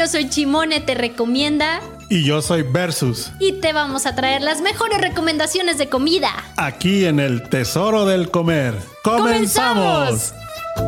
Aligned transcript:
yo 0.00 0.06
soy 0.06 0.30
Chimone, 0.30 0.80
te 0.80 0.94
recomienda. 0.94 1.82
Y 2.08 2.24
yo 2.24 2.40
soy 2.40 2.62
Versus. 2.62 3.32
Y 3.38 3.60
te 3.60 3.74
vamos 3.74 4.06
a 4.06 4.14
traer 4.14 4.40
las 4.40 4.62
mejores 4.62 4.98
recomendaciones 4.98 5.76
de 5.76 5.90
comida. 5.90 6.30
Aquí 6.56 7.04
en 7.04 7.20
el 7.20 7.50
Tesoro 7.50 8.06
del 8.06 8.30
Comer. 8.30 8.74
¡Comenzamos! 9.04 10.32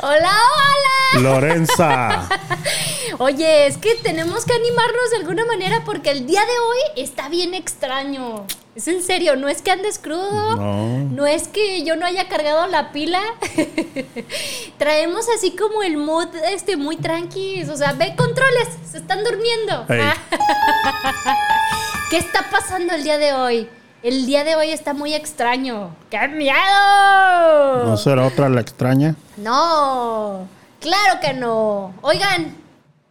hola, 0.00 0.30
hola. 0.30 1.20
Lorenza. 1.20 2.28
Oye, 3.18 3.66
es 3.66 3.78
que 3.78 3.96
tenemos 3.96 4.44
que 4.44 4.52
animarnos 4.52 5.10
de 5.10 5.16
alguna 5.16 5.44
manera 5.44 5.82
porque 5.84 6.12
el 6.12 6.24
día 6.24 6.42
de 6.42 6.58
hoy 6.60 7.02
está 7.02 7.28
bien 7.28 7.54
extraño. 7.54 8.46
Es 8.78 8.86
en 8.86 9.02
serio, 9.02 9.34
no 9.34 9.48
es 9.48 9.60
que 9.60 9.72
andes 9.72 9.98
crudo, 9.98 10.54
No. 10.54 10.98
no 11.10 11.26
es 11.26 11.48
que 11.48 11.82
yo 11.82 11.96
no 11.96 12.06
haya 12.06 12.28
cargado 12.28 12.68
la 12.68 12.92
pila. 12.92 13.20
Traemos 14.78 15.26
así 15.36 15.50
como 15.56 15.82
el 15.82 15.96
mood 15.96 16.28
este 16.52 16.76
muy 16.76 16.96
tranqui, 16.96 17.64
o 17.64 17.76
sea, 17.76 17.94
ve 17.94 18.14
controles, 18.14 18.68
se 18.88 18.98
están 18.98 19.24
durmiendo. 19.24 19.84
Ey. 19.88 20.00
¿Qué 22.10 22.18
está 22.18 22.48
pasando 22.52 22.94
el 22.94 23.02
día 23.02 23.18
de 23.18 23.32
hoy? 23.32 23.68
El 24.04 24.26
día 24.26 24.44
de 24.44 24.54
hoy 24.54 24.70
está 24.70 24.94
muy 24.94 25.12
extraño. 25.12 25.96
¡Qué 26.08 26.28
miedo! 26.28 27.84
¿No 27.84 27.96
será 27.96 28.28
otra 28.28 28.48
la 28.48 28.60
extraña? 28.60 29.16
No, 29.38 30.46
claro 30.80 31.18
que 31.20 31.32
no. 31.32 31.94
Oigan, 32.02 32.56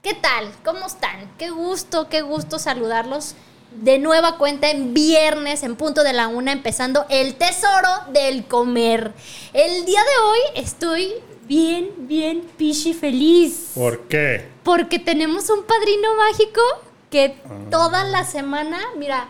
¿qué 0.02 0.13
tal? 0.13 0.49
¿Cómo 0.63 0.86
están? 0.86 1.30
Qué 1.38 1.49
gusto, 1.49 2.08
qué 2.08 2.22
gusto 2.22 2.58
saludarlos 2.58 3.36
de 3.81 4.00
nueva 4.00 4.38
cuenta 4.38 4.70
en 4.70 4.94
viernes 4.94 5.64
en 5.64 5.75
punto 5.75 6.03
de 6.03 6.14
la 6.14 6.28
una, 6.28 6.52
empezando 6.52 7.06
el 7.09 7.36
tesoro 7.36 7.89
del 8.11 8.45
comer. 8.45 9.14
El 9.53 9.86
día 9.86 10.02
de 10.02 10.23
hoy 10.25 10.64
estoy 10.64 11.14
bien, 11.47 11.89
bien 12.00 12.42
pichi 12.58 12.94
feliz. 12.94 13.72
¿Por 13.75 14.08
qué? 14.08 14.47
Porque 14.64 15.00
tenemos 15.00 15.50
un 15.50 15.64
padrino 15.64 16.16
mágico 16.17 16.61
que 17.09 17.38
toda 17.72 18.03
la 18.03 18.25
semana, 18.25 18.80
mira, 18.97 19.28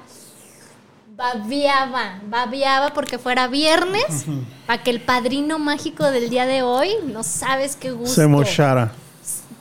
babiaba, 1.16 2.22
babiaba 2.28 2.94
porque 2.94 3.18
fuera 3.18 3.48
viernes, 3.48 4.26
para 4.66 4.84
que 4.84 4.92
el 4.92 5.02
padrino 5.02 5.60
mágico 5.60 6.10
del 6.12 6.30
ddía 6.30 6.46
de 6.46 6.64
hoy, 6.64 6.92
no 7.06 7.24
sabes 7.24 7.76
qué 7.76 7.92
gusto. 7.92 8.16
Se 8.16 8.28
mochara. 8.28 8.94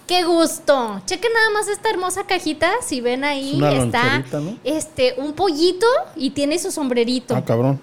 Qué 0.06 0.24
gusto. 0.24 1.00
Chequen 1.04 1.32
nada 1.32 1.50
más 1.50 1.68
esta 1.68 1.90
hermosa 1.90 2.24
cajita, 2.24 2.70
si 2.84 3.00
ven 3.00 3.24
ahí 3.24 3.60
Es 3.64 3.84
está 3.84 4.24
este 4.62 5.14
un 5.18 5.32
pollito 5.32 5.86
y 6.14 6.30
tiene 6.30 6.58
su 6.58 6.70
sombrerito. 6.70 7.34
Ah, 7.34 7.44
cabrón. 7.44 7.80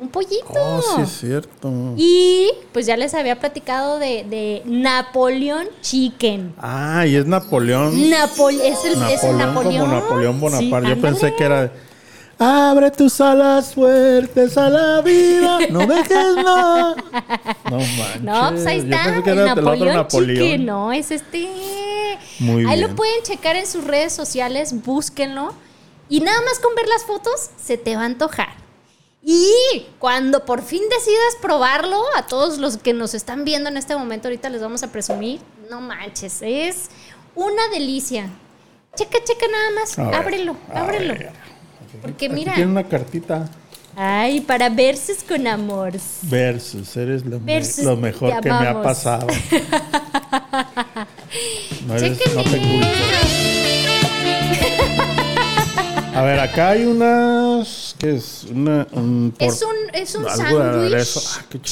un 0.00 0.08
pollito. 0.08 0.54
Oh, 0.54 0.82
sí 0.96 1.02
es 1.02 1.10
cierto. 1.20 1.70
Y 1.96 2.48
pues 2.72 2.86
ya 2.86 2.96
les 2.96 3.12
había 3.14 3.38
platicado 3.38 3.98
de, 3.98 4.24
de 4.24 4.62
Napoleón 4.64 5.66
Chicken. 5.82 6.54
Ah, 6.58 7.04
y 7.06 7.16
es 7.16 7.26
Napoleón. 7.26 8.08
Napol 8.08 8.58
es 8.60 8.84
el, 8.84 9.02
es 9.02 9.22
el 9.24 9.36
Napoleón. 9.36 9.80
como 9.84 9.94
Napoleón 10.00 10.40
Bonaparte. 10.40 10.88
Sí, 10.88 10.94
Yo 10.94 11.00
pensé 11.00 11.34
que 11.34 11.44
era. 11.44 11.72
Abre 12.38 12.90
tus 12.90 13.18
alas 13.20 13.72
fuertes 13.74 14.58
a 14.58 14.68
la 14.68 15.00
vida. 15.00 15.58
No 15.70 15.86
dejes 15.86 16.08
nada. 16.36 16.94
No 17.70 17.78
manches. 17.78 18.22
No, 18.22 18.50
pues 18.50 18.66
ahí 18.66 18.78
Yo 18.78 18.84
está. 18.94 19.04
pensé 19.04 19.22
que 19.22 19.30
el 19.30 19.38
era 19.38 19.54
del 19.54 19.66
otro 19.66 19.92
Napoleón, 19.94 20.66
no, 20.66 20.92
es 20.92 21.10
este. 21.10 21.48
Muy 22.40 22.66
Ahí 22.66 22.76
bien. 22.76 22.80
lo 22.82 22.94
pueden 22.94 23.22
checar 23.22 23.56
en 23.56 23.66
sus 23.66 23.84
redes 23.84 24.12
sociales, 24.12 24.84
búsquenlo. 24.84 25.54
Y 26.10 26.20
nada 26.20 26.38
más 26.42 26.58
con 26.58 26.74
ver 26.74 26.86
las 26.88 27.04
fotos 27.04 27.50
se 27.62 27.78
te 27.78 27.96
va 27.96 28.02
a 28.02 28.06
antojar. 28.06 28.48
Y 29.22 29.50
cuando 29.98 30.44
por 30.44 30.62
fin 30.62 30.82
decidas 30.90 31.36
probarlo, 31.40 32.00
a 32.16 32.26
todos 32.26 32.58
los 32.58 32.76
que 32.76 32.92
nos 32.92 33.14
están 33.14 33.44
viendo 33.44 33.70
en 33.70 33.76
este 33.76 33.96
momento, 33.96 34.28
ahorita 34.28 34.50
les 34.50 34.60
vamos 34.60 34.82
a 34.84 34.92
presumir, 34.92 35.40
no 35.68 35.80
manches, 35.80 36.42
es 36.42 36.90
una 37.34 37.66
delicia. 37.72 38.28
Checa, 38.94 39.18
checa 39.24 39.46
nada 39.50 39.70
más, 39.80 39.98
A 39.98 40.18
ábrelo, 40.20 40.56
ábrelo. 40.72 41.14
Porque 42.02 42.26
Aquí 42.26 42.34
mira, 42.34 42.54
Tiene 42.54 42.70
una 42.70 42.84
cartita. 42.84 43.48
ay, 43.96 44.40
para 44.40 44.68
versus 44.68 45.18
con 45.26 45.46
amor. 45.46 45.92
Versus, 46.22 46.96
eres 46.96 47.24
lo, 47.24 47.38
me- 47.40 47.54
Versus, 47.54 47.84
lo 47.84 47.96
mejor 47.96 48.40
que 48.40 48.48
me 48.50 48.54
ha 48.68 48.82
pasado. 48.82 49.26
No, 51.86 51.94
eres- 51.96 52.18
no 52.34 52.42
te. 52.44 52.60
A 56.14 56.22
ver, 56.22 56.40
acá 56.40 56.70
hay 56.70 56.84
unas. 56.86 57.94
¿Qué 57.98 58.16
es? 58.16 58.44
Una, 58.50 58.86
un 58.92 59.34
por- 59.38 59.48
Es 59.48 59.62
un, 59.62 59.76
es 59.92 60.14
un 60.14 60.24
sándwich. 60.24 60.94
Ah, 60.94 61.42
este, 61.52 61.68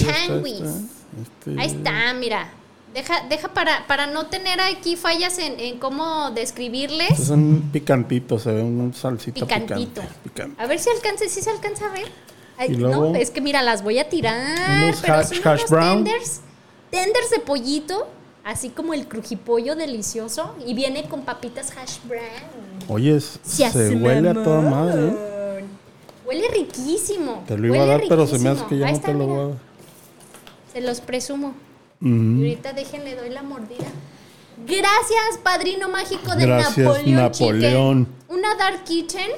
este. 1.23 1.61
Ahí 1.61 1.67
está, 1.69 2.13
mira. 2.15 2.49
Deja, 2.95 3.27
deja 3.29 3.49
para, 3.49 3.87
para 3.89 4.07
no 4.07 4.27
tener 4.27 4.61
aquí 4.61 4.95
fallas 4.97 5.39
en, 5.39 5.59
en 5.59 5.79
cómo 5.79 6.31
describirles. 6.31 7.19
Es 7.19 7.29
un 7.31 7.71
picantito, 7.73 8.39
se 8.39 8.53
ve 8.53 8.63
un 8.63 8.95
salsita 8.95 9.41
Picantito. 9.41 10.01
picante. 10.01 10.15
picante. 10.23 10.63
A 10.63 10.67
ver 10.67 10.79
si 10.79 10.91
alcanza, 10.91 11.25
si 11.29 11.43
se 11.43 11.51
alcanza 11.51 11.87
a 11.87 11.91
ver. 11.91 12.07
Ay, 12.57 12.71
Y 12.71 12.77
luego- 12.77 13.11
no, 13.11 13.17
es 13.17 13.31
que 13.33 13.41
mira, 13.41 13.63
las 13.63 13.83
voy 13.83 13.99
a 13.99 14.09
tirar. 14.09 14.85
Unos 14.85 15.01
pero 15.01 15.15
hash- 15.15 15.25
son 15.27 15.39
hash 15.39 15.59
unos 15.61 15.71
brown. 15.71 16.05
tenders. 16.05 16.41
Tenders 16.91 17.31
de 17.31 17.41
pollito, 17.41 18.07
así 18.45 18.69
como 18.69 18.95
el 18.95 19.09
crujipollo 19.09 19.75
delicioso. 19.75 20.55
Y 20.65 20.75
viene 20.75 21.09
con 21.09 21.23
papitas 21.23 21.77
hash 21.77 21.97
brown. 22.05 22.23
Oye, 22.89 23.21
Se 23.21 23.71
se, 23.73 23.97
huele 23.97 24.29
a 24.31 24.35
toda 24.35 24.61
madre. 24.61 25.09
¿eh? 25.09 25.65
Huele 26.25 26.47
riquísimo. 26.49 27.43
Te 27.49 27.59
lo 27.59 27.75
iba 27.75 27.83
a 27.83 27.87
dar, 27.87 28.03
pero 28.09 28.25
se 28.29 28.39
me 28.39 28.51
hace 28.51 28.65
que 28.67 28.79
ya 28.79 28.87
Ahí 28.87 28.93
no 28.93 28.99
está, 28.99 29.09
te 29.09 29.15
lo 29.15 29.25
mira. 29.27 29.33
voy 29.35 29.45
a 29.45 29.49
dar. 29.49 29.59
Se 30.73 30.81
los 30.81 31.01
presumo. 31.01 31.55
Y 32.05 32.39
ahorita 32.39 32.73
déjenle, 32.75 33.17
doy 33.17 33.31
la 33.31 33.43
mordida. 33.43 33.87
Gracias, 34.67 35.39
padrino 35.43 35.89
mágico 35.89 36.37
de 36.37 36.47
Gracias, 36.47 36.79
Napoleón. 36.79 37.17
Napoleón. 37.17 38.07
Chicken. 38.07 38.37
Una 38.37 38.55
Dark 38.57 38.85
Kitchen, 38.85 39.31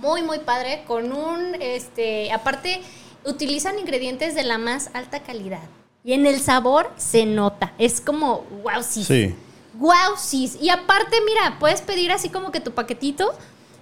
muy, 0.00 0.22
muy 0.22 0.38
padre, 0.40 0.84
con 0.86 1.12
un, 1.12 1.56
este, 1.60 2.30
aparte, 2.30 2.82
utilizan 3.24 3.78
ingredientes 3.78 4.34
de 4.34 4.44
la 4.44 4.58
más 4.58 4.90
alta 4.92 5.20
calidad. 5.20 5.62
Y 6.04 6.12
en 6.12 6.26
el 6.26 6.40
sabor 6.40 6.90
se 6.96 7.26
nota. 7.26 7.72
Es 7.78 8.00
como, 8.00 8.44
wow, 8.62 8.82
sí. 8.82 9.04
Sí. 9.04 9.34
Wow, 9.74 10.16
sí. 10.16 10.50
Y 10.60 10.68
aparte, 10.70 11.16
mira, 11.24 11.58
puedes 11.58 11.82
pedir 11.82 12.12
así 12.12 12.28
como 12.28 12.52
que 12.52 12.60
tu 12.60 12.72
paquetito. 12.72 13.32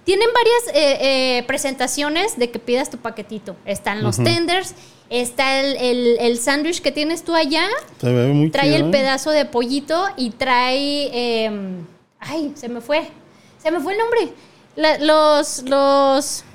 Tienen 0.07 0.29
varias 0.33 0.67
eh, 0.73 0.97
eh, 1.39 1.43
presentaciones 1.47 2.39
de 2.39 2.49
que 2.49 2.59
pidas 2.59 2.89
tu 2.89 2.97
paquetito. 2.97 3.57
Están 3.65 4.03
los 4.03 4.15
tenders, 4.23 4.73
está 5.09 5.59
el, 5.59 5.75
el, 5.75 6.17
el 6.21 6.39
sándwich 6.39 6.79
que 6.81 6.93
tienes 6.93 7.25
tú 7.25 7.35
allá, 7.35 7.67
Se 7.99 8.13
ve 8.13 8.27
muy 8.31 8.49
trae 8.49 8.67
chido, 8.71 8.77
el 8.77 8.85
¿eh? 8.85 8.91
pedazo 8.97 9.31
de 9.31 9.43
pollito 9.43 10.07
y 10.15 10.29
trae... 10.29 11.43
em, 11.43 11.85
ay, 12.21 12.53
se 12.55 12.69
me 12.69 12.79
fue. 12.79 13.09
Se 13.61 13.69
me 13.69 13.81
fue 13.81 13.91
el 13.93 13.99
nombre. 13.99 14.29
La- 14.77 14.97
los, 14.99 15.63
los, 15.63 16.45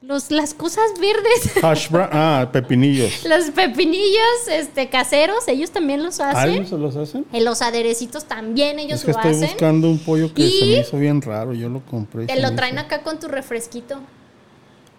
los, 0.00 0.30
las 0.30 0.54
cosas 0.54 0.84
verdes. 1.00 1.56
Hash. 1.62 1.88
Ah, 2.12 2.48
pepinillos. 2.52 3.24
los 3.26 3.50
pepinillos 3.50 4.48
este, 4.50 4.88
caseros, 4.88 5.46
ellos 5.48 5.70
también 5.70 6.02
los 6.02 6.20
hacen. 6.20 6.36
¿Alguien 6.38 6.66
se 6.66 6.76
los 6.78 6.96
hacen? 6.96 7.26
Eh, 7.32 7.40
Los 7.42 7.62
aderecitos 7.62 8.24
también 8.26 8.78
ellos 8.78 9.00
Es 9.00 9.04
que 9.06 9.12
lo 9.12 9.18
estoy 9.18 9.32
hacen. 9.32 9.48
buscando 9.48 9.90
un 9.90 9.98
pollo 9.98 10.32
que 10.32 10.42
Y- 10.42 10.50
se 10.60 10.64
me 10.66 10.78
hizo 10.80 10.98
bien 10.98 11.20
raro. 11.22 11.52
Yo 11.54 11.68
lo 11.68 11.80
compré. 11.84 12.26
Te 12.26 12.40
lo 12.40 12.54
traen 12.54 12.76
hizo- 12.76 12.84
acá 12.84 13.02
con 13.02 13.18
tu 13.18 13.28
refresquito. 13.28 14.00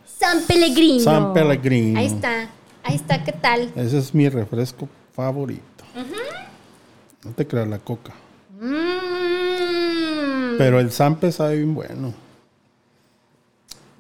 San 0.06 0.42
Pellegrino. 0.44 1.00
San 1.04 1.34
Pellegrino. 1.34 1.98
Ahí 2.00 2.08
está. 2.08 2.50
Ahí 2.84 2.96
está, 2.96 3.24
¿qué 3.24 3.31
tal? 3.31 3.72
Ese 3.76 3.98
es 4.00 4.14
mi 4.14 4.28
refresco 4.30 4.88
favorito. 5.14 5.64
No 7.24 7.31
te 7.31 7.46
creas 7.48 7.68
la 7.68 7.80
coca. 7.80 8.14
Mm. 8.60 10.58
Pero 10.58 10.80
el 10.80 10.92
Sampe 10.92 11.31
sabe 11.31 11.57
bien 11.57 11.74
bueno. 11.74 12.13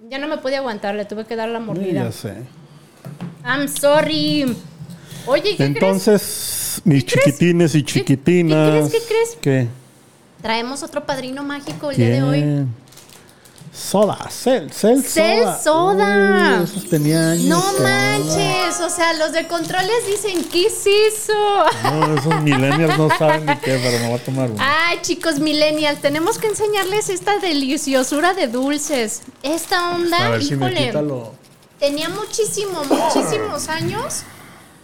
Ya 0.09 0.17
no 0.17 0.27
me 0.27 0.37
pude 0.37 0.55
aguantar, 0.55 0.95
le 0.95 1.05
tuve 1.05 1.25
que 1.25 1.35
dar 1.35 1.49
la 1.49 1.59
mordida. 1.59 2.05
ya 2.05 2.11
sé. 2.11 2.33
I'm 3.45 3.67
sorry. 3.67 4.55
Oye, 5.27 5.41
¿qué 5.51 5.55
crees? 5.57 5.69
Entonces, 5.69 6.81
mis 6.83 7.03
¿Qué 7.03 7.11
crees? 7.11 7.25
chiquitines 7.25 7.75
y 7.75 7.83
¿Qué- 7.83 7.93
chiquitinas. 7.93 8.89
qué 8.89 8.89
crees? 8.89 8.91
¿Qué 8.91 9.07
crees? 9.07 9.37
¿Qué? 9.41 9.67
Traemos 10.41 10.81
otro 10.81 11.05
padrino 11.05 11.43
mágico 11.43 11.91
el 11.91 11.97
día 11.97 12.09
de 12.09 12.23
hoy. 12.23 12.65
Soda, 13.79 14.29
Cel, 14.29 14.71
Cel, 14.71 15.03
Cel 15.03 15.43
Soda. 15.43 15.59
Soda. 15.63 16.57
Uy, 16.59 16.63
esos 16.65 16.89
tenía 16.89 17.31
años. 17.31 17.45
No 17.45 17.63
manches, 17.81 18.79
o 18.81 18.89
sea, 18.89 19.13
los 19.13 19.31
de 19.31 19.47
controles 19.47 20.05
dicen, 20.05 20.43
¿qué 20.45 20.67
es 20.67 20.85
eso? 20.85 21.33
No, 21.83 22.15
esos 22.15 22.41
millennials 22.41 22.97
no 22.97 23.09
saben 23.17 23.45
ni 23.45 23.55
qué, 23.57 23.79
pero 23.81 23.99
me 23.99 24.09
voy 24.09 24.19
a 24.19 24.23
tomar 24.23 24.51
uno. 24.51 24.61
Ay, 24.63 24.99
chicos 25.01 25.39
millennials, 25.39 26.01
tenemos 26.01 26.37
que 26.37 26.47
enseñarles 26.47 27.09
esta 27.09 27.39
deliciosura 27.39 28.33
de 28.33 28.47
dulces. 28.47 29.21
Esta 29.43 29.91
onda, 29.91 30.25
a 30.25 30.29
ver 30.29 30.43
si 30.43 30.55
me 30.55 30.67
híjole, 30.67 30.87
quita 30.87 31.01
lo... 31.01 31.33
tenía 31.79 32.09
muchísimo, 32.09 32.83
muchísimos 32.83 33.69
años 33.69 34.23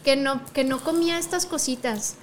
que 0.04 0.16
no, 0.16 0.44
que 0.54 0.64
no 0.64 0.80
comía 0.84 1.20
estas 1.20 1.46
cositas. 1.46 2.16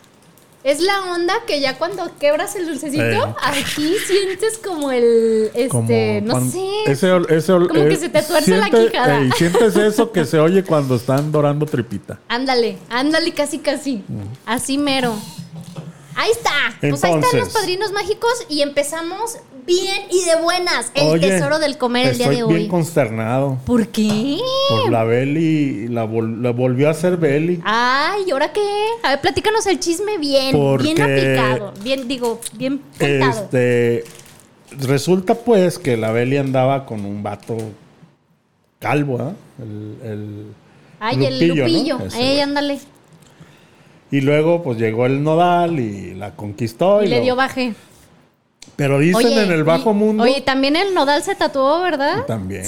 Es 0.65 0.81
la 0.81 1.13
onda 1.13 1.35
que 1.45 1.61
ya 1.61 1.77
cuando 1.77 2.09
quebras 2.19 2.55
el 2.55 2.67
dulcecito, 2.67 3.37
aquí 3.43 3.97
sientes 4.07 4.59
como 4.59 4.93
el, 4.93 5.51
este, 5.55 5.69
Como 5.69 6.41
no 6.41 6.51
sé. 6.51 6.69
ese 6.87 7.11
ese 7.31 7.53
Como 7.53 7.69
que 7.69 7.93
eh, 7.95 7.97
se 7.97 8.09
te 8.09 8.23
tuerce 8.23 8.57
la 8.57 8.71
quijada. 8.71 9.19
ey, 9.19 9.31
sientes 9.37 9.75
eso 9.77 10.13
que 10.13 10.25
se 10.25 10.39
oye 10.39 10.63
cuando 10.63 10.95
están 10.95 11.33
dorando 11.33 11.67
tripita. 11.67 12.21
Ándale, 12.29 12.79
ándale 12.91 13.33
casi 13.33 13.59
casi. 13.59 14.05
Así 14.47 14.79
mero. 14.79 15.15
Ahí 16.15 16.31
está. 16.31 16.53
Pues 16.81 17.03
ahí 17.03 17.15
están 17.15 17.41
los 17.41 17.49
padrinos 17.49 17.91
mágicos 17.93 18.45
y 18.49 18.63
empezamos 18.63 19.39
bien 19.67 20.03
y 20.11 20.25
de 20.25 20.37
buenas. 20.43 20.91
El 20.95 21.07
Oye, 21.09 21.29
tesoro 21.29 21.59
del 21.59 21.79
comer 21.79 22.09
el 22.09 22.17
día 22.19 22.27
estoy 22.27 22.41
de 22.41 22.47
bien 22.47 22.63
hoy. 22.63 22.69
consternado. 22.69 23.59
¿Por 23.65 23.89
qué? 23.89 24.39
Por 24.69 24.91
la 24.91 25.05
Beli, 25.05 25.89
la, 25.89 26.07
vol- 26.07 26.41
la 26.41 26.51
volvió 26.51 26.89
a 26.89 26.91
hacer 26.93 27.17
Beli. 27.17 27.61
Ay, 27.65 28.23
¿y 28.27 28.31
ahora 28.31 28.53
qué? 28.53 28.61
A 29.03 29.11
ver, 29.11 29.21
platícanos 29.21 29.67
el 29.67 29.79
chisme 29.81 30.19
bien, 30.19 30.53
Porque- 30.53 30.85
bien 30.95 31.03
aplicado, 31.03 31.73
bien, 31.83 32.09
digo, 32.09 32.41
bien 32.55 32.81
contado. 32.99 33.43
Este, 33.45 34.05
resulta 34.81 35.35
pues 35.35 35.79
que 35.79 35.97
la 35.97 36.11
Beli 36.13 36.37
andaba 36.39 36.85
con 36.87 37.05
un 37.05 37.23
vato 37.23 37.57
calvo, 38.79 39.19
¿ah? 39.21 39.33
El, 39.63 39.97
el 40.11 40.47
Ay, 41.01 41.25
el 41.25 41.35
Lupillo, 41.49 41.55
¿no? 41.55 41.69
lupillo. 41.69 41.99
Ay, 42.01 42.09
güey. 42.29 42.41
ándale. 42.41 42.79
Y 44.11 44.21
luego 44.21 44.63
pues 44.63 44.77
llegó 44.79 45.07
el 45.07 45.23
nodal 45.23 45.81
y 45.81 46.15
la 46.15 46.33
conquistó. 46.37 47.03
Y 47.03 47.07
Y 47.07 47.09
le 47.09 47.17
lo- 47.19 47.23
dio 47.25 47.37
baje. 47.37 47.75
Pero 48.77 48.99
dicen 48.99 49.27
Oye, 49.27 49.45
en 49.45 49.53
el 49.53 49.65
bajo 49.65 49.91
y- 49.91 49.95
mundo 49.95 50.23
Oye, 50.25 50.41
también 50.41 50.77
el 50.77 50.95
nodal 50.95 51.23
se 51.23 51.35
tatuó, 51.35 51.81
¿verdad? 51.83 52.25
también. 52.27 52.65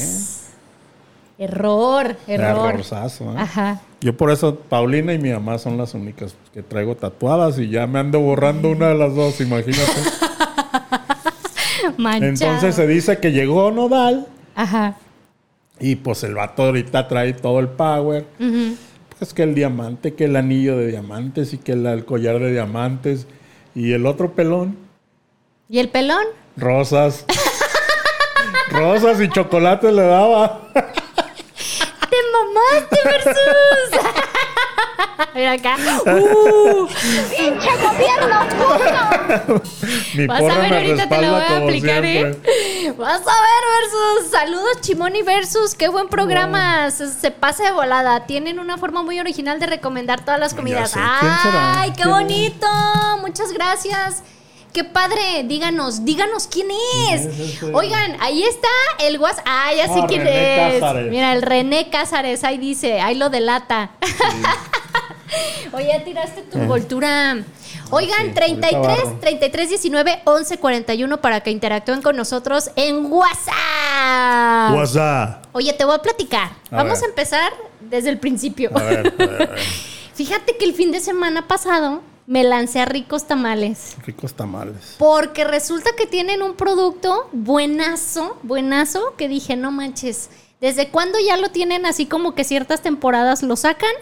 Error, 1.38 2.17
error. 2.29 2.69
Errorzazo, 2.70 3.32
¿eh? 3.32 3.37
Ajá. 3.38 3.81
Yo 4.00 4.17
por 4.17 4.31
eso, 4.31 4.55
Paulina 4.56 5.12
y 5.14 5.19
mi 5.19 5.31
mamá 5.31 5.58
son 5.58 5.76
las 5.76 5.94
únicas 5.94 6.35
que 6.52 6.62
traigo 6.62 6.94
tatuadas 6.94 7.58
y 7.58 7.69
ya 7.70 7.87
me 7.88 7.99
ando 7.99 8.20
borrando 8.20 8.70
una 8.70 8.88
de 8.88 8.94
las 8.94 9.14
dos, 9.14 9.41
imagínate. 9.41 9.82
Manchado. 11.96 12.26
Entonces 12.52 12.75
se 12.75 12.87
dice 12.87 13.19
que 13.19 13.32
llegó 13.32 13.70
Nodal 13.70 14.26
Ajá. 14.55 14.96
y 15.81 15.96
pues 15.96 16.23
el 16.25 16.35
vato 16.35 16.62
ahorita 16.64 17.08
trae 17.08 17.32
todo 17.32 17.61
el 17.61 17.69
power. 17.69 18.26
Ujú. 18.41 18.76
Pues 19.19 19.32
que 19.35 19.43
el 19.43 19.55
diamante, 19.55 20.14
que 20.14 20.25
el 20.25 20.37
anillo 20.37 20.76
de 20.76 20.88
diamantes 20.88 21.52
y 21.52 21.58
que 21.58 21.73
el 21.73 22.05
collar 22.05 22.38
de 22.41 22.52
diamantes 22.52 23.26
y 23.75 23.93
el 23.93 24.06
otro 24.06 24.32
pelón, 24.32 24.76
¿Y 25.75 25.81
el 25.81 25.88
pelón? 25.88 26.25
rosas. 26.56 27.25
rosas 28.71 29.21
y 29.21 29.29
chocolates 29.29 29.93
le 29.93 30.06
daba. 30.06 30.61
¡Te 30.73 32.17
mamaste, 32.32 33.00
Versus! 33.05 33.91
Mira 35.35 35.50
acá. 35.50 35.76
¡Uh! 36.06 36.87
¡Pinche 36.87 37.71
gobierno 37.82 38.37
Mi 40.15 40.29
Vas 40.29 40.43
a 40.43 40.59
ver, 40.61 40.71
me 40.71 40.76
ahorita 40.76 41.09
te 41.09 41.21
la 41.21 41.31
voy 41.32 41.43
a 41.43 41.56
aplicar, 41.56 42.05
¿eh? 42.05 42.37
Vas 42.97 43.23
a 43.23 43.41
ver, 43.43 43.65
Versus. 43.81 44.31
Saludos, 44.31 44.81
Chimón 44.81 45.17
y 45.17 45.23
Versus. 45.23 45.75
Qué 45.75 45.88
buen 45.88 46.06
programa. 46.06 46.88
Se, 46.93 47.09
se 47.12 47.32
pasa 47.32 47.65
de 47.65 47.73
volada. 47.73 48.27
Tienen 48.27 48.61
una 48.61 48.79
forma 48.79 49.03
muy 49.03 49.19
original 49.19 49.59
de 49.59 49.67
recomendar 49.67 50.25
todas 50.25 50.38
las 50.38 50.55
comidas. 50.55 50.93
sé. 50.93 51.00
¿Quién 51.19 51.32
será? 51.43 51.81
¡Ay, 51.81 51.93
qué 51.97 52.06
bonito! 52.06 52.69
Muchas 53.23 53.50
gracias. 53.50 54.23
Qué 54.75 54.82
padre, 54.82 55.44
díganos, 55.44 56.05
díganos 56.05 56.49
quién 56.49 56.67
es. 57.12 57.62
Oigan, 57.73 58.17
ahí 58.19 58.43
está 58.43 58.67
el 58.99 59.21
WhatsApp. 59.21 59.44
Ah, 59.47 59.73
ya 59.73 59.87
sé 59.87 60.00
Ah, 60.03 60.06
quién 60.09 60.23
René 60.25 60.67
es. 60.75 60.81
Cázares. 60.81 61.11
Mira, 61.12 61.32
el 61.32 61.43
René 61.43 61.91
Cázares, 61.91 62.43
ahí 62.43 62.59
dice, 62.59 63.00
ahí 63.00 63.15
lo 63.15 63.31
delata. 63.31 63.93
Oye, 65.73 65.87
ya 65.97 66.03
tiraste 66.03 66.43
tu 66.43 66.59
voltura. 66.59 67.37
Oigan, 67.91 68.19
sí, 68.19 68.41
ahorita 68.41 68.69
33 68.69 68.81
barro. 69.05 69.19
33 69.21 69.69
19 69.69 70.23
11 70.25 70.59
41 70.59 71.20
para 71.20 71.41
que 71.41 71.50
interactúen 71.53 72.03
con 72.03 72.17
nosotros 72.17 72.70
en 72.75 73.06
WhatsApp. 73.12 74.75
WhatsApp. 74.75 75.44
Oye, 75.53 75.73
te 75.73 75.85
voy 75.85 75.94
a 75.94 75.99
platicar. 76.03 76.50
A 76.73 76.77
Vamos 76.79 76.99
ver. 77.00 77.06
a 77.06 77.11
empezar 77.11 77.53
desde 77.81 78.11
el 78.11 78.19
principio. 78.19 78.70
A 78.75 78.82
ver, 78.82 78.99
a 78.99 79.03
ver, 79.03 79.35
a 79.35 79.37
ver. 79.37 79.56
Fíjate 80.15 80.56
que 80.56 80.65
el 80.65 80.75
fin 80.75 80.91
de 80.91 80.99
semana 80.99 81.47
pasado 81.47 82.03
me 82.26 82.44
lancé 82.44 82.81
a 82.81 82.85
ricos 82.85 83.26
tamales. 83.26 83.97
Ricos 84.05 84.35
tamales. 84.35 84.97
Porque 84.99 85.44
resulta 85.44 85.91
que 85.97 86.06
tienen 86.06 86.43
un 86.43 86.55
producto 86.55 87.29
buenazo, 87.32 88.38
buenazo, 88.43 89.15
que 89.17 89.29
dije, 89.29 89.56
no 89.56 89.71
manches, 89.71 90.31
¿desde 90.61 90.88
cuándo 90.88 91.19
ya 91.19 91.37
lo 91.37 91.50
tienen 91.50 91.87
así 91.87 92.06
como 92.06 92.35
que 92.35 92.44
ciertas 92.44 92.81
temporadas 92.82 93.43
lo 93.43 93.56
sacan? 93.56 93.93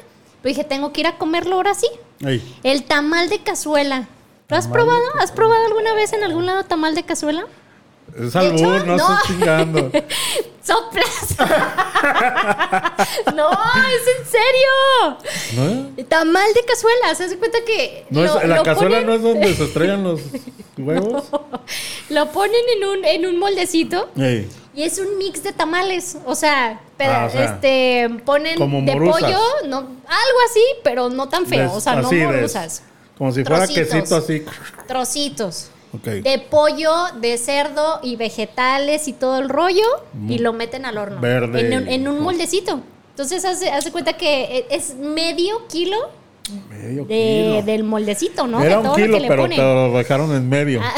Pero 0.43 0.55
dije, 0.55 0.65
tengo 0.65 0.93
que 0.93 1.01
ir 1.03 1.07
a 1.07 1.19
comerlo 1.19 1.57
ahora 1.57 1.75
sí. 1.75 1.89
Ey, 2.21 2.59
El 2.63 2.85
tamal 2.85 3.29
de 3.29 3.43
cazuela. 3.43 4.09
¿Lo 4.49 4.57
has 4.57 4.65
Tamal 4.65 4.81
probado? 4.81 5.03
¿Has 5.21 5.33
probado 5.33 5.67
alguna 5.67 5.95
vez 5.95 6.13
en 6.13 6.25
algún 6.25 6.47
lado 6.47 6.65
tamal 6.65 6.95
de 6.95 7.05
cazuela? 7.05 7.47
Es 8.19 8.37
albur, 8.37 8.77
hecho, 8.77 8.87
no, 8.87 8.97
no. 8.97 9.15
estoy 9.15 9.17
chingando. 9.27 9.91
¡Soplas! 10.63 11.37
no, 13.35 13.51
es 13.51 14.07
en 14.19 14.27
serio. 14.27 15.17
¿No? 15.97 16.05
Tamal 16.05 16.55
de 16.55 16.65
cazuela. 16.65 17.15
¿Se 17.15 17.25
hace 17.25 17.39
cuenta 17.39 17.59
que 17.67 18.07
¿No 18.11 18.23
lo- 18.23 18.41
es, 18.41 18.49
la 18.49 18.57
lo 18.59 18.63
cazuela 18.63 18.99
ponen- 19.01 19.07
no 19.07 19.15
es 19.15 19.23
donde 19.23 19.55
se 19.57 19.65
estrellan 19.65 20.05
los 20.05 20.21
huevos. 20.79 21.25
Lo 22.11 22.31
ponen 22.33 22.63
en 22.77 22.89
un, 22.89 23.05
en 23.05 23.27
un 23.27 23.39
moldecito 23.39 24.11
y 24.75 24.83
es 24.85 24.99
un 24.99 25.19
mix 25.19 25.43
de 25.43 25.53
tamales. 25.53 26.17
O 26.27 26.35
sea, 26.35 26.81
peda- 26.97 27.25
Ah, 27.25 27.27
o 27.27 27.31
sea, 27.31 27.45
este, 27.45 28.09
ponen 28.25 28.57
como 28.57 28.81
de 28.83 28.93
pollo, 28.97 29.41
no, 29.67 29.79
algo 29.79 30.39
así, 30.49 30.63
pero 30.85 31.11
no 31.11 31.29
tan 31.29 31.47
feo. 31.47 31.73
o 31.73 31.81
sea, 31.81 31.97
no 31.97 32.09
des- 32.09 32.25
morusas. 32.25 32.83
como 33.19 33.33
si 33.33 33.45
fuera 33.45 33.67
Trocitos. 33.67 33.89
quesito 33.93 34.17
así. 34.17 34.45
Trocitos. 34.87 35.71
Ok. 35.95 36.05
De 36.05 36.39
pollo, 36.39 36.93
de 37.21 37.37
cerdo 37.39 38.01
y 38.03 38.17
vegetales 38.17 39.09
y 39.09 39.13
todo 39.13 39.39
el 39.39 39.49
rollo. 39.49 39.85
Y 40.29 40.39
lo 40.39 40.53
meten 40.53 40.87
al 40.87 40.97
horno. 40.99 41.21
Verde 41.21 41.61
En 41.67 41.83
un, 41.83 41.89
en 41.89 42.09
un 42.09 42.17
y- 42.17 42.21
moldecito. 42.21 42.81
Entonces, 43.11 43.45
hace, 43.45 43.71
hace 43.71 43.93
cuenta 43.93 44.15
que 44.15 44.45
e- 44.45 44.67
es 44.71 44.95
medio 44.95 45.67
kilo 45.69 45.97
Medio 46.71 47.05
de- 47.05 47.51
kilo. 47.55 47.63
del 47.63 47.85
moldecito, 47.85 48.47
¿no? 48.47 48.63
Era 48.63 48.79
de 48.79 48.83
todo 48.83 48.95
un 48.95 49.01
lo 49.01 49.07
kilo, 49.07 49.17
que 49.17 49.23
le 49.23 49.29
pero 49.29 49.43
ponen. 49.43 49.59
te 49.59 49.63
lo 49.63 49.93
dejaron 49.99 50.35
en 50.35 50.49
medio. 50.49 50.81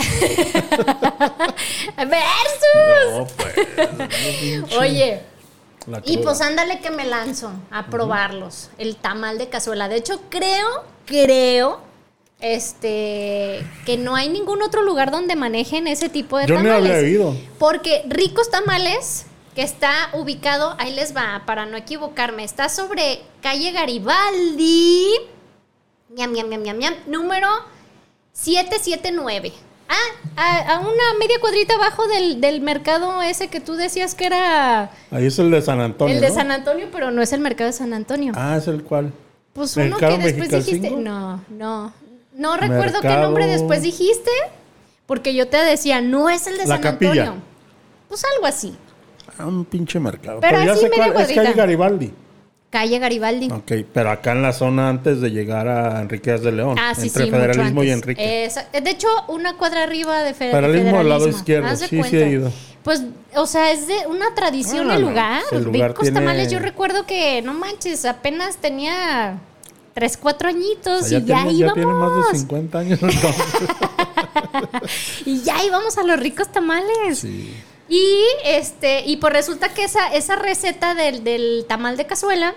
¡Versus! 1.96 3.10
No, 3.10 3.26
pues. 3.36 4.74
Oye, 4.78 5.20
y 6.04 6.18
pues 6.18 6.40
ándale 6.40 6.80
que 6.80 6.90
me 6.90 7.04
lanzo 7.04 7.50
a 7.70 7.86
probarlos. 7.86 8.70
El 8.78 8.96
tamal 8.96 9.38
de 9.38 9.48
cazuela. 9.48 9.88
De 9.88 9.96
hecho, 9.96 10.20
creo, 10.30 10.66
creo, 11.04 11.80
este, 12.44 13.64
que 13.86 13.96
no 13.96 14.14
hay 14.14 14.28
ningún 14.28 14.62
otro 14.62 14.82
lugar 14.82 15.10
donde 15.10 15.34
manejen 15.34 15.86
ese 15.86 16.08
tipo 16.10 16.36
de 16.38 16.46
Yo 16.46 16.56
no 16.56 16.62
tamales. 16.62 16.96
había 16.98 17.08
ido. 17.08 17.34
Porque 17.58 18.02
Ricos 18.06 18.50
Tamales, 18.50 19.24
que 19.54 19.62
está 19.62 20.10
ubicado, 20.12 20.76
ahí 20.78 20.92
les 20.94 21.16
va, 21.16 21.42
para 21.46 21.64
no 21.64 21.76
equivocarme, 21.78 22.44
está 22.44 22.68
sobre 22.68 23.20
calle 23.42 23.72
Garibaldi, 23.72 25.08
ñam, 26.14 26.32
ñam, 26.32 26.48
ñam, 26.50 26.62
ñam, 26.62 26.78
ñam, 26.78 26.94
número 27.06 27.48
779. 28.34 29.52
Ah, 29.88 29.94
a, 30.36 30.74
a 30.76 30.80
una 30.80 31.18
media 31.18 31.36
cuadrita 31.40 31.74
abajo 31.74 32.06
del, 32.08 32.40
del 32.40 32.60
mercado 32.62 33.20
ese 33.22 33.48
que 33.48 33.60
tú 33.60 33.74
decías 33.74 34.14
que 34.14 34.24
era 34.26 34.90
Ahí 35.10 35.26
es 35.26 35.38
el 35.38 35.50
de 35.50 35.60
San 35.62 35.80
Antonio. 35.80 36.14
el 36.14 36.20
de 36.22 36.28
¿no? 36.30 36.34
San 36.34 36.50
Antonio, 36.50 36.88
pero 36.90 37.10
no 37.10 37.20
es 37.22 37.32
el 37.32 37.40
mercado 37.40 37.68
de 37.70 37.76
San 37.76 37.92
Antonio. 37.92 38.32
Ah, 38.34 38.56
es 38.58 38.66
el 38.66 38.82
cual. 38.82 39.12
pues 39.52 39.76
uno 39.76 39.90
¿Mercado 39.90 40.18
que 40.18 40.24
después 40.32 40.50
dijiste. 40.66 40.90
No, 40.90 41.42
no. 41.50 41.92
No 42.34 42.56
recuerdo 42.56 43.00
qué 43.00 43.08
nombre 43.16 43.46
después 43.46 43.82
dijiste, 43.82 44.30
porque 45.06 45.34
yo 45.34 45.48
te 45.48 45.56
decía, 45.58 46.00
no 46.00 46.28
es 46.30 46.46
el 46.46 46.54
de 46.58 46.66
La 46.66 46.74
San 46.74 46.82
Capilla. 46.82 47.22
Antonio. 47.22 47.42
Pues 48.08 48.22
algo 48.34 48.46
así. 48.46 48.74
Ah, 49.38 49.46
un 49.46 49.64
pinche 49.64 49.98
mercado. 49.98 50.40
Pero 50.40 50.58
Pero, 50.58 50.64
ya 50.66 50.72
así 50.72 50.80
sé 50.82 50.88
media 50.90 50.96
cuál. 51.04 51.08
Es 51.10 51.14
cuadrita. 51.16 51.42
calle 51.42 51.54
Garibaldi. 51.54 52.12
Calle 52.70 52.98
Garibaldi. 52.98 53.50
Ok, 53.52 53.72
pero 53.92 54.10
acá 54.10 54.32
en 54.32 54.42
la 54.42 54.52
zona 54.52 54.88
antes 54.88 55.20
de 55.20 55.30
llegar 55.30 55.68
a 55.68 56.00
Enriquez 56.00 56.42
de 56.42 56.50
León. 56.52 56.76
Ah, 56.80 56.92
sí, 56.94 57.06
entre 57.06 57.24
sí, 57.26 57.30
Federalismo 57.30 57.74
mucho 57.74 57.84
y 57.84 57.90
antes. 57.92 58.02
Enrique. 58.08 58.44
Esa- 58.44 58.68
de 58.72 58.90
hecho, 58.90 59.06
una 59.28 59.56
cuadra 59.56 59.84
arriba 59.84 60.22
de 60.24 60.34
fe- 60.34 60.50
Federalismo 60.50 60.90
federalismo. 60.90 61.00
al 61.00 61.08
lado 61.08 61.28
izquierdo, 61.28 61.68
Haz 61.68 61.80
de 61.80 61.86
sí, 61.86 61.96
sí 61.96 62.00
cuenta. 62.00 62.16
he 62.18 62.30
ido. 62.30 62.52
Pues, 62.82 63.02
o 63.36 63.46
sea, 63.46 63.70
es 63.72 63.86
de 63.86 64.06
una 64.08 64.34
tradición 64.34 64.90
Ah, 64.90 64.96
el 64.96 65.02
no, 65.02 65.08
lugar. 65.10 65.42
ese 65.46 65.60
lugar 65.60 65.90
Ricos 65.90 66.02
tiene- 66.02 66.18
tamales, 66.20 66.50
yo 66.50 66.58
recuerdo 66.58 67.06
que, 67.06 67.40
no 67.42 67.54
manches, 67.54 68.04
apenas 68.04 68.56
tenía 68.56 69.38
tres, 69.94 70.16
cuatro 70.16 70.48
añitos 70.48 71.02
O 71.02 71.04
sea, 71.04 71.18
y 71.18 71.24
ya, 71.24 71.36
tiene, 71.36 71.52
ya 71.52 71.58
íbamos. 71.58 71.74
tiene 71.74 71.92
más 71.92 72.32
de 72.32 72.38
50 72.38 72.78
años 72.78 72.98
entonces. 73.02 73.32
Y 75.24 75.42
ya 75.42 75.64
íbamos 75.64 75.96
a 75.98 76.02
los 76.02 76.18
ricos 76.18 76.50
tamales. 76.52 77.18
sí. 77.18 77.54
Y 77.88 78.18
este, 78.46 79.04
y 79.04 79.18
pues 79.18 79.32
resulta 79.32 79.68
que 79.74 79.84
esa, 79.84 80.08
esa 80.14 80.36
receta 80.36 80.94
del, 80.94 81.22
del 81.22 81.66
tamal 81.68 81.98
de 81.98 82.06
cazuela 82.06 82.54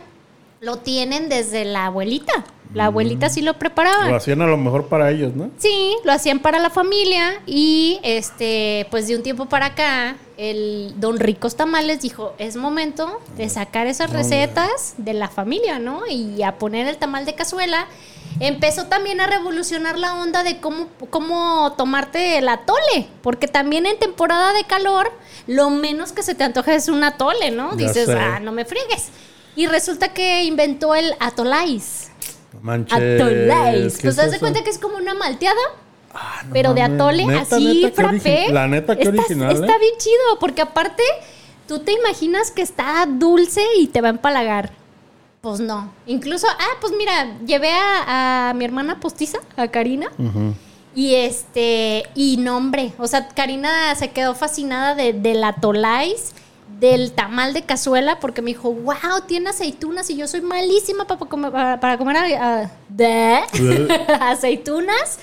lo 0.62 0.78
tienen 0.78 1.28
desde 1.28 1.66
la 1.66 1.88
abuelita. 1.88 2.46
La 2.74 2.86
abuelita 2.86 3.30
sí 3.30 3.42
lo 3.42 3.54
preparaba. 3.60 4.10
Lo 4.10 4.16
hacían 4.16 4.42
a 4.42 4.48
lo 4.48 4.58
mejor 4.58 4.88
para 4.88 5.12
ellos, 5.12 5.36
¿no? 5.36 5.50
Sí, 5.58 5.96
lo 6.06 6.14
hacían 6.14 6.40
para 6.40 6.60
la 6.60 6.70
familia 6.70 7.42
y 7.46 8.00
este, 8.04 8.88
pues 8.90 9.08
de 9.08 9.16
un 9.18 9.24
tiempo 9.24 9.48
para 9.48 9.68
acá, 9.68 10.16
el 10.38 10.94
don 10.98 11.20
Ricos 11.20 11.56
Tamales 11.56 12.02
dijo, 12.02 12.34
es 12.38 12.56
momento 12.56 13.20
de 13.36 13.50
sacar 13.50 13.88
esas 13.88 14.12
recetas 14.12 14.94
de 14.98 15.14
la 15.14 15.28
familia, 15.30 15.80
¿no? 15.80 16.06
Y 16.08 16.44
a 16.44 16.58
poner 16.58 16.88
el 16.88 16.98
tamal 16.98 17.26
de 17.26 17.36
cazuela. 17.36 17.88
empezó 18.40 18.86
también 18.86 19.20
a 19.20 19.26
revolucionar 19.26 19.98
la 19.98 20.14
onda 20.14 20.44
de 20.44 20.60
cómo, 20.60 20.88
cómo 21.10 21.74
tomarte 21.76 22.38
el 22.38 22.48
atole, 22.50 23.08
porque 23.24 23.48
también 23.48 23.88
en 23.88 23.98
temporada 23.98 24.54
de 24.54 24.64
calor, 24.64 25.12
lo 25.48 25.72
menos 25.72 26.12
que 26.12 26.22
se 26.22 26.36
te 26.36 26.44
antoja 26.44 26.76
es 26.76 26.88
un 26.88 27.04
atole, 27.04 27.50
¿no? 27.50 27.72
Ya 27.72 27.88
Dices, 27.88 28.06
sé. 28.06 28.14
ah, 28.14 28.40
no 28.40 28.52
me 28.52 28.64
friegues. 28.66 29.08
Y 29.56 29.66
resulta 29.66 30.14
que 30.14 30.44
inventó 30.44 30.94
el 30.94 31.16
atolais. 31.20 32.12
Manches. 32.62 32.94
Atolais. 32.96 33.96
¿qué 33.98 34.02
Pues 34.04 34.14
es 34.14 34.16
das 34.18 34.28
eso? 34.28 34.40
cuenta 34.40 34.64
que 34.64 34.70
es 34.70 34.78
como 34.78 34.98
una 34.98 35.16
malteada, 35.16 35.60
Ah, 36.20 36.42
no 36.48 36.54
pero 36.54 36.74
de 36.74 36.82
mames. 36.82 36.96
atole, 36.96 37.26
Neta, 37.26 37.56
así, 37.56 37.82
neta, 37.84 37.96
frappé. 38.02 38.48
La 38.52 38.68
neta, 38.68 38.94
Está- 38.94 39.10
original. 39.10 39.52
Está 39.52 39.74
¿eh? 39.76 39.80
bien 39.80 39.94
chido, 40.00 40.40
porque 40.40 40.62
aparte, 40.62 41.04
tú 41.68 41.80
te 41.80 41.94
imaginas 41.94 42.50
que 42.52 42.62
está 42.64 43.06
dulce 43.08 43.62
y 43.80 43.88
te 43.88 44.02
va 44.02 44.08
a 44.08 44.12
empalagar. 44.12 44.72
Pues 45.42 45.60
no. 45.60 45.94
Incluso, 46.08 46.48
ah, 46.50 46.78
pues 46.82 46.94
mira, 46.98 47.38
llevé 47.46 47.72
a, 47.72 48.50
a 48.50 48.54
mi 48.56 48.66
hermana 48.66 49.00
postiza, 49.00 49.38
a 49.56 49.68
Karina. 49.68 50.08
Ujú. 50.18 50.54
Y 50.96 51.14
este, 51.14 52.06
y 52.16 52.38
no, 52.38 52.58
hombre, 52.58 52.92
o 52.98 53.06
sea, 53.06 53.28
Karina 53.28 53.94
se 53.94 54.10
quedó 54.10 54.34
fascinada 54.34 54.96
de, 54.96 55.14
del 55.14 55.44
atolais, 55.44 56.34
del 56.80 57.12
tamal 57.12 57.54
de 57.54 57.62
cazuela, 57.62 58.20
porque 58.20 58.42
me 58.42 58.48
dijo, 58.50 58.72
wow, 58.72 59.22
tiene 59.28 59.50
aceitunas 59.52 60.10
y 60.10 60.16
yo 60.18 60.28
soy 60.28 60.42
malísima 60.42 61.06
para, 61.06 61.20
comer- 61.20 61.52
para, 61.52 61.80
para 61.80 61.98
comer 62.00 62.18
ah, 62.42 62.72
de 62.90 63.38
aceitunas. 64.20 65.20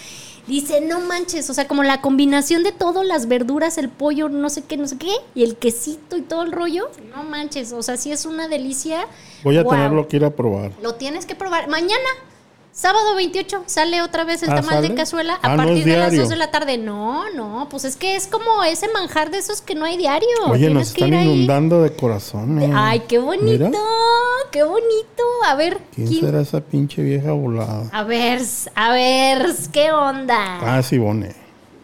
Dice, 0.47 0.81
no 0.83 1.01
manches, 1.01 1.49
o 1.49 1.55
sea, 1.55 1.67
como 1.67 1.83
la 1.83 2.01
combinación 2.03 2.63
de 2.65 2.73
todo, 2.73 3.03
las 3.03 3.29
verduras, 3.29 3.79
el 3.79 3.89
pollo, 3.89 4.29
no 4.29 4.51
sé 4.51 4.63
qué, 4.63 4.77
no 4.77 4.87
sé 4.87 4.99
qué, 4.99 5.11
y 5.35 5.43
el 5.43 5.57
quesito 5.57 6.17
y 6.19 6.23
todo 6.23 6.43
el 6.43 6.53
rollo, 6.53 6.91
no 7.17 7.23
manches, 7.25 7.73
o 7.73 7.83
sea, 7.83 7.97
sí 7.97 8.13
es 8.13 8.27
una 8.27 8.47
delicia. 8.47 9.07
Voy 9.43 9.57
a 9.57 9.63
Wow. 9.63 9.73
tenerlo 9.73 10.07
que 10.09 10.17
ir 10.19 10.25
a 10.25 10.31
probar. 10.31 10.73
Lo 10.83 10.97
tienes 10.97 11.25
que 11.25 11.35
probar. 11.35 11.69
Mañana, 11.69 12.09
sábado 12.75 13.15
28, 13.15 13.63
sale 13.67 14.03
otra 14.03 14.25
vez 14.25 14.43
el 14.43 14.51
Ah, 14.51 14.57
tamal 14.57 14.83
de 14.83 14.95
cazuela 14.95 15.39
Ah, 15.43 15.53
a 15.53 15.57
no 15.57 15.63
es 15.63 15.69
partir 15.69 15.85
de 15.85 15.91
las 15.97 16.11
diario. 16.11 16.21
2 16.23 16.29
de 16.29 16.37
la 16.37 16.51
tarde. 16.51 16.77
No, 16.77 17.31
no, 17.31 17.69
pues 17.71 17.85
es 17.85 17.97
que 17.97 18.17
es 18.17 18.27
como 18.27 18.63
ese 18.65 18.89
manjar 18.93 19.31
de 19.31 19.39
esos 19.39 19.61
que 19.63 19.75
no 19.75 19.85
hay 19.85 19.97
diario. 19.97 20.29
Oye, 20.49 20.67
Tienes 20.67 20.75
nos 20.75 20.93
que 20.93 21.05
están 21.05 21.09
ir 21.15 21.15
ahí. 21.21 21.29
inundando 21.35 21.83
de 21.83 21.95
corazones. 21.95 22.71
Ay, 22.75 23.05
qué 23.09 23.19
bonito, 23.19 23.45
Mira, 23.45 23.71
qué 24.51 24.63
bonito. 24.65 25.23
A 25.47 25.55
ver, 25.55 25.79
¿quién 25.95 26.09
¿quién- 26.09 26.21
será 26.21 26.41
esa 26.41 26.61
pinche 26.61 27.01
vieja 27.03 27.33
volada? 27.33 27.89
A 27.93 28.03
ver, 28.03 28.43
a 28.75 28.93
ver, 28.93 29.47
¿qué 29.73 29.93
onda? 29.93 30.59
Ah, 30.61 30.83
Sibone. 30.83 31.35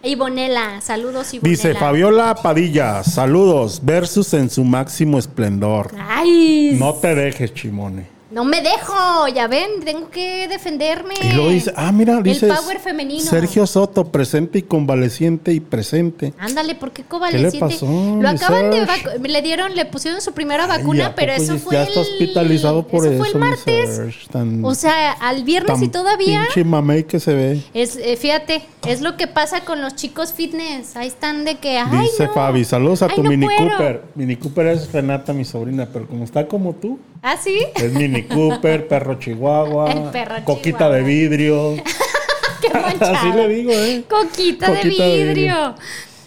Ivonela, 0.03 0.81
saludos 0.81 1.35
Ivonela. 1.35 1.51
Dice 1.51 1.75
Fabiola 1.75 2.35
Padilla, 2.35 3.05
saludos, 3.05 3.81
versus 3.85 4.33
en 4.33 4.49
su 4.49 4.65
máximo 4.65 5.19
esplendor. 5.19 5.91
Ay, 6.09 6.75
No 6.79 6.95
te 6.95 7.15
dejes, 7.15 7.53
Chimone. 7.53 8.07
No 8.31 8.45
me 8.45 8.63
dejo, 8.63 9.27
ya 9.29 9.47
ven, 9.49 9.69
tengo 9.85 10.09
que 10.11 10.47
defenderme. 10.49 11.15
Y 11.23 11.33
luego 11.35 11.51
dice, 11.51 11.73
ah, 11.77 11.91
mira, 11.93 12.21
dice 12.23 12.47
El 12.47 12.55
power 12.55 12.79
femenino. 12.79 13.21
Sergio 13.25 13.67
Soto, 13.67 14.05
presente 14.13 14.59
y 14.59 14.63
convaleciente 14.63 15.53
y 15.53 15.61
presente. 15.61 16.33
Ándale, 16.39 16.75
¿por 16.75 16.93
qué 16.93 17.03
convaleciente? 17.03 17.59
pasó, 17.59 17.87
Lo 18.21 18.29
acaban 18.29 18.71
de 18.71 18.87
Serge? 18.87 19.05
vacu- 19.19 19.27
le 19.27 19.43
dieron, 19.43 19.75
le 19.75 19.85
pusieron 19.87 20.21
su 20.21 20.33
primera 20.33 20.67
vacuna, 20.67 21.07
¿a 21.07 21.15
pero 21.15 21.33
eso 21.33 21.59
fue 21.59 21.75
ya 21.75 21.83
el, 21.83 21.89
está 21.89 22.01
hospitalizado 22.01 22.87
por 22.87 23.05
eso 23.05 23.15
eso. 23.15 23.19
fue 23.19 23.29
el 23.29 23.39
martes. 23.39 23.97
Serge, 23.97 24.29
tan- 24.31 24.65
O 24.65 24.75
sea, 24.75 25.13
al 25.13 25.43
viernes 25.45 25.83
y 25.83 25.89
todavía 25.89 26.43
Pinche 26.47 26.65
mamey 26.65 27.05
que 27.05 27.19
se 27.21 27.35
ve. 27.35 27.63
es 27.75 27.97
eh, 27.97 28.17
fíjate, 28.17 28.63
es 28.87 29.01
lo 29.01 29.17
que 29.17 29.27
pasa 29.27 29.65
con 29.65 29.81
los 29.83 29.97
chicos 29.97 30.33
fitness. 30.33 30.97
Ahí 30.97 31.09
están 31.09 31.45
de 31.45 31.57
que 31.57 31.79
ay, 31.79 32.03
Dice 32.03 32.27
no. 32.27 32.33
Fabi, 32.33 32.65
saludos 32.65 33.03
a 33.03 33.07
Ay, 33.07 33.17
tu 33.17 33.23
no 33.23 33.31
Mini 33.31 33.47
puedo. 33.47 33.71
Cooper. 33.71 34.03
Mini 34.15 34.37
Cooper 34.37 34.67
es 34.69 34.93
Renata, 34.93 35.33
mi 35.33 35.45
sobrina, 35.45 35.89
pero 35.93 36.07
como 36.07 36.25
está 36.25 36.47
como 36.47 36.75
tú, 36.75 36.99
¿Ah, 37.23 37.37
sí? 37.43 37.59
es 37.75 37.93
Mini 37.93 38.23
Cooper, 38.25 38.89
perro 38.89 39.19
chihuahua, 39.19 39.91
El 39.93 40.03
perro 40.11 40.37
coquita 40.45 40.79
chihuahua. 40.79 40.97
de 40.97 41.03
vidrio. 41.03 41.75
Qué 42.63 42.71
manchado. 42.79 43.15
Así 43.15 43.33
le 43.33 43.49
digo, 43.49 43.73
¿eh? 43.73 44.05
Coquita, 44.09 44.67
Coquita 44.67 45.05
de 45.05 45.11
de 45.19 45.25
vidrio. 45.25 45.75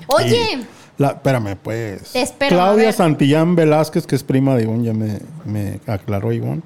Oye, 0.07 0.47
Y 0.59 0.65
la, 1.01 1.09
espérame, 1.09 1.55
pues. 1.62 2.12
Te 2.12 2.21
espero, 2.21 2.55
Claudia. 2.55 2.91
Santillán 2.91 3.55
Velázquez, 3.55 4.05
que 4.05 4.15
es 4.15 4.23
prima 4.23 4.55
de 4.55 4.63
Ivonne, 4.63 4.83
ya 4.85 4.93
me, 4.93 5.19
me 5.45 5.79
aclaró 5.88 6.31
Ivonne. 6.31 6.62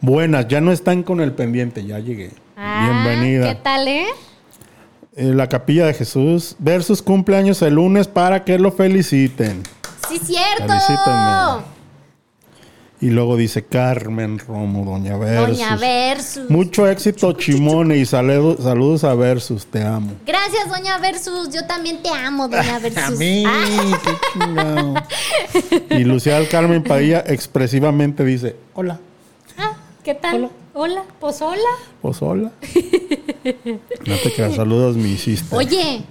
Buenas, 0.00 0.46
ya 0.46 0.60
no 0.60 0.70
están 0.70 1.02
con 1.02 1.20
el 1.20 1.32
pendiente, 1.32 1.84
ya 1.84 1.98
llegué. 1.98 2.30
ah, 2.56 3.02
Bienvenida. 3.04 3.48
¿Qué 3.48 3.60
tal, 3.60 3.88
eh? 3.88 4.06
Eh, 5.16 5.24
la 5.34 5.48
Capilla 5.48 5.86
de 5.86 5.94
Jesús 5.94 6.54
versus 6.60 7.02
cumpleaños 7.02 7.60
el 7.62 7.74
lunes 7.74 8.06
para 8.06 8.44
que 8.44 8.56
lo 8.58 8.70
feliciten. 8.70 9.64
Sí, 10.08 10.18
cierto. 10.22 10.68
Felicítenme. 10.68 11.77
Y 13.00 13.10
luego 13.10 13.36
dice 13.36 13.64
Carmen 13.64 14.40
Romo, 14.40 14.84
Doña 14.84 15.16
Versus. 15.16 15.56
Doña 15.58 15.76
Versus. 15.76 16.50
Mucho 16.50 16.88
éxito, 16.88 17.32
Chimone, 17.34 17.96
y 17.96 18.04
saludo- 18.04 18.60
saludos 18.60 19.04
a 19.04 19.14
Versus, 19.14 19.66
te 19.66 19.82
amo. 19.84 20.12
Gracias, 20.26 20.68
Doña 20.68 20.98
Versus. 20.98 21.50
Yo 21.54 21.64
también 21.66 22.02
te 22.02 22.08
amo, 22.08 22.48
Doña 22.48 22.78
Versus. 22.82 22.98
A 23.02 23.10
mí, 23.12 23.44
Ah, 23.46 25.04
qué. 25.88 25.96
Y 25.96 26.04
Lucía 26.04 26.38
del 26.40 26.48
Carmen 26.48 26.82
Padilla 26.82 27.22
expresivamente 27.26 28.24
dice, 28.24 28.56
hola, 28.74 28.98
ah, 29.58 29.74
¿Qué 30.02 30.14
tal? 30.14 30.36
Hola. 30.36 30.50
Hola, 30.74 31.02
pues 31.20 31.42
hola. 31.42 31.58
pues 32.02 32.22
hola. 32.22 32.50
No 33.44 34.14
te 34.22 34.32
creas, 34.34 34.54
saludos, 34.56 34.96
mi 34.96 35.10
hiciste. 35.12 35.54
Oye, 35.54 36.02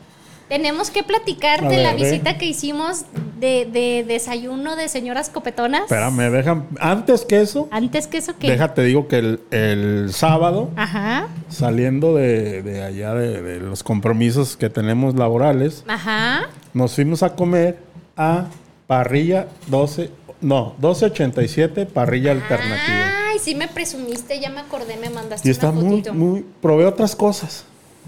tenemos 0.49 0.89
que 0.89 1.03
platicar 1.03 1.63
A 1.65 1.69
de 1.69 1.83
la 1.83 1.93
ver, 1.93 2.03
visita 2.03 2.37
que 2.37 2.45
hicimos 2.45 3.03
de, 3.39 3.65
de 3.71 4.03
desayuno 4.07 4.75
de 4.75 4.89
señoras 4.89 5.29
copetonas. 5.29 5.81
Espérame, 5.83 6.31
dejan, 6.31 6.67
antes 6.79 7.25
que 7.25 7.41
eso, 7.41 7.67
Antes 7.71 8.07
que 8.07 8.17
eso, 8.17 8.33
¿qué? 8.39 8.49
déjate 8.51 8.83
digo 8.83 9.07
que 9.07 9.17
el, 9.19 9.39
el 9.51 10.13
sábado, 10.13 10.69
Ajá, 10.75 11.27
saliendo 11.49 12.15
de, 12.15 12.61
de 12.63 12.83
allá 12.83 13.13
de, 13.13 13.41
de 13.41 13.59
los 13.59 13.83
compromisos 13.83 14.57
que 14.57 14.69
tenemos 14.69 15.15
laborales, 15.15 15.83
ajá. 15.87 16.47
nos 16.73 16.93
fuimos 16.95 17.23
a 17.23 17.35
comer 17.35 17.77
a 18.15 18.47
Parrilla 18.87 19.47
12, 19.67 20.09
no, 20.41 20.73
1287 20.79 21.85
Parrilla 21.87 22.31
Alternativa. 22.31 23.11
Ay, 23.31 23.39
sí 23.39 23.55
me 23.55 23.67
presumiste, 23.67 24.39
ya 24.39 24.49
me 24.49 24.59
acordé, 24.61 24.97
me 24.97 25.09
mandaste 25.09 25.47
Y 25.47 25.51
está 25.51 25.69
una 25.71 25.81
muy, 25.81 26.03
muy, 26.13 26.45
probé 26.61 26.85
otras 26.85 27.15
cosas. 27.15 27.65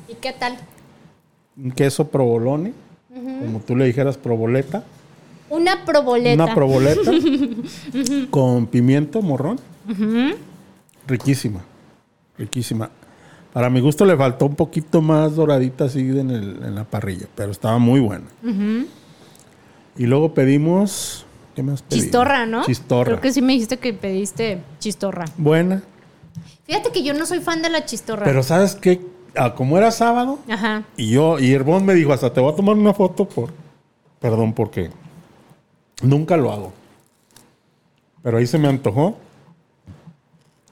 ¿Y 0.08 0.16
qué 0.16 0.34
tal? 0.34 0.58
Un 1.58 1.72
queso 1.72 2.08
provolone, 2.08 2.74
como 3.14 3.60
tú 3.60 3.76
le 3.76 3.86
dijeras 3.86 4.18
proboleta. 4.18 4.84
Una 5.50 5.84
proboleta. 5.86 6.44
Una 6.44 6.54
proboleta 6.56 7.12
con 8.30 8.68
pimiento 8.68 9.22
morrón. 9.22 9.60
Riquísima, 11.08 11.62
riquísima. 12.38 12.90
Para 13.54 13.70
mi 13.70 13.80
gusto 13.80 14.06
le 14.06 14.16
faltó 14.16 14.46
un 14.46 14.56
poquito 14.56 15.02
más 15.02 15.36
doradita 15.36 15.86
así 15.86 16.00
en, 16.02 16.30
el- 16.30 16.64
en 16.64 16.76
la 16.76 16.84
parrilla, 16.84 17.28
pero 17.36 17.52
estaba 17.52 17.80
muy 17.80 18.00
buena. 18.00 18.26
Y 19.98 20.06
luego 20.06 20.34
pedimos, 20.34 21.26
¿qué 21.56 21.64
más 21.64 21.82
pedimos? 21.82 22.04
Chistorra, 22.06 22.46
¿no? 22.46 22.64
Chistorra. 22.64 23.06
Creo 23.06 23.22
que 23.22 23.34
sí 23.34 23.42
me 23.42 23.54
dijiste 23.54 23.78
que 23.78 23.94
pediste 23.94 24.60
chistorra. 24.80 25.26
Buena, 25.38 25.82
Fíjate 26.66 26.92
que 26.92 27.02
yo 27.02 27.16
no 27.16 27.26
soy 27.26 27.40
fan 27.40 27.64
de 27.64 27.70
la 27.72 27.84
chistorra. 27.86 28.24
pero 28.26 28.44
¿sabes 28.44 28.76
qué? 28.76 29.02
Ah, 29.36 29.56
como 29.56 29.76
era 29.80 29.90
sábado, 29.90 30.38
Ajá. 30.48 30.84
Y 30.98 31.10
yo, 31.10 31.40
y 31.40 31.52
Herbón 31.52 31.84
me 31.86 31.96
dijo, 31.96 32.14
hasta 32.14 32.32
te 32.32 32.40
voy 32.40 32.54
a 32.54 32.56
tomar 32.56 32.76
una 32.76 32.94
foto 32.94 33.28
por. 33.28 33.50
Perdón, 34.20 34.54
porque 34.54 34.92
nunca 36.02 36.38
lo 36.38 36.52
hago. 36.52 36.74
Pero 38.24 38.38
ahí 38.38 38.48
se 38.48 38.58
me 38.58 38.68
antojó. 38.68 39.18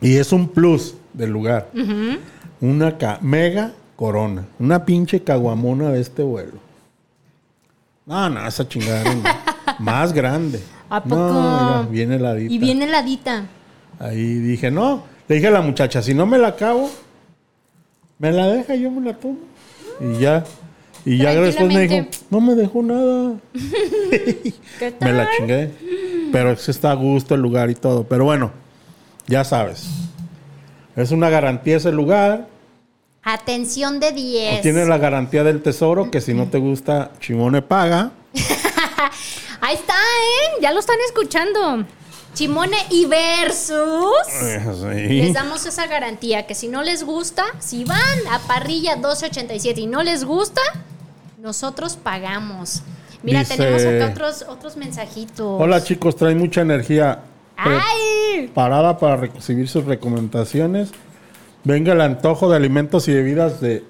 Y 0.02 0.18
es 0.18 0.32
un 0.32 0.50
plus 0.50 0.96
del 1.14 1.32
lugar. 1.32 1.72
Una 2.62 2.96
mega 3.22 3.74
corona. 3.96 4.46
Una 4.60 4.86
pinche 4.86 5.24
caguamona 5.24 5.90
de 5.90 6.02
este 6.02 6.24
vuelo. 6.24 6.54
No, 8.06 8.30
no, 8.30 8.48
esa 8.48 8.68
chingada. 8.68 9.04
Más 9.80 10.14
grande. 10.14 10.62
¿A 10.90 11.04
poco? 11.04 11.16
No, 11.16 11.84
mira, 11.84 11.88
bien 11.90 12.12
heladita. 12.14 12.54
Y 12.54 12.58
bien 12.58 12.82
heladita. 12.82 13.46
Ahí 14.00 14.36
dije, 14.40 14.72
no. 14.72 15.04
Le 15.28 15.36
dije 15.36 15.48
a 15.48 15.52
la 15.52 15.62
muchacha, 15.62 16.02
si 16.02 16.14
no 16.14 16.26
me 16.26 16.38
la 16.38 16.50
acabo, 16.50 16.90
me 18.20 18.32
la 18.32 18.48
deja 18.48 18.76
y 18.76 18.84
yo 18.84 18.92
me 18.92 19.02
la 19.02 19.18
tomo. 19.18 19.40
Y 20.00 20.20
ya. 20.20 20.46
Y 21.06 21.18
ya 21.18 21.34
después 21.34 21.74
me 21.74 21.88
dijo, 21.88 22.08
no 22.30 22.42
me 22.42 22.56
dejó 22.56 22.84
nada. 22.84 23.36
¿Qué 24.80 24.92
tal? 24.92 25.12
Me 25.12 25.18
la 25.18 25.30
chingué. 25.38 25.72
Pero 26.32 26.56
que 26.56 26.72
está 26.72 26.92
a 26.92 26.96
gusto 26.96 27.36
el 27.36 27.42
lugar 27.42 27.70
y 27.70 27.76
todo. 27.76 28.04
Pero 28.04 28.26
bueno, 28.26 28.52
ya 29.28 29.44
sabes. 29.44 29.88
Es 30.96 31.12
una 31.12 31.30
garantía 31.30 31.78
ese 31.78 31.92
lugar. 31.92 32.48
Atención 33.24 34.00
de 34.00 34.12
10. 34.12 34.62
Tiene 34.62 34.86
la 34.86 34.98
garantía 34.98 35.44
del 35.44 35.62
tesoro 35.62 36.10
que 36.10 36.22
si 36.22 36.34
no 36.34 36.48
te 36.48 36.58
gusta, 36.58 37.12
Chimone 37.20 37.62
paga. 37.62 38.12
Ahí 39.62 39.76
está, 39.76 39.94
¿eh? 39.94 40.62
Ya 40.62 40.72
lo 40.72 40.80
están 40.80 40.98
escuchando. 41.06 41.86
Chimone 42.34 42.78
y 42.92 43.06
Versus. 43.06 44.14
Sí. 44.28 45.08
Les 45.08 45.34
damos 45.34 45.66
esa 45.66 45.88
garantía 45.88 46.46
que 46.46 46.54
si 46.54 46.68
no 46.68 46.84
les 46.84 47.04
gusta, 47.04 47.44
si 47.60 47.84
van 47.84 48.20
a 48.32 48.40
parrilla 48.48 48.96
1287 48.96 49.82
y 49.82 49.88
no 49.88 50.04
les 50.04 50.24
gusta, 50.24 50.62
nosotros 51.38 51.96
pagamos. 51.98 52.82
Mira, 53.24 53.40
Dice- 53.40 53.58
tenemos 53.58 53.84
acá 53.84 54.12
otros, 54.12 54.46
otros 54.48 54.78
mensajitos. 54.78 55.62
Hola 55.62 55.84
chicos, 55.84 56.16
traen 56.16 56.38
mucha 56.38 56.62
energía. 56.62 57.20
¡Ay! 57.56 58.48
Parada 58.54 58.98
para 58.98 59.18
recibir 59.18 59.68
sus 59.68 59.86
recomendaciones. 59.86 60.90
Venga 61.64 61.94
el 61.94 62.02
antojo 62.02 62.50
de 62.50 62.56
alimentos 62.56 63.08
y 63.08 63.14
bebidas 63.14 63.60
de 63.60 63.84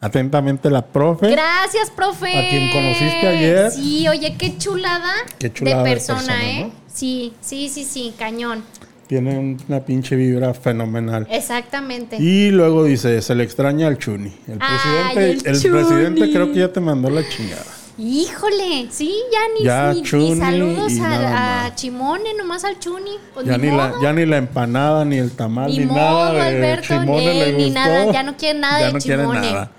atentamente 0.00 0.70
la 0.70 0.84
profe. 0.86 1.30
Gracias, 1.30 1.90
profe. 1.90 2.26
A 2.36 2.48
quien 2.50 2.70
conociste 2.72 3.28
ayer. 3.28 3.70
Sí, 3.70 4.08
oye, 4.08 4.36
qué 4.36 4.56
chulada, 4.58 5.12
Qué 5.38 5.52
chulada 5.52 5.82
de 5.82 5.88
de 5.88 5.94
persona, 5.94 6.18
persona, 6.20 6.50
¿eh? 6.50 6.64
¿no? 6.64 6.72
Sí, 6.92 7.34
sí, 7.40 7.68
sí, 7.68 7.84
sí, 7.84 8.14
cañón. 8.18 8.64
Tiene 9.12 9.58
una 9.68 9.80
pinche 9.80 10.16
vibra 10.16 10.54
fenomenal. 10.54 11.26
Exactamente. 11.30 12.16
Y 12.18 12.50
luego 12.50 12.84
dice, 12.84 13.20
se 13.20 13.34
le 13.34 13.44
extraña 13.44 13.86
al 13.88 13.98
Chuni. 13.98 14.32
El 14.48 14.56
Ay, 14.58 15.14
presidente, 15.14 15.50
el 15.50 15.56
el, 15.56 15.70
presidente 15.70 16.32
creo 16.32 16.50
que 16.50 16.60
ya 16.60 16.72
te 16.72 16.80
mandó 16.80 17.10
la 17.10 17.20
chingada. 17.28 17.62
Híjole, 17.98 18.86
sí, 18.90 19.14
ya 19.30 19.40
ni, 19.58 19.64
Ya 19.66 19.92
ni- 19.92 20.00
ni 20.00 20.02
Chuni 20.06 20.36
saludos 20.36 20.92
a. 21.02 21.72
Chimone, 21.74 22.32
nomás 22.38 22.64
al 22.64 22.78
Chuni. 22.78 23.18
Pues 23.34 23.44
Ya 23.44 23.58
ni, 23.58 23.70
la, 23.70 23.92
ya 24.02 24.14
ni 24.14 24.24
la 24.24 24.38
empanada, 24.38 25.04
ni 25.04 25.18
el 25.18 25.30
tamal, 25.32 25.70
Ni 25.70 25.80
ni, 25.80 25.84
modo, 25.84 25.98
nada 26.00 26.32
de 26.32 26.40
Alberto, 26.56 26.86
Chimone 26.88 27.30
eh, 27.42 27.46
le 27.46 27.52
ni 27.58 27.64
gustó. 27.64 27.80
nada, 27.80 28.12
ya 28.14 28.22
no 28.22 28.36
quiere 28.38 28.58
nada 28.60 28.80
Ya 28.80 28.86
de 28.86 28.92
no 28.94 28.98
Chimone. 28.98 29.40
nada. 29.42 29.70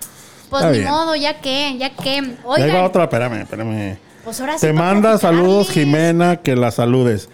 Pues 0.48 0.62
Está 0.62 0.70
ni 0.72 0.78
bien. 0.78 0.90
modo, 0.92 1.16
ya 1.16 1.40
que, 1.40 1.76
ya 1.76 1.90
que. 1.90 2.36
Oigan, 2.44 2.70
va 2.76 2.84
otra, 2.84 3.02
espérame, 3.02 3.40
espérame. 3.42 3.96
pues 4.22 4.40
ahora 4.40 4.58
sí 4.58 4.66
Te 4.68 4.72
manda 4.72 5.18
saludos. 5.18 5.70
Jimena, 5.70 6.36
que 6.36 6.54
la 6.54 6.70
saludes. 6.70 7.28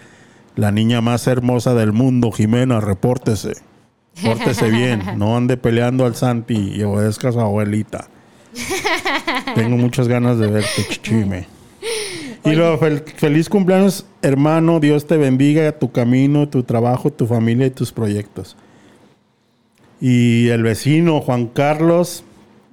La 0.57 0.71
niña 0.73 1.01
más 1.01 1.27
hermosa 1.27 1.75
del 1.75 1.93
mundo, 1.93 2.31
Jimena, 2.33 2.81
repórtese. 2.81 3.53
Pórtese 4.23 4.69
bien, 4.71 5.03
no 5.17 5.37
ande 5.37 5.57
peleando 5.57 6.05
al 6.05 6.15
Santi 6.17 6.73
y 6.75 6.83
obedezca 6.83 7.29
a 7.29 7.33
su 7.33 7.41
abuelita. 7.41 8.09
Tengo 9.55 9.77
muchas 9.77 10.09
ganas 10.09 10.39
de 10.39 10.49
verte, 10.49 10.85
chichime. 10.89 11.47
Y 12.45 12.53
luego, 12.53 12.79
fel- 12.79 13.05
feliz 13.17 13.49
cumpleaños, 13.49 14.07
hermano. 14.23 14.81
Dios 14.81 15.07
te 15.07 15.17
bendiga 15.17 15.73
tu 15.79 15.93
camino, 15.93 16.49
tu 16.49 16.63
trabajo, 16.63 17.11
tu 17.11 17.27
familia 17.27 17.67
y 17.67 17.71
tus 17.71 17.93
proyectos. 17.93 18.57
Y 20.01 20.49
el 20.49 20.63
vecino, 20.63 21.21
Juan 21.21 21.47
Carlos. 21.49 22.25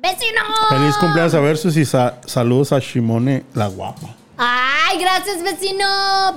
¡Vecino! 0.02 0.42
Feliz 0.70 0.96
cumpleaños 0.98 1.34
a 1.34 1.40
Versus 1.42 1.76
y 1.78 1.84
sa- 1.86 2.22
saludos 2.26 2.72
a 2.72 2.80
Shimone, 2.80 3.44
la 3.54 3.68
guapa. 3.68 4.16
Ay, 4.38 5.00
gracias, 5.00 5.42
vecino. 5.44 5.86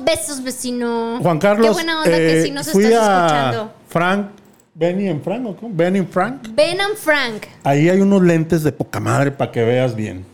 Besos, 0.03 0.43
vecino. 0.43 1.19
Juan 1.21 1.39
Carlos, 1.39 1.67
Qué 1.69 1.73
buena 1.73 1.99
onda 1.99 2.11
que 2.11 2.41
eh, 2.41 2.43
sí 2.45 2.51
nos 2.51 2.71
fui 2.71 2.85
estás 2.85 3.09
a 3.09 3.27
escuchando. 3.27 3.73
Frank, 3.89 4.27
Benny 4.75 5.09
en 5.09 5.23
Frank, 5.23 5.47
¿o 5.47 5.57
cómo? 5.57 5.75
Benny 5.75 5.99
en 5.99 6.09
Frank. 6.09 6.49
Ben 6.53 6.81
and 6.81 6.97
Frank. 6.97 7.45
Ahí 7.63 7.89
hay 7.89 8.01
unos 8.01 8.23
lentes 8.23 8.63
de 8.63 8.73
poca 8.73 9.01
madre 9.01 9.31
para 9.33 9.53
que 9.53 9.63
veas 9.63 9.95
bien. 9.95 10.25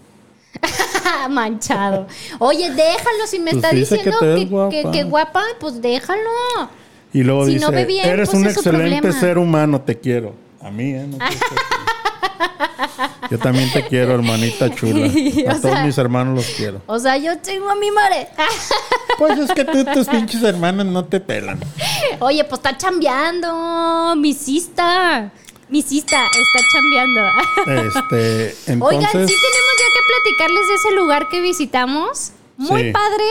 Manchado. 1.30 2.06
Oye, 2.38 2.70
déjalo. 2.70 3.26
Si 3.26 3.38
me 3.40 3.50
Pues 3.50 3.56
está 3.64 3.70
que 3.70 3.76
diciendo 3.76 4.16
que, 4.20 4.44
guapa. 4.44 4.70
que- 4.70 4.90
que 4.92 5.02
guapa, 5.04 5.42
pues 5.58 5.82
déjalo. 5.82 6.20
Y 7.12 7.22
luego 7.24 7.46
Si 7.46 7.54
dice, 7.54 7.64
no 7.64 7.72
ve 7.72 7.84
bien, 7.84 8.08
eres 8.08 8.28
pues 8.30 8.40
un 8.40 8.46
excelente 8.48 9.00
problema". 9.00 9.20
ser 9.20 9.38
humano, 9.38 9.80
te 9.80 9.98
quiero. 9.98 10.34
A 10.62 10.70
mí, 10.70 10.90
¿eh? 10.90 11.06
No. 11.08 11.18
Yo 13.30 13.38
también 13.38 13.70
te 13.72 13.84
quiero, 13.86 14.14
hermanita 14.14 14.70
chula. 14.74 15.06
A 15.06 15.54
todos 15.60 15.60
sea- 15.74 15.84
mis 15.84 15.98
hermanos 15.98 16.34
los 16.36 16.46
quiero. 16.56 16.80
O 16.86 16.98
sea, 16.98 17.16
yo 17.16 17.38
tengo 17.38 17.68
a 17.70 17.74
mi 17.74 17.90
madre. 17.90 18.28
Pues 19.18 19.38
es 19.38 19.50
que 19.52 19.64
tú, 19.64 19.82
tus 19.94 20.06
pinches 20.08 20.42
hermanas 20.42 20.84
no 20.84 21.06
te 21.06 21.20
pelan. 21.20 21.58
Oye, 22.20 22.44
pues 22.44 22.58
está 22.58 22.76
chambeando. 22.76 24.14
Mi 24.16 24.34
sista. 24.34 25.32
Mi 25.70 25.80
sista 25.80 26.22
está 26.26 26.60
chambeando. 26.70 27.20
Este, 27.88 28.72
entonces... 28.72 28.80
Oigan, 28.82 29.10
sí 29.10 29.34
tenemos 29.34 29.74
ya 29.78 29.86
que 29.94 30.00
platicarles 30.06 30.68
de 30.68 30.74
ese 30.74 30.90
lugar 30.94 31.28
que 31.30 31.40
visitamos. 31.40 32.32
Muy 32.58 32.82
Sí. 32.84 32.92
padre. 32.92 33.24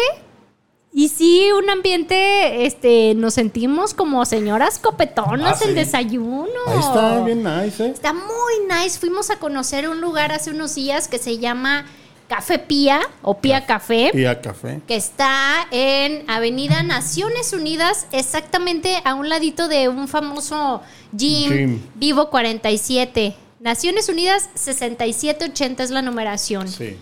Y 0.97 1.09
sí, 1.09 1.49
un 1.51 1.69
ambiente, 1.69 2.65
este, 2.65 3.15
nos 3.15 3.33
sentimos 3.33 3.93
como 3.93 4.23
señoras 4.23 4.79
copetonas, 4.79 5.61
Ah, 5.61 5.65
el 5.65 5.71
sí. 5.71 5.75
desayuno. 5.75 6.47
Ahí 6.67 6.79
está 6.79 7.21
bien 7.25 7.43
nice, 7.43 7.85
¿eh? 7.85 7.89
Está 7.93 8.13
muy 8.13 8.53
nice. 8.69 8.97
Fuimos 8.97 9.29
a 9.29 9.35
conocer 9.37 9.89
un 9.89 9.99
lugar 9.99 10.31
hace 10.31 10.51
unos 10.51 10.73
días 10.73 11.09
que 11.09 11.17
se 11.17 11.37
llama 11.37 11.85
Café 12.29 12.59
Pía 12.59 13.01
o 13.23 13.37
Pía 13.39 13.65
Café. 13.65 14.09
Y 14.13 14.23
a 14.23 14.39
café. 14.39 14.79
que 14.87 14.95
está 14.95 15.67
en 15.71 16.23
Avenida 16.29 16.81
Naciones 16.81 17.51
Unidas, 17.51 18.07
exactamente 18.13 18.97
a 19.03 19.15
un 19.15 19.27
ladito 19.27 19.67
de 19.67 19.89
un 19.89 20.07
famoso 20.07 20.81
gym, 21.11 21.51
Gym. 21.51 21.81
Vivo 21.95 22.29
47. 22.29 23.35
Naciones 23.59 24.07
Unidas 24.07 24.49
6780 24.53 25.83
es 25.83 25.91
la 25.91 26.01
numeración. 26.01 26.69
Sí. 26.69 26.95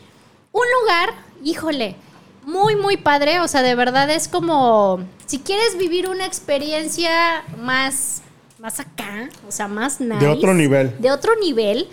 Un 0.52 0.64
lugar, 0.82 1.14
híjole, 1.44 1.96
muy, 2.46 2.76
muy 2.76 2.98
padre. 2.98 3.40
O 3.40 3.48
sea, 3.48 3.62
de 3.62 3.76
verdad 3.76 4.10
es 4.10 4.28
como, 4.28 5.00
si 5.26 5.40
quieres 5.40 5.78
vivir 5.78 6.10
una 6.10 6.26
experiencia 6.26 7.44
más, 7.58 8.22
más 8.60 8.80
acá, 8.80 9.30
o 9.48 9.52
sea, 9.52 9.68
más 9.68 10.00
nice. 10.00 10.20
De 10.20 10.28
otro 10.28 10.54
nivel. 10.54 10.96
De 11.00 11.12
otro 11.12 11.34
nivel. 11.40 11.88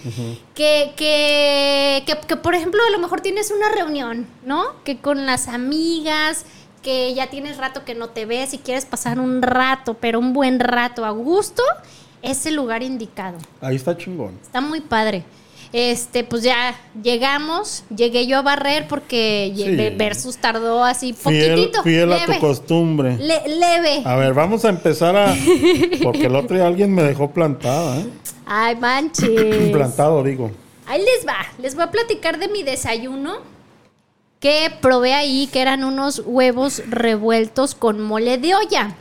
que, 0.54 0.92
que, 0.96 2.02
que, 2.06 2.18
que, 2.26 2.36
por 2.36 2.54
ejemplo, 2.54 2.80
a 2.86 2.90
lo 2.90 2.98
mejor 2.98 3.20
tienes 3.20 3.50
una 3.50 3.68
reunión, 3.70 4.26
¿no? 4.44 4.64
Que 4.84 4.98
con 4.98 5.26
las 5.26 5.48
amigas, 5.48 6.44
que 6.82 7.14
ya 7.14 7.28
tienes 7.28 7.58
rato 7.58 7.84
que 7.84 7.94
no 7.94 8.08
te 8.08 8.26
ves 8.26 8.54
y 8.54 8.58
quieres 8.58 8.86
pasar 8.86 9.18
un 9.18 9.42
rato, 9.42 9.94
pero 9.94 10.18
un 10.18 10.32
buen 10.32 10.60
rato 10.60 11.04
a 11.04 11.10
gusto, 11.10 11.62
es 12.22 12.46
el 12.46 12.54
lugar 12.54 12.82
indicado. 12.82 13.38
Ahí 13.60 13.76
está 13.76 13.96
chingón. 13.96 14.38
Está 14.42 14.60
muy 14.60 14.80
padre. 14.80 15.24
Este, 15.72 16.24
pues 16.24 16.42
ya 16.42 16.74
llegamos, 17.00 17.84
llegué 17.94 18.26
yo 18.26 18.38
a 18.38 18.42
barrer 18.42 18.88
porque 18.88 19.52
Sí. 19.54 19.96
Versus 19.96 20.36
tardó 20.36 20.84
así 20.84 21.12
Fiel, 21.12 21.52
poquitito, 21.54 21.82
fiel 21.84 22.12
a 22.12 22.26
tu 22.26 22.38
costumbre. 22.40 23.16
le- 23.18 23.46
leve. 23.46 24.02
A 24.04 24.16
ver, 24.16 24.34
vamos 24.34 24.64
a 24.64 24.68
empezar 24.70 25.14
a... 25.16 25.32
Porque 26.02 26.26
el 26.26 26.34
otro 26.34 26.56
día 26.56 26.66
alguien 26.66 26.92
me 26.92 27.02
dejó 27.04 27.30
plantada, 27.30 28.00
¿eh? 28.00 28.06
Ay, 28.46 28.74
manches. 28.76 29.70
Plantado, 29.72 30.24
digo. 30.24 30.50
Ahí 30.86 31.00
les 31.02 31.24
va, 31.24 31.36
les 31.58 31.76
voy 31.76 31.84
a 31.84 31.90
platicar 31.92 32.38
de 32.40 32.48
mi 32.48 32.64
desayuno 32.64 33.36
que 34.40 34.72
probé 34.80 35.14
ahí, 35.14 35.48
que 35.52 35.60
eran 35.60 35.84
unos 35.84 36.22
huevos 36.26 36.82
revueltos 36.88 37.76
con 37.76 38.00
mole 38.00 38.38
de 38.38 38.54
olla. 38.56 38.96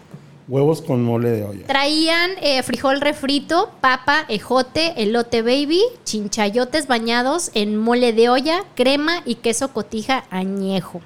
Huevos 0.50 0.82
con 0.82 1.04
mole 1.04 1.30
de 1.30 1.44
olla. 1.44 1.68
Traían 1.68 2.32
eh, 2.42 2.64
frijol 2.64 3.02
refrito, 3.02 3.70
papa, 3.82 4.26
ejote, 4.30 4.94
elote 5.04 5.42
baby, 5.44 5.82
chinchayotes 6.04 6.88
bañados 6.88 7.52
en 7.54 7.78
mole 7.78 8.14
de 8.14 8.30
olla, 8.30 8.64
crema 8.76 9.22
y 9.26 9.36
queso 9.36 9.72
cotija 9.74 10.26
añejo. 10.32 11.02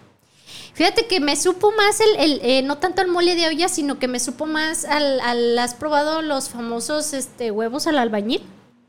Fíjate 0.74 1.06
que 1.08 1.20
me 1.20 1.36
supo 1.36 1.72
más 1.78 2.00
el, 2.00 2.16
el, 2.20 2.40
eh, 2.42 2.62
no 2.64 2.78
tanto 2.78 3.02
el 3.02 3.10
mole 3.10 3.36
de 3.36 3.48
olla, 3.48 3.68
sino 3.68 4.00
que 4.00 4.08
me 4.08 4.20
supo 4.20 4.46
más 4.46 4.86
al, 4.86 5.20
al- 5.20 5.60
¿has 5.60 5.76
probado 5.76 6.22
los 6.22 6.50
famosos 6.50 7.14
este, 7.14 7.52
huevos 7.52 7.86
al 7.86 7.98
albañil? 7.98 8.42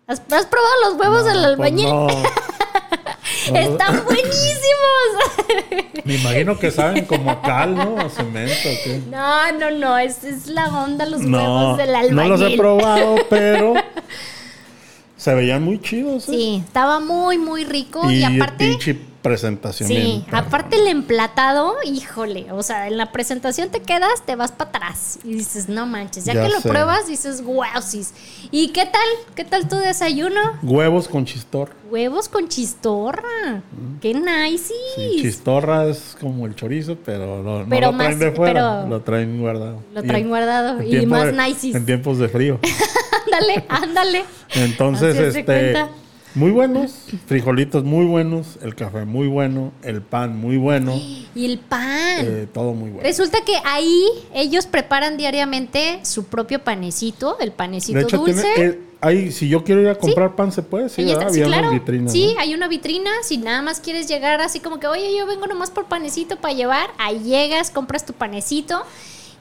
¿Has, 0.06 0.20
has 0.30 0.46
probado 0.46 0.72
los 0.84 0.94
huevos 1.00 1.26
al 1.26 1.32
Pues 1.34 1.44
albañil? 1.46 1.88
No, 1.90 2.06
Están 3.52 4.04
buenísimos. 4.04 5.94
Me 6.04 6.16
imagino 6.16 6.58
que 6.58 6.70
saben 6.70 7.04
como 7.06 7.30
a 7.30 7.40
cal, 7.42 7.74
¿no? 7.74 7.98
A 7.98 8.08
cemento. 8.10 8.68
No, 9.10 9.52
no, 9.52 9.70
no, 9.70 9.98
es, 9.98 10.22
es 10.24 10.46
la 10.46 10.66
onda 10.68 11.06
los 11.06 11.22
No, 11.22 11.38
huevos 11.38 11.78
del 11.78 11.94
albañil. 11.94 12.14
no 12.16 12.28
los 12.28 12.40
he 12.42 12.56
probado, 12.56 13.16
pero 13.30 13.74
se 15.16 15.34
veían 15.34 15.62
muy 15.62 15.80
chidos. 15.80 16.28
¿eh? 16.28 16.32
Sí, 16.32 16.62
estaba 16.66 17.00
muy, 17.00 17.38
muy 17.38 17.64
rico. 17.64 18.10
Y, 18.10 18.16
Y, 18.18 18.24
aparte, 18.24 18.66
pinche 18.68 18.98
presentación. 19.24 19.88
sí, 19.88 19.94
bien 19.96 20.24
aparte 20.30 20.76
el 20.76 20.86
emplatado, 20.86 21.74
híjole, 21.84 22.52
o 22.52 22.62
sea, 22.62 22.86
en 22.86 22.96
la 22.98 23.10
presentación 23.10 23.70
te 23.70 23.80
quedas, 23.80 24.22
te 24.24 24.36
vas 24.36 24.52
para 24.52 24.68
atrás 24.70 25.18
y 25.24 25.34
dices, 25.34 25.68
no 25.68 25.86
manches, 25.86 26.24
ya, 26.26 26.34
Ya 26.34 26.42
que 26.44 26.50
lo 26.50 26.60
pruebas, 26.60 27.08
dices, 27.08 27.42
wowsis. 27.44 28.12
¿Y 28.52 28.68
qué 28.68 28.84
tal? 28.84 29.02
¿Qué 29.34 29.44
tal 29.44 29.66
tu 29.68 29.76
desayuno? 29.76 30.40
Huevos 30.62 31.08
con 31.08 31.24
chistor. 31.24 31.70
Huevos 31.90 32.28
con 32.28 32.48
chistorra. 32.48 33.62
Qué 34.00 34.14
nice. 34.14 34.72
Sí, 34.96 35.16
chistorra 35.22 35.86
es 35.86 36.16
como 36.20 36.46
el 36.46 36.54
chorizo, 36.54 36.96
pero 37.04 37.42
lo, 37.42 37.60
no 37.62 37.66
Pero 37.68 37.90
lo 37.92 37.96
traen 37.96 38.10
más- 38.12 38.18
de 38.20 38.32
fuera. 38.32 38.52
pero- 38.82 38.88
Lo 38.88 39.00
traen 39.02 39.40
guardado. 39.40 39.80
Lo 39.94 40.04
Y 40.04 40.06
traen 40.06 40.22
en- 40.24 40.28
guardado 40.28 40.80
en 40.80 40.86
y 40.86 40.90
tiempo 40.90 41.16
más 41.16 41.32
nices. 41.32 41.74
En 41.74 41.86
tiempos 41.86 42.18
de 42.18 42.28
frío. 42.28 42.60
ándale, 43.26 43.64
ándale. 43.68 44.24
Entonces, 44.54 45.34
este. 45.34 45.86
Muy 46.34 46.50
buenos, 46.50 46.92
frijolitos 47.26 47.84
muy 47.84 48.06
buenos, 48.06 48.58
el 48.60 48.74
café 48.74 49.04
muy 49.04 49.28
bueno, 49.28 49.72
el 49.82 50.02
pan 50.02 50.36
muy 50.36 50.56
bueno, 50.56 51.00
Y 51.34 51.46
el 51.46 51.58
pan. 51.58 52.18
eh, 52.20 52.48
todo 52.52 52.74
muy 52.74 52.90
bueno. 52.90 53.02
Resulta 53.02 53.38
que 53.44 53.54
ahí 53.64 54.04
ellos 54.34 54.66
preparan 54.66 55.16
diariamente 55.16 56.00
su 56.02 56.24
propio 56.24 56.58
panecito, 56.62 57.38
el 57.38 57.52
panecito 57.52 57.98
De 57.98 58.04
hecho, 58.04 58.18
dulce. 58.18 58.44
tiene, 58.54 58.70
eh, 58.70 58.80
ahí, 59.00 59.30
si 59.32 59.48
yo 59.48 59.62
quiero 59.62 59.80
ir 59.80 59.88
a 59.88 59.94
comprar 59.96 60.34
pan, 60.34 60.50
¿se 60.50 60.62
puede? 60.62 60.88
Sí, 60.88 61.02
está, 61.08 61.30
sí, 61.30 61.40
claro. 61.40 61.68
unas 61.68 61.72
vitrinas. 61.72 62.12
sí, 62.12 62.32
¿no? 62.34 62.40
hay 62.40 62.54
una 62.54 62.68
vitrina. 62.68 63.10
Si 63.22 63.38
nada 63.38 63.62
más 63.62 63.80
quieres 63.80 64.08
llegar 64.08 64.40
así 64.40 64.60
como 64.60 64.80
que, 64.80 64.86
oye, 64.86 65.16
yo 65.16 65.26
vengo 65.26 65.46
nomás 65.46 65.70
por 65.70 65.86
panecito 65.86 66.36
para 66.36 66.54
llevar, 66.54 66.90
ahí 66.98 67.20
llegas, 67.20 67.70
compras 67.70 68.06
tu 68.06 68.12
panecito 68.12 68.82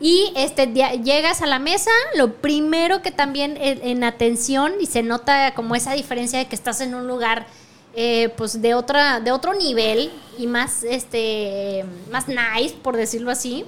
y 0.04 0.34
este 0.36 0.68
llegas 0.68 1.42
a 1.42 1.46
la 1.46 1.60
mesa. 1.60 1.90
Lo 2.16 2.34
primero 2.36 3.02
que 3.02 3.12
también 3.12 3.56
en, 3.56 3.82
en 3.82 4.04
atención 4.04 4.74
y 4.82 4.86
se 4.86 5.02
nota 5.02 5.54
como 5.56 5.76
esa 5.76 5.94
diferencia 5.94 6.40
de 6.40 6.46
que 6.46 6.56
estás 6.56 6.82
en 6.82 6.94
un 6.94 7.08
lugar 7.08 7.48
eh, 7.96 8.34
pues 8.36 8.62
de 8.62 8.74
otra 8.74 9.22
de 9.22 9.32
otro 9.32 9.54
nivel 9.54 10.12
y 10.38 10.48
más 10.48 10.84
este 10.84 11.86
más 12.12 12.28
nice 12.28 12.76
por 12.82 12.98
decirlo 12.98 13.32
así. 13.32 13.66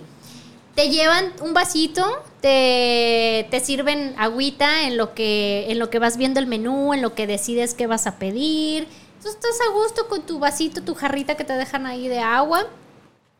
te 0.75 0.89
llevan 0.89 1.31
un 1.41 1.53
vasito, 1.53 2.03
te, 2.41 3.47
te 3.49 3.59
sirven 3.61 4.13
agüita 4.17 4.87
en 4.87 4.97
lo, 4.97 5.13
que, 5.13 5.67
en 5.69 5.79
lo 5.79 5.89
que 5.89 5.99
vas 5.99 6.17
viendo 6.17 6.41
el 6.41 6.47
menú, 6.47 6.93
en 6.93 7.01
lo 7.01 7.15
que 7.15 7.27
decides 7.27 7.73
qué 7.73 7.87
vas 7.87 8.07
a 8.07 8.19
pedir. 8.19 8.87
Entonces 9.17 9.35
estás 9.35 9.57
a 9.67 9.71
gusto 9.71 10.07
con 10.09 10.23
tu 10.23 10.37
vasito, 10.37 10.81
tu 10.83 10.95
jarrita 10.95 11.35
que 11.35 11.45
te 11.45 11.53
dejan 11.53 11.85
ahí 11.85 12.09
de 12.09 12.19
agua. 12.19 12.67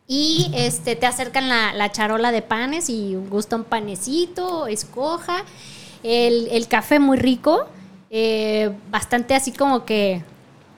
Y 0.08 0.52
este, 0.54 0.96
te 0.96 1.06
acercan 1.08 1.50
la, 1.50 1.74
la 1.74 1.92
charola 1.92 2.32
de 2.32 2.42
panes 2.42 2.90
y 2.90 3.16
gusta 3.16 3.56
un 3.56 3.64
panecito, 3.64 4.68
escoja. 4.68 5.44
El, 6.04 6.48
el 6.52 6.68
café 6.68 7.00
muy 7.00 7.18
rico, 7.18 7.66
eh, 8.12 8.72
bastante 8.92 9.34
así 9.34 9.52
como 9.52 9.86
que 9.86 10.24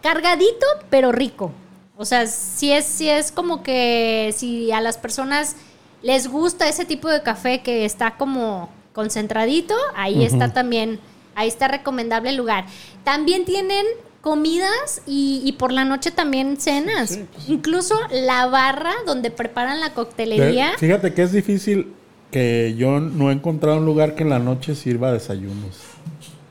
cargadito, 0.02 0.66
pero 0.90 1.12
rico. 1.12 1.52
O 1.98 2.06
sea, 2.06 2.28
si 2.28 2.72
es, 2.72 2.86
si 2.86 3.10
es 3.10 3.32
como 3.32 3.63
que 3.63 4.34
si 4.38 4.72
a 4.72 4.80
las 4.80 4.98
personas 4.98 5.56
les 6.02 6.28
gusta 6.28 6.70
ese 6.70 6.86
tipo 6.86 7.10
de 7.10 7.24
café 7.24 7.62
que 7.62 7.84
está 7.84 8.16
como 8.18 8.70
concentradito, 8.94 9.76
ahí 9.96 10.24
está 10.24 10.54
también, 10.54 11.00
ahí 11.36 11.48
está 11.48 11.68
recomendable 11.68 12.30
el 12.30 12.38
lugar. 12.38 12.66
También 13.04 13.46
tienen 13.46 13.86
comidas 14.28 15.02
y, 15.08 15.42
y 15.46 15.54
por 15.54 15.72
la 15.72 15.86
noche 15.86 16.12
también 16.12 16.58
cenas. 16.60 17.12
Sí. 17.12 17.26
Incluso 17.48 17.96
la 18.12 18.46
barra 18.48 18.92
donde 19.06 19.32
preparan 19.32 19.80
la 19.80 19.94
coctelería. 19.94 20.74
Fíjate 20.78 21.13
que 21.13 21.22
es 21.24 21.32
difícil 21.32 21.94
que 22.30 22.76
yo 22.78 23.00
no 23.00 23.30
he 23.30 23.34
encontrado 23.34 23.78
un 23.78 23.86
lugar 23.86 24.16
que 24.16 24.24
en 24.24 24.30
la 24.30 24.40
noche 24.40 24.76
sirva 24.76 25.13
desayunos. 25.13 25.78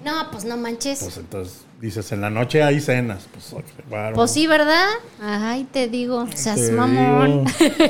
No, 0.02 0.30
pues 0.30 0.46
no 0.46 0.56
manches. 0.56 1.00
Pues 1.02 1.18
entonces 1.18 1.66
dices, 1.82 2.10
en 2.12 2.22
la 2.22 2.30
noche 2.30 2.62
hay 2.62 2.80
cenas. 2.80 3.26
Pues, 3.30 3.62
claro. 3.86 4.16
Pues 4.16 4.30
sí, 4.30 4.46
¿verdad? 4.46 4.88
Ay, 5.20 5.66
te 5.70 5.88
digo, 5.88 6.26
seas 6.34 6.56
Te 6.56 6.72
mamón. 6.72 7.44
digo. 7.44 7.74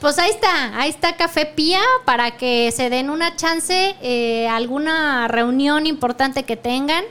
Pues 0.00 0.16
ahí 0.20 0.30
está, 0.30 0.78
ahí 0.78 0.90
está 0.90 1.16
Café 1.16 1.44
Pía 1.44 1.80
para 2.04 2.36
que 2.36 2.70
se 2.70 2.88
den 2.88 3.10
una 3.10 3.34
chance, 3.34 3.96
eh, 4.00 4.46
alguna 4.46 5.26
reunión 5.26 5.86
importante 5.86 6.44
que 6.44 6.56
tengan 6.56 7.02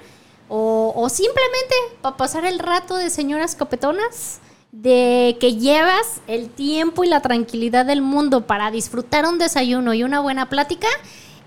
o, 0.49 0.93
o 0.95 1.09
simplemente 1.09 1.75
para 2.01 2.17
pasar 2.17 2.45
el 2.45 2.59
rato 2.59 2.95
de 2.95 3.09
señoras 3.09 3.55
copetonas, 3.55 4.39
de 4.71 5.37
que 5.39 5.55
llevas 5.55 6.21
el 6.27 6.49
tiempo 6.49 7.03
y 7.03 7.07
la 7.07 7.21
tranquilidad 7.21 7.85
del 7.85 8.01
mundo 8.01 8.45
para 8.45 8.69
disfrutar 8.69 9.25
un 9.25 9.37
desayuno 9.39 9.93
y 9.93 10.03
una 10.03 10.19
buena 10.19 10.49
plática. 10.49 10.87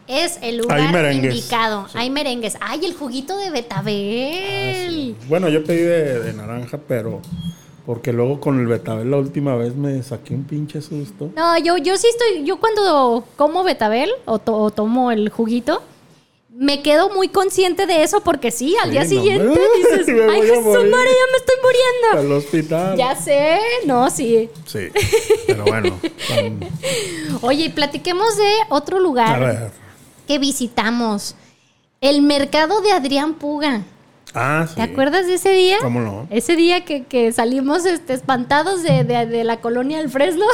Es 0.09 0.39
el 0.43 0.57
lugar 0.57 1.13
indicado. 1.13 1.87
Hay 1.95 2.11
merengues. 2.11 2.57
Ay, 2.61 2.85
el 2.85 2.95
juguito 2.95 3.39
de 3.39 3.51
betabel. 3.51 5.15
Bueno, 5.29 5.49
yo 5.49 5.63
pedí 5.63 5.83
de, 5.83 6.21
de 6.21 6.33
naranja, 6.33 6.79
pero 6.89 7.21
porque 7.87 8.13
luego 8.13 8.41
con 8.41 8.59
el 8.59 8.67
betabel 8.67 9.11
la 9.11 9.19
última 9.19 9.55
vez 9.55 9.77
me 9.77 10.03
saqué 10.03 10.35
un 10.35 10.45
pinche 10.45 10.81
susto. 10.83 11.31
No, 11.37 11.57
yo, 11.59 11.77
yo 11.77 11.97
sí 11.97 12.09
estoy, 12.09 12.45
yo 12.45 12.59
cuando 12.59 13.25
como 13.37 13.63
betabel 13.63 14.11
o, 14.25 14.39
to- 14.41 14.57
o 14.57 14.71
tomo 14.73 15.13
el 15.13 15.29
juguito, 15.29 15.83
me 16.63 16.83
quedo 16.83 17.09
muy 17.09 17.29
consciente 17.31 17.87
de 17.87 18.03
eso 18.03 18.21
porque 18.21 18.51
sí, 18.51 18.77
al 18.83 18.91
Sí, 18.91 18.91
día 18.91 19.03
no, 19.05 19.09
siguiente 19.09 19.61
me- 19.61 19.79
dices, 19.97 20.09
me 20.15 20.31
ay 20.31 20.43
Jesús 20.43 20.63
morir". 20.63 20.91
María, 20.91 21.13
ya 21.13 21.33
me 21.33 21.39
estoy 21.39 21.57
muriendo. 21.63 22.19
Al 22.29 22.33
hospital. 22.39 22.97
Ya 22.99 23.17
sé, 23.17 23.59
no, 23.87 24.11
sí. 24.11 24.51
Sí, 24.67 24.89
pero 25.47 25.65
bueno. 25.65 25.99
son- 26.29 26.61
Oye, 27.41 27.65
y 27.65 27.69
platiquemos 27.71 28.37
de 28.37 28.53
otro 28.69 28.99
lugar 29.01 29.73
que 30.29 30.39
visitamos. 30.39 31.35
El 32.03 32.21
mercado 32.21 32.83
de 32.83 32.93
Adrián 32.93 33.35
Puga. 33.35 33.83
Ah, 34.35 34.67
sí. 34.69 34.77
¿Te 34.77 34.83
acuerdas 34.83 35.27
de 35.27 35.35
ese 35.35 35.51
día? 35.51 35.79
¿Cómo 35.83 36.01
no? 36.01 36.27
Ese 36.31 36.55
día 36.55 36.85
que, 36.85 37.05
que 37.05 37.33
salimos 37.33 37.85
este, 37.85 38.13
espantados 38.13 38.83
de, 38.83 39.03
de- 39.05 39.27
de 39.27 39.45
la 39.45 39.57
colonia 39.61 39.99
del 39.99 40.09
Fresno. 40.09 40.45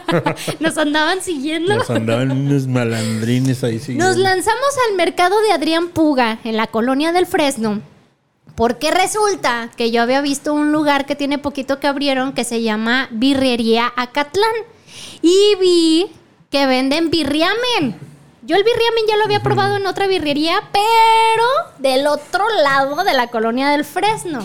Nos 0.60 0.78
andaban 0.78 1.20
siguiendo. 1.22 1.74
Nos 1.76 1.90
andaban 1.90 2.30
unos 2.30 2.66
malandrines 2.66 3.64
ahí 3.64 3.78
siguiendo. 3.78 4.06
Nos 4.06 4.16
lanzamos 4.16 4.68
al 4.88 4.96
mercado 4.96 5.40
de 5.42 5.52
Adrián 5.52 5.88
Puga, 5.88 6.38
en 6.44 6.56
la 6.56 6.68
colonia 6.68 7.12
del 7.12 7.26
Fresno, 7.26 7.80
porque 8.54 8.90
resulta 8.90 9.70
que 9.76 9.90
yo 9.90 10.02
había 10.02 10.20
visto 10.20 10.54
un 10.54 10.70
lugar 10.72 11.04
que 11.04 11.16
tiene 11.16 11.38
poquito 11.38 11.80
que 11.80 11.88
abrieron 11.88 12.32
que 12.32 12.44
se 12.44 12.62
llama 12.62 13.08
Birrería 13.10 13.92
Acatlán. 13.96 14.52
Y 15.20 15.54
vi 15.60 16.06
que 16.50 16.66
venden 16.66 17.10
birriamen. 17.10 17.96
Yo 18.46 18.54
el 18.56 18.62
birriamen 18.64 19.04
ya 19.08 19.16
lo 19.16 19.24
había 19.24 19.42
probado 19.42 19.76
en 19.76 19.86
otra 19.86 20.06
birrería, 20.06 20.62
pero 20.72 21.44
del 21.78 22.06
otro 22.06 22.44
lado 22.62 23.02
de 23.04 23.12
la 23.12 23.26
colonia 23.28 23.70
del 23.70 23.84
Fresno. 23.84 24.40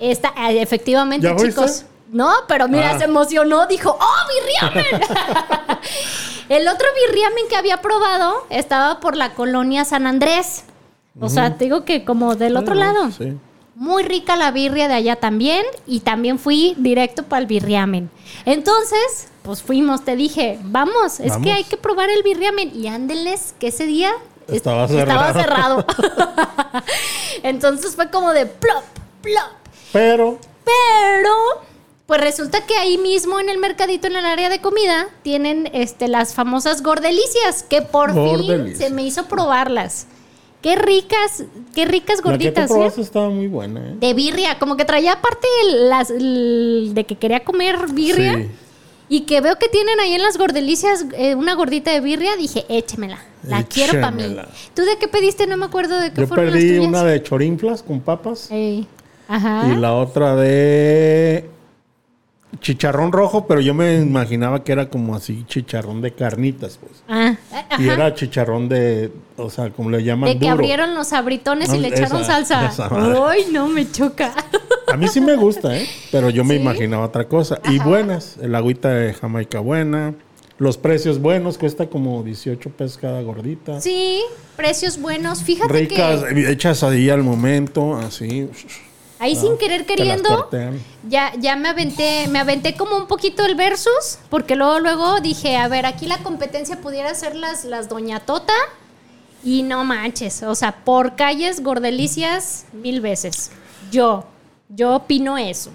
Esta, 0.00 0.32
efectivamente, 0.50 1.34
chicos. 1.36 1.86
No, 2.10 2.30
pero 2.46 2.68
mira, 2.68 2.90
Ah. 2.90 2.98
se 2.98 3.04
emocionó, 3.04 3.66
dijo, 3.66 3.96
¡oh, 3.98 4.70
birriamen! 4.70 5.02
El 6.50 6.68
otro 6.68 6.86
birriamen 7.06 7.44
que 7.48 7.56
había 7.56 7.80
probado 7.80 8.46
estaba 8.50 9.00
por 9.00 9.16
la 9.16 9.32
colonia 9.32 9.84
San 9.86 10.06
Andrés. 10.06 10.64
O 11.20 11.28
sea, 11.30 11.56
te 11.56 11.64
digo 11.64 11.84
que 11.84 12.04
como 12.04 12.34
del 12.36 12.56
otro 12.58 12.74
Ah, 12.74 12.78
lado. 12.78 13.10
Sí. 13.12 13.38
Muy 13.74 14.02
rica 14.02 14.36
la 14.36 14.50
birria 14.50 14.86
de 14.88 14.94
allá 14.94 15.16
también. 15.16 15.64
Y 15.86 16.00
también 16.00 16.38
fui 16.38 16.74
directo 16.78 17.22
para 17.24 17.40
el 17.40 17.46
birriamen. 17.46 18.10
Entonces, 18.44 19.28
pues 19.42 19.62
fuimos, 19.62 20.04
te 20.04 20.14
dije, 20.16 20.58
vamos, 20.62 21.20
es 21.20 21.30
Vamos. 21.30 21.44
que 21.46 21.52
hay 21.52 21.64
que 21.64 21.76
probar 21.76 22.10
el 22.10 22.22
birriamen. 22.22 22.70
Y 22.74 22.88
ándeles, 22.88 23.54
que 23.58 23.68
ese 23.68 23.86
día 23.86 24.12
es- 24.48 24.56
Estaba 24.56 24.84
estaba 24.84 25.32
cerrado. 25.32 25.86
Entonces 27.42 27.94
fue 27.96 28.10
como 28.10 28.32
de 28.32 28.46
plop, 28.46 28.82
plop. 29.22 29.52
Pero 29.92 30.38
Pero, 30.64 31.34
pues 32.06 32.20
resulta 32.20 32.64
que 32.66 32.76
ahí 32.76 32.98
mismo 32.98 33.40
en 33.40 33.48
el 33.48 33.58
mercadito, 33.58 34.06
en 34.06 34.16
el 34.16 34.24
área 34.26 34.48
de 34.48 34.60
comida, 34.60 35.08
tienen 35.22 35.68
este, 35.72 36.08
las 36.08 36.34
famosas 36.34 36.82
gordelicias, 36.82 37.62
que 37.64 37.82
por 37.82 38.12
fin 38.12 38.76
se 38.76 38.90
me 38.90 39.02
hizo 39.02 39.26
probarlas. 39.26 40.06
Qué 40.62 40.76
ricas, 40.76 41.44
qué 41.74 41.84
ricas 41.84 42.18
la 42.18 42.22
que 42.22 42.28
gorditas, 42.28 42.70
¿eh? 42.70 43.00
estaba 43.00 43.28
muy 43.28 43.48
buena, 43.48 43.80
¿eh? 43.80 43.96
De 43.98 44.14
birria, 44.14 44.58
como 44.58 44.76
que 44.76 44.84
traía 44.84 45.14
aparte 45.14 45.48
las, 45.66 46.08
de 46.08 47.04
que 47.06 47.16
quería 47.16 47.40
comer 47.40 47.76
birria. 47.92 48.36
Sí. 48.36 48.50
Y 49.08 49.20
que 49.22 49.40
veo 49.40 49.58
que 49.58 49.68
tienen 49.68 49.98
ahí 50.00 50.14
en 50.14 50.22
las 50.22 50.38
gordelicias 50.38 51.04
eh, 51.18 51.34
una 51.34 51.54
gordita 51.54 51.90
de 51.90 52.00
birria, 52.00 52.36
dije, 52.36 52.64
échemela. 52.68 53.18
La 53.42 53.64
quiero 53.64 53.94
para 53.94 54.12
mí. 54.12 54.36
¿Tú 54.74 54.82
de 54.82 54.96
qué 54.98 55.08
pediste? 55.08 55.46
No 55.46 55.56
me 55.56 55.66
acuerdo 55.66 56.00
de 56.00 56.12
qué 56.12 56.22
Yo 56.22 56.26
fueron 56.28 56.46
las 56.46 56.54
tuyas. 56.54 56.86
una 56.86 57.04
de 57.04 57.22
chorinflas 57.22 57.82
con 57.82 58.00
papas 58.00 58.50
Ey. 58.50 58.86
Ajá. 59.28 59.68
y 59.68 59.76
la 59.76 59.94
otra 59.94 60.36
de 60.36 61.50
chicharrón 62.60 63.12
rojo, 63.12 63.46
pero 63.46 63.60
yo 63.60 63.74
me 63.74 63.96
imaginaba 63.96 64.62
que 64.62 64.72
era 64.72 64.88
como 64.88 65.14
así 65.14 65.44
chicharrón 65.46 66.00
de 66.02 66.12
carnitas, 66.12 66.78
pues. 66.78 67.02
Ah, 67.08 67.34
Y 67.78 67.84
ajá. 67.88 67.94
era 67.94 68.14
chicharrón 68.14 68.68
de, 68.68 69.10
o 69.36 69.50
sea, 69.50 69.70
como 69.70 69.90
le 69.90 70.02
llaman 70.04 70.28
De 70.28 70.34
que 70.38 70.44
duro. 70.44 70.52
abrieron 70.54 70.94
los 70.94 71.12
abritones 71.12 71.72
y 71.72 71.78
le 71.78 71.88
echaron 71.88 72.24
salsa. 72.24 72.70
Ay, 73.28 73.46
no, 73.50 73.68
me 73.68 73.90
choca. 73.90 74.32
A 74.92 74.96
mí 74.96 75.08
sí 75.08 75.20
me 75.20 75.36
gusta, 75.36 75.76
¿eh? 75.76 75.86
Pero 76.10 76.28
yo 76.30 76.44
me 76.44 76.56
¿Sí? 76.56 76.60
imaginaba 76.60 77.06
otra 77.06 77.26
cosa. 77.26 77.60
Y 77.70 77.78
buenas. 77.78 78.36
El 78.42 78.54
agüita 78.54 78.90
de 78.90 79.14
Jamaica 79.14 79.60
buena. 79.60 80.14
Los 80.58 80.76
precios 80.76 81.18
buenos. 81.20 81.56
Cuesta 81.58 81.86
como 81.88 82.22
18 82.22 82.70
pesos 82.70 82.98
cada 82.98 83.22
gordita. 83.22 83.80
Sí, 83.80 84.20
precios 84.56 85.00
buenos. 85.00 85.42
Fíjate 85.42 85.72
Ricas, 85.72 86.22
que 86.24 86.50
hechas 86.50 86.82
ahí 86.82 87.08
al 87.10 87.22
momento, 87.22 87.96
así. 87.96 88.48
Ahí 89.22 89.36
sin 89.36 89.56
querer 89.56 89.86
te 89.86 89.96
las 90.04 90.20
queriendo, 90.20 90.50
ya, 91.08 91.32
ya 91.38 91.54
me 91.54 91.68
aventé, 91.68 92.26
me 92.28 92.40
aventé 92.40 92.74
como 92.74 92.96
un 92.96 93.06
poquito 93.06 93.44
el 93.46 93.54
versus, 93.54 94.18
porque 94.28 94.56
luego, 94.56 94.80
luego 94.80 95.20
dije, 95.20 95.56
a 95.56 95.68
ver, 95.68 95.86
aquí 95.86 96.06
la 96.06 96.18
competencia 96.18 96.80
pudiera 96.80 97.14
ser 97.14 97.36
las, 97.36 97.64
las 97.64 97.88
Doña 97.88 98.20
Tota. 98.20 98.52
Y 99.44 99.62
no 99.64 99.84
manches, 99.84 100.42
o 100.42 100.54
sea, 100.54 100.84
por 100.84 101.16
calles 101.16 101.62
gordelicias 101.62 102.66
mil 102.72 103.00
veces. 103.00 103.50
Yo, 103.90 104.24
yo 104.68 104.94
opino 104.96 105.36
eso. 105.38 105.70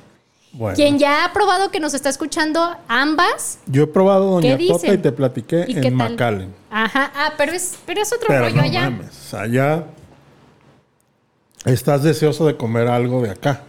Bueno. 0.54 0.76
Quien 0.76 0.98
ya 0.98 1.26
ha 1.26 1.34
probado 1.34 1.70
que 1.70 1.80
nos 1.80 1.94
está 1.94 2.10
escuchando 2.10 2.76
ambas, 2.88 3.60
Yo 3.66 3.84
he 3.84 3.88
probado 3.88 4.40
¿Qué 4.40 4.52
Doña 4.58 4.74
Tota 4.74 4.94
y 4.94 4.98
te 4.98 5.12
platiqué 5.12 5.66
¿Y 5.68 5.76
qué 5.76 5.88
en? 5.88 5.96
McAllen. 5.96 6.54
Ajá, 6.70 7.12
ah, 7.16 7.34
pero 7.38 7.52
es, 7.52 7.78
pero 7.86 8.02
es 8.02 8.12
otro 8.12 8.28
Pero 8.28 8.46
rollo 8.46 8.56
no 8.56 8.64
allá. 8.64 8.90
mames. 8.90 9.34
Allá 9.34 9.86
estás 11.74 12.04
deseoso 12.04 12.46
de 12.48 12.58
comer 12.58 12.88
algo 12.88 13.22
de 13.22 13.32
acá. 13.32 13.62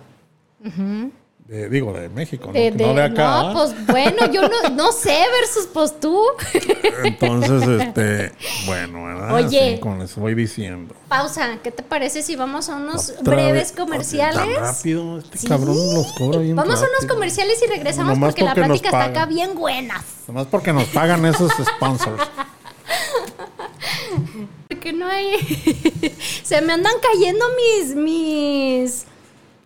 De- 1.46 1.70
digo, 1.70 1.94
de 1.94 2.10
México, 2.10 2.48
¿no? 2.48 2.52
De- 2.52 2.70
no 2.72 2.92
de 2.92 3.04
acá. 3.04 3.44
no, 3.44 3.52
pues 3.54 3.86
bueno, 3.86 4.30
yo 4.30 4.42
no, 4.42 4.68
no 4.74 4.92
sé 4.92 5.16
versus 5.40 5.66
pues 5.72 5.98
tú. 5.98 6.20
Entonces, 7.04 7.62
este, 7.80 8.32
bueno, 8.66 9.04
¿verdad? 9.04 9.32
Oye. 9.34 9.80
Así 9.82 10.02
eso 10.02 10.20
voy 10.20 10.34
diciendo. 10.34 10.94
Pausa, 11.08 11.56
¿qué 11.62 11.70
te 11.70 11.82
parece 11.82 12.20
si 12.22 12.36
vamos 12.36 12.68
a 12.68 12.76
unos 12.76 13.14
Otra 13.18 13.34
breves 13.34 13.54
vez- 13.54 13.72
comerciales? 13.72 14.54
Tan 14.56 14.62
rápido, 14.62 15.18
este 15.20 15.38
Sí. 15.38 15.46
cabrón 15.46 15.74
los 15.94 16.12
cobra 16.18 16.40
bien 16.40 16.54
Vamos 16.54 16.82
a 16.82 16.86
unos 16.86 17.06
comerciales 17.10 17.62
y 17.62 17.66
regresamos 17.66 18.12
Nomás 18.12 18.34
porque 18.34 18.44
la 18.44 18.54
porque 18.54 18.66
plática 18.68 18.88
está 18.88 19.04
acá 19.04 19.24
bien 19.24 19.54
buena. 19.54 20.04
Nomás 20.26 20.48
porque 20.48 20.74
nos 20.74 20.84
pagan 20.88 21.24
esos 21.24 21.50
sponsors. 21.52 22.22
Porque 24.68 24.92
no 24.92 25.06
hay. 25.06 25.36
Se 26.42 26.60
me 26.60 26.74
andan 26.74 26.94
cayendo 27.02 27.44
mis. 27.56 27.94
mis. 27.94 29.06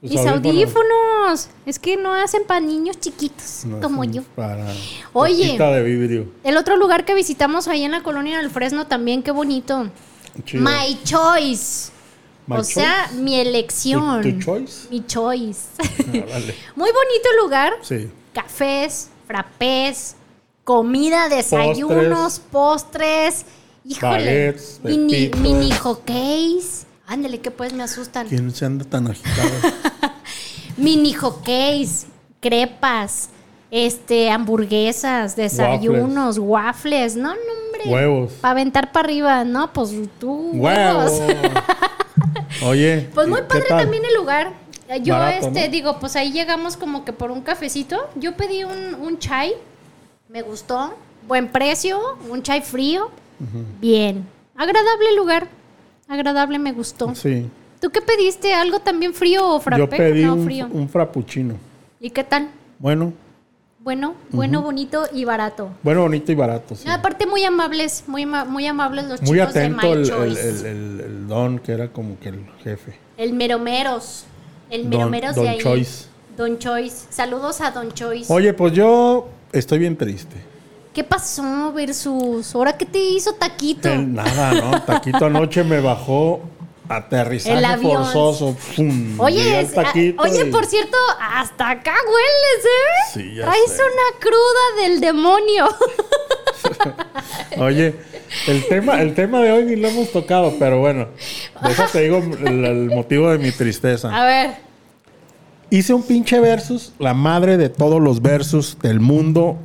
Mis 0.01 0.27
audífonos. 0.27 1.49
Es 1.65 1.79
que 1.79 1.97
no 1.97 2.13
hacen 2.13 2.43
para 2.45 2.59
niños 2.59 2.99
chiquitos 2.99 3.65
No, 3.67 3.81
como 3.81 4.03
yo. 4.03 4.23
Para 4.35 4.67
Oye. 5.13 5.45
cosita 5.45 5.71
de 5.71 5.83
vidrio. 5.85 6.33
El 6.43 6.57
otro 6.57 6.77
lugar 6.77 7.05
que 7.05 7.15
visitamos 7.15 7.69
ahí 7.69 7.85
en 7.85 7.93
la 7.93 8.03
colonia 8.03 8.39
del 8.39 8.51
Fresno 8.51 8.89
también, 8.89 9.23
qué 9.23 9.31
bonito. 9.31 9.91
Chido. 10.45 10.65
My 10.65 10.99
choice. 11.05 11.93
My 12.49 12.57
o 12.57 12.65
sea, 12.65 13.07
choice. 13.07 13.23
mi 13.23 13.39
elección. 13.39 14.23
¿Tu, 14.23 14.33
tu 14.33 14.39
choice? 14.41 14.89
Mi 14.91 15.07
choice. 15.07 15.61
Ah, 15.79 16.27
vale. 16.33 16.55
Muy 16.75 16.91
bonito 16.91 17.29
el 17.31 17.37
lugar. 17.45 17.73
Sí. 17.83 18.11
Cafés, 18.35 19.09
frappés, 19.29 20.17
comida, 20.65 21.29
desayunos, 21.29 22.41
postres. 22.41 23.45
Híjole. 23.85 24.13
Baguettes, 24.13 24.81
mini, 24.83 25.31
mini 25.41 25.71
hockeys. 25.73 26.87
Ándale, 27.07 27.41
que 27.41 27.51
pues 27.51 27.73
me 27.73 27.83
asustan. 27.83 28.29
¿Quién 28.29 28.51
se 28.53 28.65
anda 28.65 28.85
tan 28.85 29.09
agitado? 29.09 29.51
Mini 30.77 31.13
hockeys, 31.13 32.07
crepas, 32.41 33.29
este, 33.71 34.31
hamburguesas, 34.31 35.37
desayunos, 35.37 36.39
waffles. 36.39 37.17
No, 37.17 37.35
no, 37.35 37.41
hombre. 37.67 37.93
Huevos. 37.93 38.33
Para 38.41 38.53
aventar 38.53 38.93
para 38.93 39.05
arriba, 39.05 39.45
no, 39.45 39.73
pues 39.73 39.91
tú. 40.19 40.53
¡Huevos! 40.55 41.21
Oye. 42.65 43.11
Pues 43.13 43.29
muy 43.29 43.41
¿qué 43.41 43.47
padre 43.47 43.65
tal? 43.69 43.79
también 43.83 44.05
el 44.05 44.15
lugar. 44.15 44.53
Yo, 45.03 45.15
Barato, 45.15 45.49
este, 45.49 45.67
¿no? 45.67 45.73
digo, 45.73 45.99
pues 46.01 46.17
ahí 46.17 46.33
llegamos 46.33 46.77
como 46.77 47.05
que 47.05 47.13
por 47.13 47.31
un 47.31 47.43
cafecito. 47.43 48.09
Yo 48.15 48.37
pedí 48.37 48.65
un, 48.65 48.95
un 48.95 49.19
chai, 49.19 49.55
me 50.29 50.43
gustó, 50.43 50.95
buen 51.27 51.49
precio, 51.49 52.19
un 52.29 52.43
chai 52.43 52.61
frío, 52.61 53.11
bien. 53.81 54.27
Agradable 54.57 55.15
lugar, 55.17 55.49
agradable, 56.09 56.59
me 56.59 56.73
gustó. 56.73 57.15
Sí. 57.15 57.49
¿Tú 57.81 57.91
qué 57.91 58.01
pediste? 58.01 58.55
¿Algo 58.55 58.79
también 58.81 59.13
frío 59.15 59.49
o 59.49 59.61
frappé? 59.61 59.81
Yo 59.81 59.89
pedí 59.91 60.25
no, 60.25 60.35
un, 60.35 60.45
frío. 60.45 60.69
un 60.71 60.89
frappuccino. 60.89 61.55
¿Y 62.01 62.11
qué 62.11 62.23
tal? 62.25 62.49
Bueno, 62.79 63.13
Bueno, 63.81 64.15
bueno, 64.31 64.63
bonito 64.63 65.05
y 65.13 65.25
barato. 65.25 65.71
bueno, 65.83 66.03
bonito 66.03 66.31
y 66.31 66.35
barato. 66.37 66.77
sí. 66.77 66.87
No, 66.87 66.93
aparte 66.93 67.27
muy 67.27 67.43
amables, 67.45 68.05
muy, 68.07 68.25
muy 68.27 68.67
amables 68.67 69.07
los 69.09 69.23
Muy 69.23 69.39
chicos 69.39 69.55
de 69.55 69.61
atento 69.61 69.87
My 69.87 69.93
el, 69.93 69.99
el, 70.01 70.07
Choice. 70.09 70.49
el- 70.49 70.67
el- 70.67 71.01
el 71.01 71.27
don, 71.29 71.59
que 71.59 71.73
era 71.73 71.89
como 71.89 72.19
que 72.21 72.29
el 72.29 72.45
jefe. 72.63 72.97
El 73.17 73.33
meromeros. 73.33 74.25
El 74.71 74.83
Don- 74.83 74.91
meromeros 75.11 75.35
Don 75.35 75.45
de 75.45 75.51
ahí. 75.51 75.59
Choice. 75.59 76.07
Don 76.37 76.59
Choice. 76.59 77.07
Saludos 77.11 77.61
a 77.61 77.73
Don 77.73 77.91
Choice. 77.93 78.33
Oye, 78.33 78.53
pues 78.55 78.73
yo 78.73 79.29
estoy 79.53 79.81
bien 79.81 79.97
triste. 79.97 80.37
¿Qué 80.95 81.05
pasó, 81.05 81.73
Versus? 81.73 82.55
¿Ahora 82.55 82.77
qué 82.77 82.85
te 82.85 82.99
hizo 82.99 83.33
Taquito? 83.35 83.89
El- 83.89 84.13
nada, 84.15 84.53
¿no? 84.55 84.83
Taquito 84.87 85.27
anoche 85.27 85.65
me 85.65 85.81
bajó 85.81 86.41
aterrizaje 86.89 87.79
forzoso. 87.79 88.55
¡Pum! 88.77 89.19
Oye, 89.19 89.61
es- 89.61 89.77
ah, 89.79 89.91
oye, 90.19 90.47
y- 90.47 90.51
por 90.51 90.67
cierto, 90.67 90.97
hasta 91.19 91.71
acá 91.71 91.95
hueles, 92.07 92.65
¿eh? 92.67 93.11
Sí, 93.15 93.35
ya 93.37 93.45
Traes 93.47 93.71
sé. 93.73 93.81
una 93.83 94.21
cruda 94.21 94.83
del 94.83 95.01
demonio. 95.01 95.69
Oye, 97.59 97.95
el 98.47 98.67
tema, 98.69 99.01
el 99.03 99.15
tema 99.15 99.41
de 99.41 99.53
hoy 99.53 99.65
ni 99.65 99.77
lo 99.77 99.89
hemos 99.89 100.11
tocado, 100.11 100.55
pero 100.59 100.81
bueno, 100.81 101.09
de 101.63 101.71
eso 101.73 101.85
te 101.93 102.01
digo 102.03 102.19
el, 102.19 102.65
el 102.65 102.87
motivo 102.91 103.31
de 103.31 103.39
mi 103.39 103.51
tristeza. 103.53 104.09
A 104.15 104.25
ver, 104.25 104.73
Hice 105.71 105.95
un 105.95 106.03
pinche 106.03 106.39
versus, 106.39 106.93
la 106.99 107.15
madre 107.15 107.57
de 107.57 107.71
todos 107.71 107.99
los 108.01 108.21
versus 108.21 108.79
del 108.83 109.01
mundo, 109.01 109.57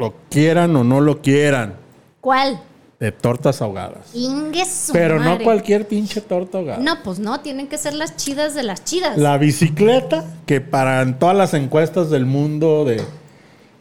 lo 0.00 0.14
quieran 0.30 0.74
o 0.74 0.82
no 0.82 1.00
lo 1.00 1.20
quieran, 1.20 1.76
¿cuál? 2.20 2.60
de 3.00 3.12
tortas 3.12 3.62
ahogadas. 3.62 4.14
Ingue 4.14 4.66
su 4.66 4.92
Pero 4.92 5.18
no 5.18 5.38
cualquier 5.38 5.88
pinche 5.88 6.20
torta 6.20 6.58
ahogada. 6.58 6.82
No, 6.82 7.02
pues 7.02 7.18
no, 7.18 7.40
tienen 7.40 7.66
que 7.66 7.78
ser 7.78 7.94
las 7.94 8.16
chidas 8.16 8.54
de 8.54 8.62
las 8.62 8.84
chidas. 8.84 9.16
La 9.16 9.38
bicicleta, 9.38 10.26
que 10.44 10.60
para 10.60 11.00
en 11.00 11.18
todas 11.18 11.34
las 11.34 11.54
encuestas 11.54 12.10
del 12.10 12.26
mundo 12.26 12.84
de, 12.84 13.02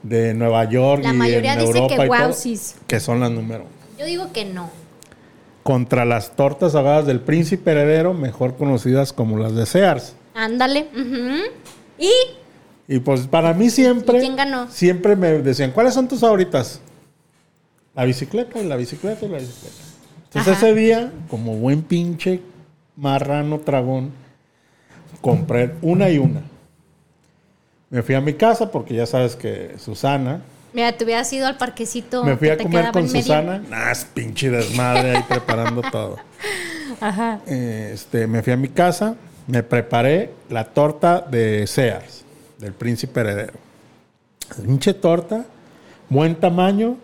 de 0.04 0.34
Nueva 0.34 0.64
York 0.70 1.04
La 1.04 1.14
y 1.14 1.18
mayoría 1.18 1.54
en 1.54 1.60
dice 1.60 1.78
Europa 1.78 1.96
que 1.96 2.06
y 2.06 2.08
todo, 2.08 2.82
que 2.88 3.00
son 3.02 3.20
las 3.20 3.30
número 3.30 3.64
uno. 3.64 3.98
Yo 4.00 4.06
digo 4.06 4.32
que 4.32 4.46
no. 4.46 4.70
Contra 5.64 6.06
las 6.06 6.38
tortas 6.38 6.74
ahogadas 6.74 7.06
del 7.06 7.20
príncipe 7.20 7.72
heredero, 7.72 8.14
mejor 8.14 8.56
conocidas 8.56 9.12
como 9.12 9.38
las 9.38 9.54
de 9.54 9.66
Sears. 9.66 10.16
Ándale. 10.34 10.88
Y 11.98 12.10
Y 12.92 13.00
pues 13.00 13.28
para 13.28 13.54
mí 13.54 13.70
siempre, 13.70 14.18
¿Y 14.18 14.22
quién 14.22 14.36
ganó? 14.36 14.68
siempre 14.72 15.16
me 15.16 15.28
decían, 15.44 15.72
¿cuáles 15.72 15.94
son 15.94 16.08
tus 16.08 16.22
favoritas? 16.22 16.82
La 17.94 18.04
bicicleta 18.04 18.60
y 18.60 18.66
la 18.66 18.76
bicicleta 18.78 19.26
y 19.28 19.30
la 19.30 19.38
bicicleta. 19.38 19.76
Entonces 20.26 20.54
Ajá. 20.58 20.68
ese 20.68 20.76
día, 20.76 21.12
como 21.30 21.56
buen 21.56 21.84
pinche 21.84 22.42
marrano 22.96 23.60
tragón, 23.60 24.12
compré 25.22 25.76
una 25.84 26.10
y 26.10 26.18
una. 26.18 26.42
Me 27.92 28.02
fui 28.02 28.16
a 28.16 28.22
mi 28.22 28.34
casa 28.34 28.72
porque 28.72 28.96
ya 28.96 29.06
sabes 29.06 29.36
que 29.36 29.76
Susana, 29.78 30.42
mira, 30.74 30.92
te 30.92 31.04
hubieras 31.04 31.32
ido 31.32 31.46
al 31.46 31.58
parquecito. 31.58 32.24
me 32.24 32.38
fui 32.38 32.50
a 32.50 32.58
comer 32.58 32.92
con. 32.92 33.08
Susana, 33.08 33.62
nah, 33.70 33.92
es 33.92 34.04
pinche 34.06 34.50
desmadre 34.50 35.18
ahí 35.18 35.24
preparando 35.30 35.82
todo. 35.92 36.18
Ajá. 37.02 37.40
Este, 37.46 38.26
me 38.26 38.42
fui 38.42 38.54
a 38.54 38.58
mi 38.58 38.70
casa, 38.70 39.16
me 39.46 39.62
preparé 39.62 40.32
la 40.50 40.66
torta 40.66 41.22
de 41.22 41.66
Sears, 41.68 42.26
del 42.60 42.74
príncipe 42.74 43.22
heredero. 43.22 43.54
Pinche 44.64 44.94
torta, 44.94 45.46
buen 46.10 46.36
tamaño, 46.36 46.98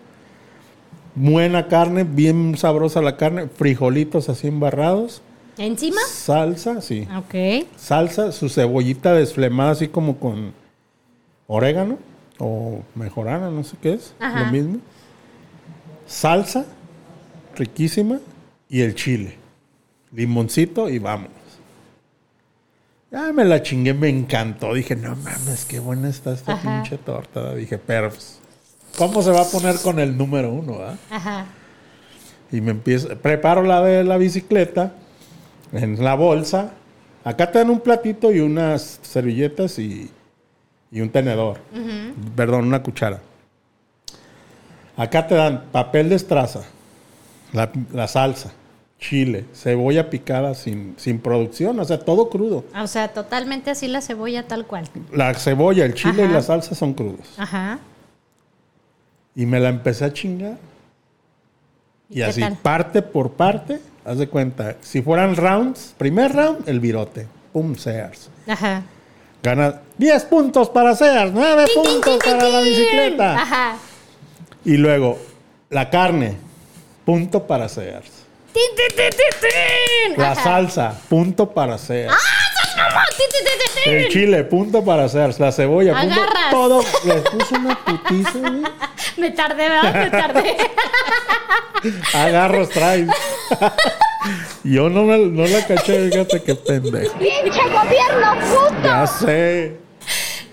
buena 1.16 1.68
carne, 1.68 2.04
bien 2.04 2.58
sabrosa 2.58 3.02
la 3.02 3.18
carne, 3.18 3.48
frijolitos 3.48 4.30
así 4.30 4.48
embarrados, 4.48 5.22
¿Encima? 5.58 6.02
salsa, 6.08 6.82
sí, 6.82 7.08
Ok. 7.18 7.66
salsa, 7.78 8.32
su 8.32 8.50
cebollita 8.50 9.14
desflemada 9.14 9.72
así 9.72 9.88
como 9.88 10.18
con 10.18 10.52
orégano 11.48 11.98
o 12.40 12.82
mejorana, 12.96 13.50
no 13.50 13.64
sé 13.64 13.78
qué 13.82 13.94
es, 13.94 14.14
Ajá. 14.20 14.44
lo 14.46 14.52
mismo. 14.52 14.80
Salsa, 16.08 16.66
riquísima, 17.56 18.20
y 18.68 18.82
el 18.82 18.96
chile. 18.96 19.36
Limoncito 20.12 20.90
y 20.90 21.00
vámonos. 21.00 21.32
Ya 23.16 23.32
me 23.32 23.46
la 23.46 23.64
chingué, 23.64 23.94
me 23.94 24.10
encantó. 24.10 24.74
Dije, 24.74 24.94
no 24.98 25.16
mames, 25.16 25.64
qué 25.64 25.80
buena 25.80 26.10
está 26.10 26.34
esta 26.34 26.52
Ajá. 26.52 26.62
pinche 26.84 26.98
torta. 26.98 27.56
Dije, 27.56 27.78
pero, 27.78 28.10
pues, 28.10 28.40
¿cómo 28.98 29.22
se 29.22 29.32
va 29.32 29.44
a 29.44 29.46
poner 29.46 29.78
con 29.80 30.00
el 30.00 30.18
número 30.18 30.52
uno? 30.52 30.80
ah? 30.82 30.96
Ajá. 31.10 31.46
Y 32.52 32.60
me 32.60 32.72
empiezo, 32.72 33.08
preparo 33.20 33.64
la 33.64 33.82
de 33.82 34.04
la 34.04 34.18
bicicleta 34.18 34.92
en 35.72 36.04
la 36.04 36.16
bolsa. 36.16 36.72
Acá 37.24 37.50
te 37.54 37.60
dan 37.60 37.70
un 37.70 37.80
platito 37.80 38.34
y 38.34 38.42
unas 38.42 39.00
servilletas 39.02 39.80
y, 39.80 40.12
y 40.92 41.00
un 41.00 41.10
tenedor. 41.10 41.60
Perdón, 42.36 42.66
una 42.66 42.84
cuchara. 42.84 43.22
Acá 44.98 45.26
te 45.26 45.36
dan 45.36 45.64
papel 45.72 46.10
de 46.10 46.16
estraza, 46.16 46.64
la, 47.54 47.72
la 47.94 48.10
salsa, 48.10 48.52
chile, 49.00 49.46
cebolla 49.54 50.10
picada 50.10 50.54
sin, 50.56 50.96
sin 50.98 51.20
producción, 51.20 51.80
o 51.80 51.86
sea, 51.86 52.00
todo 52.00 52.30
crudo. 52.30 52.66
O 52.80 52.88
sea, 52.88 53.10
totalmente 53.10 53.72
así 53.72 53.88
la 53.88 54.02
cebolla 54.02 54.48
tal 54.48 54.66
cual. 54.66 54.88
La 55.12 55.34
cebolla, 55.34 55.86
el 55.86 55.94
chile 55.94 56.24
Ajá. 56.24 56.32
y 56.32 56.34
la 56.34 56.42
salsa 56.42 56.76
son 56.76 56.94
crudos. 56.94 57.28
Ajá. 57.38 57.80
Y 59.36 59.46
me 59.46 59.60
la 59.60 59.70
empecé 59.70 60.06
a 60.06 60.14
chingar. 60.14 60.58
¿Y 62.10 62.22
así, 62.22 62.40
tal? 62.40 62.58
parte 62.58 63.02
por 63.02 63.32
parte, 63.32 63.80
haz 64.06 64.18
de 64.18 64.28
cuenta, 64.28 64.78
si 64.82 65.02
fueran 65.02 65.36
rounds, 65.36 65.94
primer 65.98 66.32
round, 66.32 66.70
el 66.70 66.80
virote, 66.80 67.28
pum, 67.52 67.76
Sears. 67.76 68.30
Ajá. 68.48 68.84
Gana 69.44 69.82
10 69.98 70.24
puntos 70.26 70.70
para 70.70 70.96
Sears, 70.96 71.32
9 71.34 71.66
Tin, 71.66 71.84
tin, 71.84 71.92
puntos 71.94 72.20
tin, 72.20 72.32
para 72.32 72.50
la 72.50 72.60
bicicleta. 72.62 73.42
Ajá. 73.42 73.78
Y 74.64 74.78
luego, 74.78 75.20
la 75.70 75.90
carne, 75.90 76.38
punto 77.06 77.46
para 77.46 77.68
Sears. 77.68 78.25
Tin, 78.56 78.64
tin, 78.78 78.88
tin, 78.96 79.10
tin, 79.10 79.40
tin. 79.42 80.18
La 80.18 80.32
Ajá. 80.32 80.44
salsa, 80.44 80.96
punto 81.10 81.52
para 81.52 81.78
Sears. 81.78 82.14
¡Ah, 82.14 83.04
tin, 83.10 83.28
tin, 83.30 83.46
tin, 83.46 83.84
tin, 83.84 83.94
El 83.94 84.08
chile, 84.08 84.44
punto 84.46 84.86
para 84.86 85.10
Sears. 85.10 85.42
La 85.42 85.52
cebolla, 85.52 86.00
punto. 86.00 86.14
Agarras. 86.14 86.52
Todo. 86.52 86.82
Les 87.04 87.22
puse 87.24 87.56
una 87.56 87.78
putiza, 87.84 88.32
güey. 88.40 88.64
Me 89.18 89.32
tardé, 89.32 89.68
¿verdad? 89.68 89.94
Me 89.94 90.10
tardé. 90.10 90.58
Agarros 92.14 92.70
traes. 92.70 93.10
Yo 94.64 94.90
no, 94.90 95.04
me, 95.04 95.18
no 95.18 95.46
la 95.48 95.68
caché, 95.68 96.10
fíjate 96.10 96.42
qué 96.42 96.56
pendejo. 96.56 97.14
¡Pinche 97.20 97.62
gobierno 97.62 98.36
puto! 98.40 98.84
Ya 98.84 99.06
sé. 99.06 99.78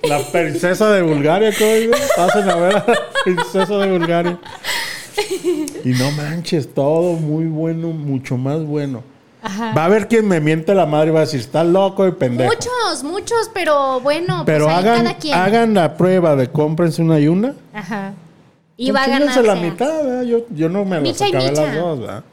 La 0.02 0.18
princesa 0.18 0.90
de 0.90 1.02
Bulgaria, 1.02 1.52
¿cómo 1.56 1.72
digo? 1.74 1.94
Pasen 2.16 2.50
a 2.50 2.56
ver 2.56 2.76
a 2.76 2.84
la 2.86 2.98
princesa 3.24 3.78
de 3.78 3.86
Bulgaria. 3.86 4.38
Y 5.84 5.88
no 5.90 6.10
manches, 6.12 6.72
todo 6.74 7.14
muy 7.14 7.46
bueno, 7.46 7.88
mucho 7.88 8.36
más 8.36 8.64
bueno. 8.64 9.02
Va 9.44 9.82
a 9.82 9.84
haber 9.86 10.06
quien 10.06 10.28
me 10.28 10.40
miente 10.40 10.72
la 10.74 10.86
madre 10.86 11.08
y 11.08 11.12
va 11.12 11.18
a 11.20 11.24
decir, 11.24 11.40
está 11.40 11.64
loco 11.64 12.06
y 12.06 12.12
pendejo. 12.12 12.52
muchos, 12.52 13.02
muchos, 13.02 13.50
pero 13.52 14.00
bueno, 14.00 14.44
Pero 14.46 14.66
pues 14.66 14.76
hagan, 14.76 14.98
cada 15.04 15.16
quien. 15.18 15.34
hagan 15.34 15.74
la 15.74 15.96
prueba 15.96 16.36
de 16.36 16.48
cómprense 16.48 17.02
una 17.02 17.18
y 17.18 17.26
una. 17.26 17.54
Ajá. 17.74 18.14
Y 18.76 18.90
Pues 18.92 19.00
va 19.00 19.04
a 19.04 19.08
ganar. 19.08 19.44
la 19.44 19.54
mitad, 19.56 20.04
¿verdad? 20.04 20.22
Yo, 20.22 20.46
yo 20.50 20.68
no 20.68 20.84
me 20.84 21.00
las 21.00 21.20
acabé 21.20 21.48
micha. 21.50 21.62
las 21.64 21.74
dos, 21.76 22.00
¿verdad? 22.00 22.24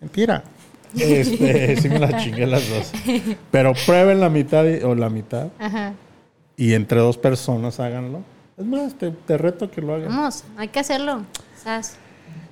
Mentira. 0.00 0.42
Este, 0.96 1.76
sí 1.80 1.88
me 1.88 1.98
las 2.00 2.22
chingué 2.24 2.46
las 2.46 2.68
dos. 2.68 2.90
Pero 3.52 3.72
prueben 3.86 4.18
la 4.20 4.28
mitad 4.28 4.64
y- 4.64 4.82
o 4.82 4.94
la 4.96 5.08
mitad 5.08 5.48
Ajá. 5.58 5.92
y 6.56 6.74
entre 6.74 6.98
dos 6.98 7.16
personas 7.16 7.78
háganlo. 7.78 8.22
Es 8.60 8.66
más, 8.66 8.94
te, 8.94 9.10
te 9.10 9.38
reto 9.38 9.70
que 9.70 9.80
lo 9.80 9.94
hagan. 9.94 10.08
Vamos, 10.08 10.44
hay 10.56 10.68
que 10.68 10.80
hacerlo. 10.80 11.22
Sas. 11.62 11.96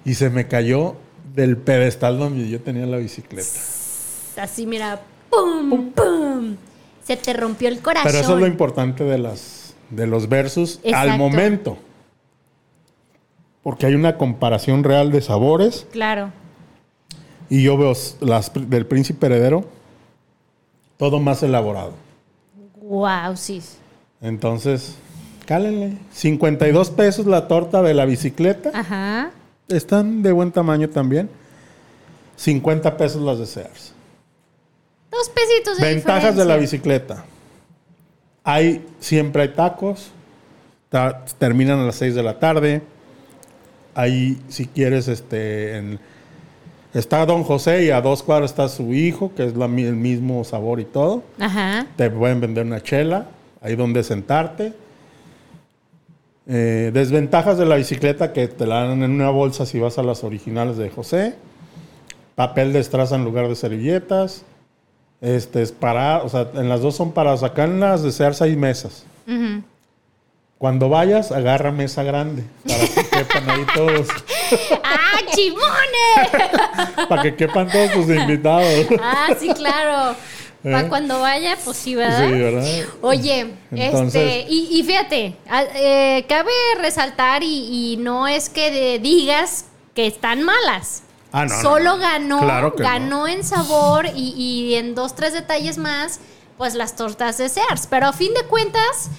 Y 0.04 0.14
se 0.14 0.30
me 0.30 0.48
cayó 0.48 0.96
del 1.34 1.56
pedestal 1.58 2.18
donde 2.18 2.48
yo 2.48 2.60
tenía 2.60 2.86
la 2.86 2.96
bicicleta. 2.96 3.48
Así, 4.40 4.66
mira. 4.66 5.00
¡Pum! 5.30 5.90
¡Pum! 5.92 6.56
Se 7.04 7.16
te 7.16 7.32
rompió 7.34 7.68
el 7.68 7.80
corazón. 7.80 8.10
Pero 8.10 8.22
eso 8.24 8.34
es 8.34 8.40
lo 8.40 8.46
importante 8.46 9.04
de 9.04 9.18
las 9.18 9.74
de 9.90 10.06
los 10.06 10.28
versus 10.28 10.80
al 10.84 10.88
Exacto. 10.90 11.18
momento. 11.18 11.78
Porque 13.62 13.86
hay 13.86 13.94
una 13.94 14.16
comparación 14.16 14.84
real 14.84 15.10
de 15.12 15.20
sabores 15.20 15.86
Claro. 15.92 16.32
y 17.50 17.62
yo 17.62 17.76
veo 17.76 17.92
las 18.20 18.50
del 18.54 18.86
príncipe 18.86 19.26
heredero 19.26 19.66
todo 20.96 21.20
más 21.20 21.42
elaborado. 21.42 21.92
Wow, 22.80 23.36
sí. 23.36 23.62
Entonces, 24.20 24.96
cálenle. 25.48 25.96
52 26.12 26.90
pesos 26.90 27.24
la 27.26 27.48
torta 27.48 27.80
de 27.80 27.94
la 27.94 28.04
bicicleta. 28.04 28.70
Ajá. 28.74 29.30
Están 29.68 30.22
de 30.22 30.30
buen 30.32 30.52
tamaño 30.52 30.90
también. 30.90 31.30
50 32.36 32.98
pesos 32.98 33.22
las 33.22 33.38
de 33.38 33.46
Sears. 33.46 33.94
Dos 35.10 35.30
pesitos 35.30 35.78
de 35.78 35.86
Ventajas 35.86 36.36
de 36.36 36.44
la 36.44 36.56
bicicleta. 36.56 37.24
Hay, 38.44 38.84
siempre 39.00 39.42
hay 39.42 39.48
tacos. 39.48 40.10
Ta- 40.90 41.24
terminan 41.38 41.78
a 41.80 41.84
las 41.86 41.96
6 41.96 42.14
de 42.14 42.22
la 42.22 42.38
tarde. 42.38 42.82
Ahí, 43.94 44.38
si 44.50 44.66
quieres, 44.66 45.08
este, 45.08 45.78
en- 45.78 45.98
está 46.92 47.24
Don 47.24 47.42
José 47.42 47.84
y 47.84 47.90
a 47.90 48.02
dos 48.02 48.22
cuadras 48.22 48.50
está 48.50 48.68
su 48.68 48.92
hijo, 48.92 49.32
que 49.34 49.46
es 49.46 49.56
la 49.56 49.64
el 49.64 49.96
mismo 49.96 50.44
sabor 50.44 50.78
y 50.78 50.84
todo. 50.84 51.22
Ajá. 51.40 51.86
Te 51.96 52.10
pueden 52.10 52.40
vender 52.40 52.66
una 52.66 52.82
chela, 52.82 53.26
ahí 53.62 53.76
donde 53.76 54.04
sentarte. 54.04 54.74
Eh, 56.50 56.90
desventajas 56.94 57.58
de 57.58 57.66
la 57.66 57.76
bicicleta 57.76 58.32
que 58.32 58.48
te 58.48 58.66
la 58.66 58.86
dan 58.86 59.02
en 59.02 59.10
una 59.10 59.28
bolsa 59.28 59.66
si 59.66 59.78
vas 59.78 59.98
a 59.98 60.02
las 60.02 60.24
originales 60.24 60.78
de 60.78 60.88
José. 60.88 61.34
Papel 62.34 62.72
de 62.72 62.80
estraza 62.80 63.16
en 63.16 63.24
lugar 63.24 63.48
de 63.48 63.54
servilletas. 63.54 64.44
Este 65.20 65.60
es 65.60 65.72
para, 65.72 66.22
o 66.22 66.28
sea, 66.28 66.48
en 66.54 66.68
las 66.70 66.80
dos 66.80 66.96
son 66.96 67.12
para 67.12 67.36
sacar 67.36 67.68
en 67.68 67.80
las 67.80 68.02
de 68.02 68.12
Sears 68.12 68.40
hay 68.40 68.56
mesas. 68.56 69.04
Cuando 70.56 70.88
vayas, 70.88 71.32
agarra 71.32 71.70
mesa 71.70 72.02
grande 72.02 72.44
para 72.66 72.80
que 72.80 73.10
quepan 73.10 73.50
ahí 73.50 73.66
todos, 73.74 74.08
¡Ah, 74.82 75.18
chimones! 75.34 77.06
para 77.08 77.22
que 77.22 77.36
quepan 77.36 77.68
todos 77.70 77.92
tus 77.92 78.08
invitados. 78.08 78.86
ah, 79.00 79.28
sí, 79.38 79.48
claro. 79.50 80.16
¿Eh? 80.68 80.72
Para 80.72 80.88
cuando 80.88 81.20
vaya, 81.20 81.56
pues 81.64 81.76
sí, 81.76 81.94
¿verdad? 81.94 82.26
Sí, 82.28 82.32
¿verdad? 82.32 82.64
Oye, 83.02 83.54
Entonces- 83.70 84.14
este, 84.22 84.46
y, 84.48 84.68
y 84.78 84.82
fíjate, 84.84 85.36
eh, 85.74 86.24
cabe 86.28 86.50
resaltar 86.80 87.42
y, 87.42 87.92
y 87.92 87.96
no 87.98 88.26
es 88.28 88.48
que 88.48 88.70
de- 88.70 88.98
digas 88.98 89.66
que 89.94 90.06
están 90.06 90.42
malas. 90.42 91.02
Ah, 91.32 91.44
no, 91.44 91.60
Solo 91.60 91.96
no. 91.96 91.98
ganó, 91.98 92.40
Claro 92.40 92.74
ganó 92.76 93.28
en 93.28 93.44
sabor 93.44 94.06
y, 94.14 94.30
y 94.36 94.74
en 94.76 94.94
dos, 94.94 95.14
tres 95.14 95.32
detalles 95.34 95.76
más, 95.76 96.20
pues 96.56 96.74
las 96.74 96.96
tortas 96.96 97.36
de 97.38 97.48
Sears. 97.48 97.86
Pero 97.86 98.06
a 98.06 98.12
fin 98.12 98.32
de 98.34 98.44
cuentas, 98.44 99.10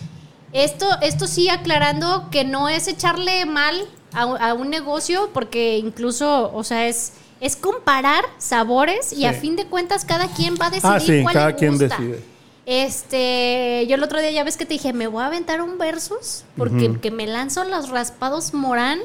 esto, 0.51 0.87
esto 1.01 1.27
sí 1.27 1.49
aclarando 1.49 2.29
que 2.31 2.43
no 2.45 2.67
es 2.69 2.87
echarle 2.87 3.45
mal 3.45 3.85
a, 4.13 4.21
a 4.23 4.53
un 4.55 4.69
negocio, 4.71 5.29
porque 5.33 5.77
incluso, 5.77 6.51
o 6.53 6.63
sea, 6.63 6.87
es, 6.87 7.13
es 7.41 7.55
comparar 7.55 8.25
sabores 8.37 9.13
y 9.13 9.25
a 9.25 9.33
fin 9.33 9.55
de 9.55 9.65
cuentas 9.65 10.05
cada 10.05 10.27
quien 10.27 10.55
va 10.61 10.67
a 10.67 10.69
decidir 10.71 10.95
Ah, 10.95 10.99
sí, 10.99 11.21
cuál 11.23 11.33
cada 11.33 11.47
le 11.49 11.55
quien 11.55 11.71
gusta. 11.77 11.87
decide. 11.97 12.23
Este, 12.65 13.85
yo 13.87 13.95
el 13.95 14.03
otro 14.03 14.19
día 14.19 14.29
ya 14.31 14.43
ves 14.43 14.55
que 14.57 14.65
te 14.65 14.73
dije, 14.75 14.93
me 14.93 15.07
voy 15.07 15.23
a 15.23 15.27
aventar 15.27 15.61
un 15.61 15.77
versus 15.77 16.43
porque 16.57 16.99
que 17.01 17.09
me 17.11 17.25
lanzo 17.25 17.63
los 17.63 17.89
raspados 17.89 18.53
Morán 18.53 18.99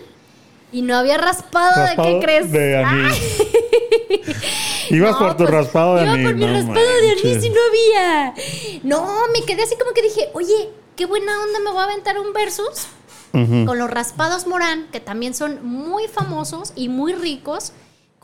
y 0.73 0.83
no 0.83 0.97
había 0.97 1.17
raspado, 1.17 1.83
¿de 1.87 1.97
qué 2.03 2.19
crees? 2.21 2.53
De 2.53 2.77
Ah, 2.77 2.91
anís. 2.91 3.15
Ibas 4.91 5.13
no, 5.13 5.19
por 5.19 5.31
tu 5.37 5.45
pues, 5.45 5.51
raspado 5.51 5.97
de 5.97 6.03
iba 6.05 6.13
anís. 6.13 6.27
por 6.27 6.35
mi 6.35 6.47
no 6.47 6.53
raspado 6.53 6.75
de 7.01 7.11
anís 7.13 7.45
y 7.45 7.51
no 7.51 7.57
había. 7.69 8.35
No, 8.83 9.17
me 9.33 9.45
quedé 9.47 9.63
así 9.63 9.77
como 9.79 9.93
que 9.93 10.03
dije, 10.03 10.29
oye, 10.35 10.71
qué 10.97 11.07
buena 11.07 11.33
onda 11.43 11.59
me 11.61 11.71
voy 11.71 11.81
a 11.81 11.85
aventar 11.85 12.19
un 12.19 12.33
versus 12.33 12.87
con 13.33 13.79
los 13.81 13.91
raspados 13.91 14.47
Morán, 14.47 14.87
que 14.93 15.01
también 15.01 15.35
son 15.35 15.67
muy 15.67 16.07
famosos 16.07 16.73
y 16.77 16.89
muy 16.89 17.15
ricos. 17.15 17.73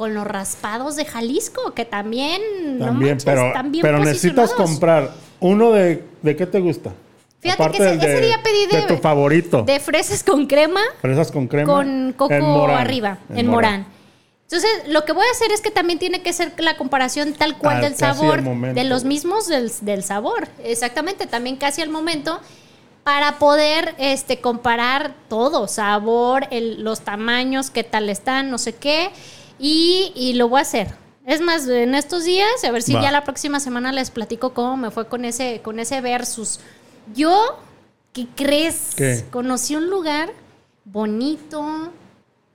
Con 0.00 0.14
los 0.14 0.26
raspados 0.26 0.96
de 0.96 1.04
Jalisco, 1.04 1.74
que 1.74 1.84
también, 1.84 2.40
no 2.78 2.86
También, 2.86 3.10
manches, 3.10 3.24
pero, 3.26 3.48
están 3.48 3.70
bien 3.70 3.82
pero 3.82 3.98
necesitas 3.98 4.54
comprar 4.54 5.10
uno 5.40 5.72
de. 5.72 6.02
¿De 6.22 6.36
qué 6.36 6.46
te 6.46 6.58
gusta? 6.58 6.94
Fíjate 7.40 7.70
que 7.70 7.76
ese- 7.76 7.94
ese 7.96 8.20
día 8.22 8.40
pedí 8.42 8.66
de- 8.80 8.86
tu 8.86 8.96
favorito. 8.96 9.60
De 9.62 9.78
fresas 9.78 10.24
con 10.24 10.46
crema, 10.46 10.80
Fresas 11.02 11.30
con 11.30 11.46
crema. 11.48 11.70
con 11.70 12.14
coco 12.16 12.32
en 12.32 12.40
Morán. 12.40 12.78
arriba, 12.78 13.18
en, 13.28 13.46
morán. 13.48 13.86
Entonces, 14.44 14.70
lo 14.88 15.04
que 15.04 15.12
voy 15.12 15.26
a 15.26 15.30
hacer 15.32 15.52
es 15.52 15.60
que 15.60 15.70
también 15.70 15.98
tiene 15.98 16.22
que 16.22 16.32
ser 16.32 16.54
la 16.56 16.78
comparación 16.78 17.34
tal 17.34 17.58
cual 17.58 17.76
Al- 17.76 17.82
del 17.82 17.94
sabor, 17.96 18.40
de 18.42 18.84
los 18.84 19.04
mismos 19.04 19.48
del, 19.48 19.70
del 19.82 20.02
sabor. 20.02 20.48
Exactamente, 20.64 21.26
también 21.26 21.56
casi 21.56 21.82
al 21.82 21.90
momento, 21.90 22.40
para 23.04 23.38
poder 23.38 23.94
este, 23.98 24.40
comparar 24.40 25.12
todo, 25.28 25.68
sabor, 25.68 26.46
el- 26.50 26.82
los 26.84 27.02
tamaños, 27.02 27.68
qué 27.68 27.84
tal 27.84 28.08
están, 28.08 28.50
no 28.50 28.56
sé 28.56 28.74
qué, 28.74 29.10
y, 29.60 30.12
y 30.16 30.32
lo 30.34 30.48
voy 30.48 30.58
a 30.58 30.62
hacer. 30.62 30.94
Es 31.26 31.40
más, 31.40 31.68
en 31.68 31.94
estos 31.94 32.24
días, 32.24 32.48
a 32.64 32.70
ver 32.72 32.82
si 32.82 32.94
Va. 32.94 33.02
ya 33.02 33.10
la 33.12 33.22
próxima 33.24 33.60
semana 33.60 33.92
les 33.92 34.10
platico 34.10 34.52
cómo 34.54 34.76
me 34.76 34.90
fue 34.90 35.06
con 35.06 35.24
ese, 35.24 35.60
con 35.62 35.78
ese 35.78 36.00
versus. 36.00 36.58
Yo, 37.14 37.58
¿qué 38.12 38.26
crees? 38.34 38.94
¿Qué? 38.96 39.24
Conocí 39.30 39.76
un 39.76 39.90
lugar 39.90 40.32
bonito, 40.84 41.92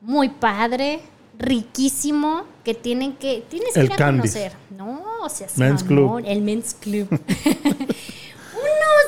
muy 0.02 0.30
padre, 0.30 1.00
riquísimo, 1.38 2.44
que 2.63 2.74
tienen 2.74 3.13
que, 3.13 3.46
tienes 3.50 3.74
que 3.74 3.80
El 3.82 3.86
ir 3.86 3.94
a 3.94 3.96
Candies. 3.96 4.34
conocer. 4.34 4.54
No, 4.76 5.02
o 5.22 5.30
sea, 5.30 5.48
Men's 5.56 5.84
Club. 5.84 6.24
el 6.26 6.41
Men's 6.41 6.74
Club. 6.74 7.08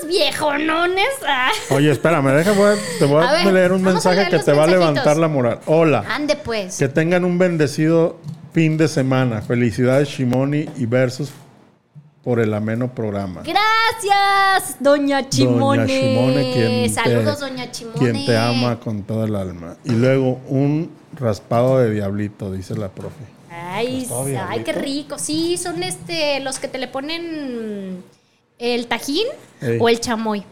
Unos 0.01 0.07
viejonones. 0.07 1.07
ah. 1.27 1.49
Oye, 1.71 1.91
espérame, 1.91 2.27
deja, 2.31 2.51
te 2.99 3.05
voy 3.05 3.23
a, 3.23 3.29
A 3.29 3.43
ver, 3.43 3.53
leer 3.53 3.71
un 3.71 3.81
mensaje 3.83 4.17
leer 4.17 4.29
que 4.29 4.39
te 4.39 4.53
va 4.53 4.63
a 4.63 4.67
levantar 4.67 5.17
la 5.17 5.27
moral. 5.27 5.59
Hola. 5.65 6.03
Ande 6.09 6.35
pues. 6.35 6.77
Que 6.77 6.87
tengan 6.87 7.25
un 7.25 7.37
bendecido 7.37 8.17
fin 8.53 8.77
de 8.77 8.87
semana. 8.87 9.41
Felicidades, 9.41 10.09
Shimoni 10.09 10.69
y 10.77 10.85
Versus 10.85 11.31
por 12.23 12.39
el 12.41 12.53
ameno 12.53 12.93
programa. 12.93 13.41
Gracias, 13.43 14.77
Doña 14.81 15.29
Chimone. 15.29 15.83
Doña 15.83 15.93
Shimone, 15.93 16.51
quien 16.53 16.93
Saludos, 16.93 17.39
te, 17.39 17.45
Doña 17.45 17.71
Chimone. 17.71 17.97
Quien 17.99 18.25
te 18.25 18.37
ama 18.37 18.79
con 18.79 19.03
todo 19.03 19.23
el 19.23 19.35
alma. 19.35 19.77
Y 19.85 19.91
luego 19.91 20.41
un 20.47 20.91
raspado 21.17 21.79
de 21.79 21.91
diablito, 21.91 22.51
dice 22.51 22.75
la 22.75 22.89
profe. 22.89 23.23
Ay, 23.49 24.07
ay, 24.49 24.63
qué 24.63 24.73
rico. 24.73 25.17
Sí, 25.17 25.57
son 25.57 25.83
este 25.83 26.39
los 26.41 26.59
que 26.59 26.67
te 26.67 26.77
le 26.77 26.87
ponen 26.87 28.03
el 28.59 28.87
tajín 28.87 29.27
Ey. 29.61 29.77
o 29.79 29.89
el 29.89 29.99
chamoy. 29.99 30.43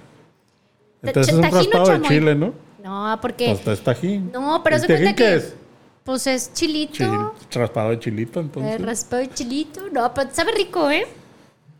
Entonces 1.01 1.33
es 1.33 1.35
un 1.35 1.41
¿Tajín 1.41 1.55
o 1.57 1.59
raspado 1.61 1.85
de 1.85 1.91
chamoy? 1.93 2.07
chile, 2.09 2.35
¿no? 2.35 2.53
No, 2.83 3.19
porque 3.21 3.51
Hasta 3.51 3.73
es 3.73 3.81
tajín. 3.81 4.31
No, 4.31 4.61
pero 4.63 4.75
¿El 4.75 4.81
haz 4.81 4.87
de 4.87 4.95
cuenta 4.95 5.15
que- 5.15 5.35
es? 5.35 5.53
pues 6.03 6.27
es 6.27 6.53
chilito. 6.53 6.93
Chil- 6.93 7.31
raspado 7.59 7.89
de 7.91 7.99
chilito, 7.99 8.39
entonces. 8.39 8.75
Eh, 8.75 8.77
raspado 8.83 9.21
de 9.23 9.29
chilito. 9.33 9.81
No, 9.91 10.13
pero 10.13 10.29
sabe 10.31 10.51
rico, 10.51 10.89
¿eh? 10.91 11.05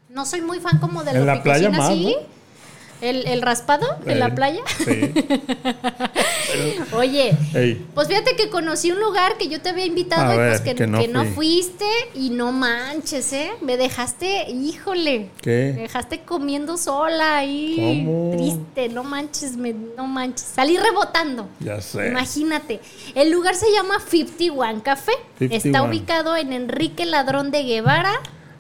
No 0.10 0.26
soy 0.26 0.42
muy 0.42 0.60
fan 0.60 0.80
como 0.80 1.04
de 1.04 1.12
En 1.12 1.20
lo 1.20 1.26
la 1.26 1.44
playa 1.44 1.70
más, 1.70 1.90
así. 1.92 2.16
¿no? 2.20 2.35
El, 3.06 3.28
el 3.28 3.42
raspado 3.42 3.86
en 4.06 4.20
la 4.20 4.28
Eh, 4.28 4.32
playa. 4.32 4.62
Sí. 4.78 5.14
Oye, 6.94 7.36
Ey, 7.54 7.86
pues 7.94 8.08
fíjate 8.08 8.36
que 8.36 8.50
conocí 8.50 8.92
un 8.92 9.00
lugar 9.00 9.38
que 9.38 9.48
yo 9.48 9.62
te 9.62 9.70
había 9.70 9.86
invitado 9.86 10.30
A 10.32 10.34
y 10.34 10.38
pues 10.38 10.52
ver, 10.52 10.64
que, 10.64 10.76
que 10.76 10.88
no 10.88 11.00
que 11.00 11.08
no 11.08 11.24
fui. 11.26 11.34
fuiste 11.62 11.86
y 12.14 12.30
no 12.30 12.52
manches, 12.52 13.32
¿eh? 13.34 13.52
Me 13.62 13.78
dejaste, 13.78 14.50
híjole. 14.52 15.30
¿Qué? 15.42 15.74
Me 15.76 15.82
dejaste 15.84 16.22
comiendo 16.22 16.78
sola 16.78 17.38
ahí. 17.38 17.76
¿Cómo? 18.06 18.32
Triste, 18.38 18.90
no 18.90 19.04
manches, 19.04 19.58
me- 19.58 19.74
no 19.74 20.08
manches. 20.08 20.48
Salí 20.56 20.78
rebotando. 20.78 21.48
ya 21.60 21.82
sé. 21.82 22.08
Imagínate. 22.08 22.80
El 23.16 23.32
lugar 23.32 23.56
se 23.56 23.66
llama 23.72 24.00
51 24.00 24.82
Café. 24.84 25.12
Está 25.40 25.60
51. 25.60 25.90
ubicado 25.90 26.38
en 26.38 26.54
Enrique 26.54 27.06
Ladrón 27.06 27.52
de 27.52 27.64
Guevara. 27.64 28.14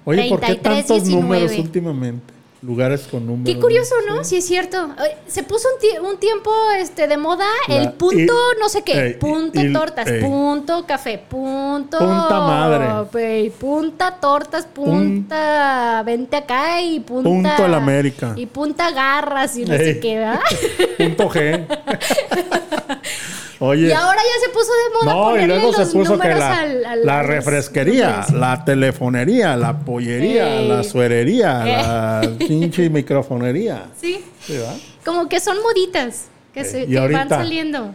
Oye, 0.03 0.30
¿por 0.30 0.39
qué 0.41 0.55
tantos 0.55 0.86
3319. 0.88 1.22
números 1.22 1.57
últimamente? 1.57 2.34
Lugares 2.62 3.01
con 3.12 3.28
números. 3.28 3.53
Qué 3.53 3.62
curioso, 3.62 3.93
¿no? 4.08 4.24
Sí, 4.24 4.38
es 4.38 4.47
cierto. 4.47 4.89
Se 5.28 5.43
puso 5.43 5.68
un, 5.76 5.80
tie- 5.80 5.99
un 6.14 6.18
tiempo 6.18 6.51
este, 6.80 7.08
de 7.08 7.16
moda 7.18 7.45
La- 7.68 7.76
el 7.76 7.91
punto 7.93 8.18
y- 8.18 8.60
no 8.60 8.70
sé 8.70 8.82
qué, 8.84 8.99
ey, 9.08 9.14
punto 9.16 9.62
y- 9.62 9.72
tortas, 9.72 10.08
ey. 10.08 10.22
punto 10.22 10.84
café, 10.88 11.20
punto... 11.20 11.99
Punta 11.99 12.39
madre. 12.39 12.88
ey, 13.22 13.49
punta 13.51 14.16
tortas, 14.20 14.66
punta 14.66 16.01
vente 16.06 16.38
acá 16.38 16.82
y 16.82 17.01
punta... 17.01 17.30
Punto 17.30 17.66
el 17.66 17.74
América. 17.76 18.34
Y 18.36 18.47
punta 18.47 18.89
garras 18.89 19.56
y 19.58 19.66
no 19.66 19.76
sé 19.78 19.99
qué, 19.99 20.18
¿verdad? 20.20 20.39
Punto 20.97 21.30
G. 21.30 21.68
Oye. 23.60 23.88
Y 23.88 23.91
ahora 23.91 24.20
ya 24.22 24.45
se 24.45 24.51
puso 24.51 24.72
de 24.72 24.93
moda 24.93 25.14
No, 25.14 25.22
y 25.22 25.32
ponerle 25.34 25.56
luego 25.56 25.74
se 25.74 25.80
los 25.80 25.89
puso 25.93 26.12
que 26.20 26.28
números 26.28 26.39
la, 26.39 26.58
al- 26.60 26.86
al- 26.86 27.06
la 27.06 27.20
a 27.20 27.22
los 27.24 27.28
refresquería, 27.28 28.26
la 28.34 28.66
telefonería, 28.66 29.56
la 29.56 29.80
pollería, 29.80 30.62
la 30.62 30.84
suerería, 30.84 31.64
Eh. 31.66 31.72
la 31.82 32.32
pinche 32.39 32.89
microfonería. 32.89 33.86
Sí, 33.99 34.24
Sí, 34.41 34.60
como 35.06 35.28
que 35.30 35.39
son 35.39 35.58
moditas 35.62 36.26
que, 36.53 36.64
se, 36.66 36.84
Y 36.84 36.95
van 36.95 37.30
saliendo. 37.30 37.93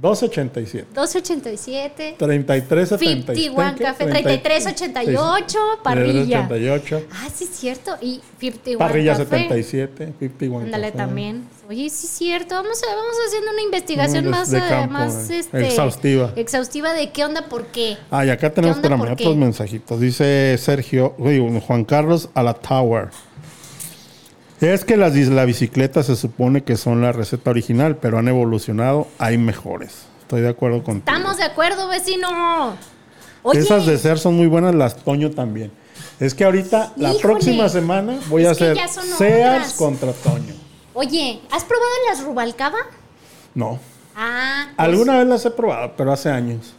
287. 0.00 0.86
287. 0.94 2.14
3377. 2.18 3.34
51 3.34 3.76
café, 3.78 4.06
3388, 4.06 5.58
parrilla. 5.82 6.46
88. 6.46 7.02
Ah, 7.12 7.28
sí, 7.32 7.44
es 7.44 7.50
cierto. 7.50 7.96
Y 8.00 8.20
51 8.38 8.78
Parrilla 8.78 9.12
café. 9.12 9.24
77. 9.24 10.14
51. 10.18 10.64
Ándale 10.64 10.92
también. 10.92 11.44
Oye, 11.68 11.90
sí 11.90 12.06
es 12.06 12.12
cierto. 12.12 12.54
Vamos, 12.54 12.82
a, 12.82 12.94
vamos 12.94 13.14
haciendo 13.26 13.50
una 13.52 13.62
investigación 13.62 14.28
más, 14.30 14.52
eh, 14.54 14.62
campo, 14.66 14.92
más 14.94 15.28
eh, 15.28 15.40
este, 15.40 15.66
exhaustiva. 15.66 16.32
Exhaustiva 16.34 16.94
de 16.94 17.10
qué 17.10 17.24
onda, 17.24 17.48
por 17.48 17.66
qué. 17.66 17.98
Ah, 18.10 18.24
y 18.24 18.30
acá 18.30 18.50
tenemos, 18.50 18.78
espérame, 18.78 19.12
otros 19.12 19.36
mensajitos. 19.36 20.00
Dice 20.00 20.56
Sergio, 20.56 21.14
uy, 21.18 21.60
Juan 21.66 21.84
Carlos 21.84 22.30
a 22.32 22.42
la 22.42 22.54
Tower. 22.54 23.10
Es 24.60 24.84
que 24.84 24.96
las, 24.96 25.14
la 25.14 25.44
bicicleta 25.46 26.02
se 26.02 26.16
supone 26.16 26.62
que 26.64 26.76
son 26.76 27.00
la 27.00 27.12
receta 27.12 27.50
original, 27.50 27.96
pero 27.96 28.18
han 28.18 28.28
evolucionado, 28.28 29.08
hay 29.18 29.38
mejores. 29.38 30.02
Estoy 30.20 30.42
de 30.42 30.50
acuerdo 30.50 30.82
contigo. 30.84 31.04
Estamos 31.16 31.38
de 31.38 31.44
acuerdo, 31.44 31.88
vecino. 31.88 32.76
Oye, 33.42 33.60
Esas 33.60 33.86
de 33.86 33.96
ser 33.96 34.18
son 34.18 34.36
muy 34.36 34.46
buenas, 34.48 34.74
las 34.74 34.96
Toño 34.96 35.30
también. 35.30 35.72
Es 36.18 36.34
que 36.34 36.44
ahorita, 36.44 36.92
la 36.96 37.08
Híjole. 37.10 37.22
próxima 37.22 37.68
semana, 37.70 38.18
voy 38.28 38.44
a 38.44 38.50
hacer 38.50 38.76
Sears 39.16 39.72
contra 39.72 40.12
Toño. 40.12 40.54
oye, 40.92 41.40
¿has 41.50 41.64
probado 41.64 41.90
las 42.10 42.22
Rubalcaba? 42.22 42.78
No. 43.54 43.78
Ah, 44.14 44.64
pues, 44.76 44.88
Alguna 44.88 45.16
vez 45.18 45.26
las 45.26 45.44
he 45.46 45.50
probado, 45.50 45.94
pero 45.96 46.12
hace 46.12 46.28
años. 46.28 46.74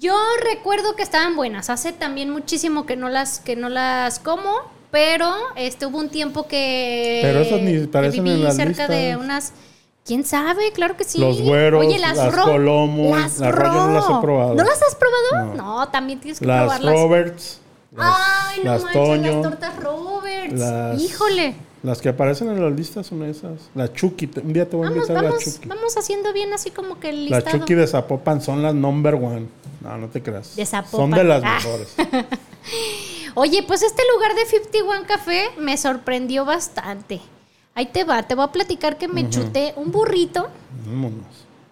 Yo 0.00 0.16
recuerdo 0.52 0.96
que 0.96 1.02
estaban 1.04 1.36
buenas. 1.36 1.70
Hace 1.70 1.92
también 1.92 2.30
muchísimo 2.30 2.84
que 2.86 2.96
no 2.96 3.08
las 3.08 3.38
que 3.38 3.54
no 3.56 3.68
las 3.68 4.18
como, 4.18 4.50
pero 4.90 5.32
este 5.56 5.86
hubo 5.86 5.98
un 5.98 6.08
tiempo 6.08 6.46
que 6.46 7.20
Pero 7.22 7.40
ni 7.40 7.46
que 7.88 8.10
viví 8.10 8.30
en 8.30 8.44
las 8.44 8.56
cerca 8.56 8.88
de 8.88 9.06
listas. 9.08 9.24
unas 9.24 9.52
¿Quién 10.04 10.24
sabe? 10.24 10.72
Claro 10.72 10.96
que 10.96 11.04
sí. 11.04 11.18
Los 11.18 11.42
güeros, 11.42 11.84
Oye, 11.84 11.98
las, 11.98 12.16
las 12.16 12.34
ro- 12.34 12.44
Colomos, 12.44 13.10
las 13.20 13.38
las 13.40 13.54
ro- 13.54 13.72
no 13.74 13.92
las 13.92 14.04
he 14.06 14.08
ro. 14.08 14.20
probado. 14.22 14.54
¿No 14.54 14.64
las 14.64 14.82
has 14.82 14.94
probado? 14.94 15.54
No. 15.54 15.62
No, 15.80 15.88
también 15.88 16.18
tienes 16.18 16.38
que 16.40 16.46
Las 16.46 16.62
probarlas. 16.62 16.94
Roberts. 16.94 17.60
las- 17.94 18.14
Ay, 18.16 18.60
no 18.64 18.72
las 18.72 18.82
manches, 18.84 19.02
Toño. 19.02 19.32
las 19.32 19.42
tortas 19.42 19.76
Roberts. 19.82 20.58
Las- 20.58 21.02
Híjole. 21.02 21.54
Las 21.82 22.00
que 22.00 22.08
aparecen 22.08 22.48
en 22.48 22.64
las 22.64 22.72
listas 22.72 23.06
son 23.06 23.22
esas. 23.22 23.68
La 23.74 23.92
Chucky. 23.92 24.30
Un 24.42 24.52
día 24.54 24.66
te 24.68 24.76
voy 24.76 24.86
a 24.86 24.88
Vamos, 24.90 24.96
invitar 25.04 25.18
a 25.18 25.22
la 25.22 25.28
vamos, 25.28 25.44
Chucky. 25.44 25.68
vamos 25.68 25.96
haciendo 25.98 26.32
bien 26.32 26.52
así 26.54 26.70
como 26.70 26.98
que 26.98 27.10
el 27.10 27.26
listado. 27.26 27.58
Chucky 27.58 27.74
de 27.74 27.86
Zapopan 27.86 28.40
son 28.40 28.62
las 28.62 28.74
number 28.74 29.14
one. 29.14 29.46
No, 29.82 29.98
no 29.98 30.08
te 30.08 30.22
creas. 30.22 30.56
De 30.56 30.64
Zapopan. 30.64 31.00
Son 31.00 31.10
de 31.10 31.24
las 31.24 31.42
Ah. 31.44 31.58
mejores. 31.62 31.94
Oye, 33.38 33.62
pues 33.62 33.82
este 33.82 34.02
lugar 34.12 34.34
de 34.34 34.44
51 34.46 35.06
Café 35.06 35.44
me 35.58 35.76
sorprendió 35.76 36.44
bastante. 36.44 37.20
Ahí 37.72 37.86
te 37.86 38.02
va, 38.02 38.24
te 38.24 38.34
voy 38.34 38.44
a 38.44 38.50
platicar 38.50 38.98
que 38.98 39.06
me 39.06 39.30
chuté 39.30 39.74
un 39.76 39.92
burrito, 39.92 40.48
Vámonos. 40.84 41.24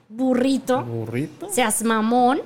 burrito, 0.09 0.85
Burrito. 0.85 1.49
seas 1.51 1.83
mamón, 1.83 2.41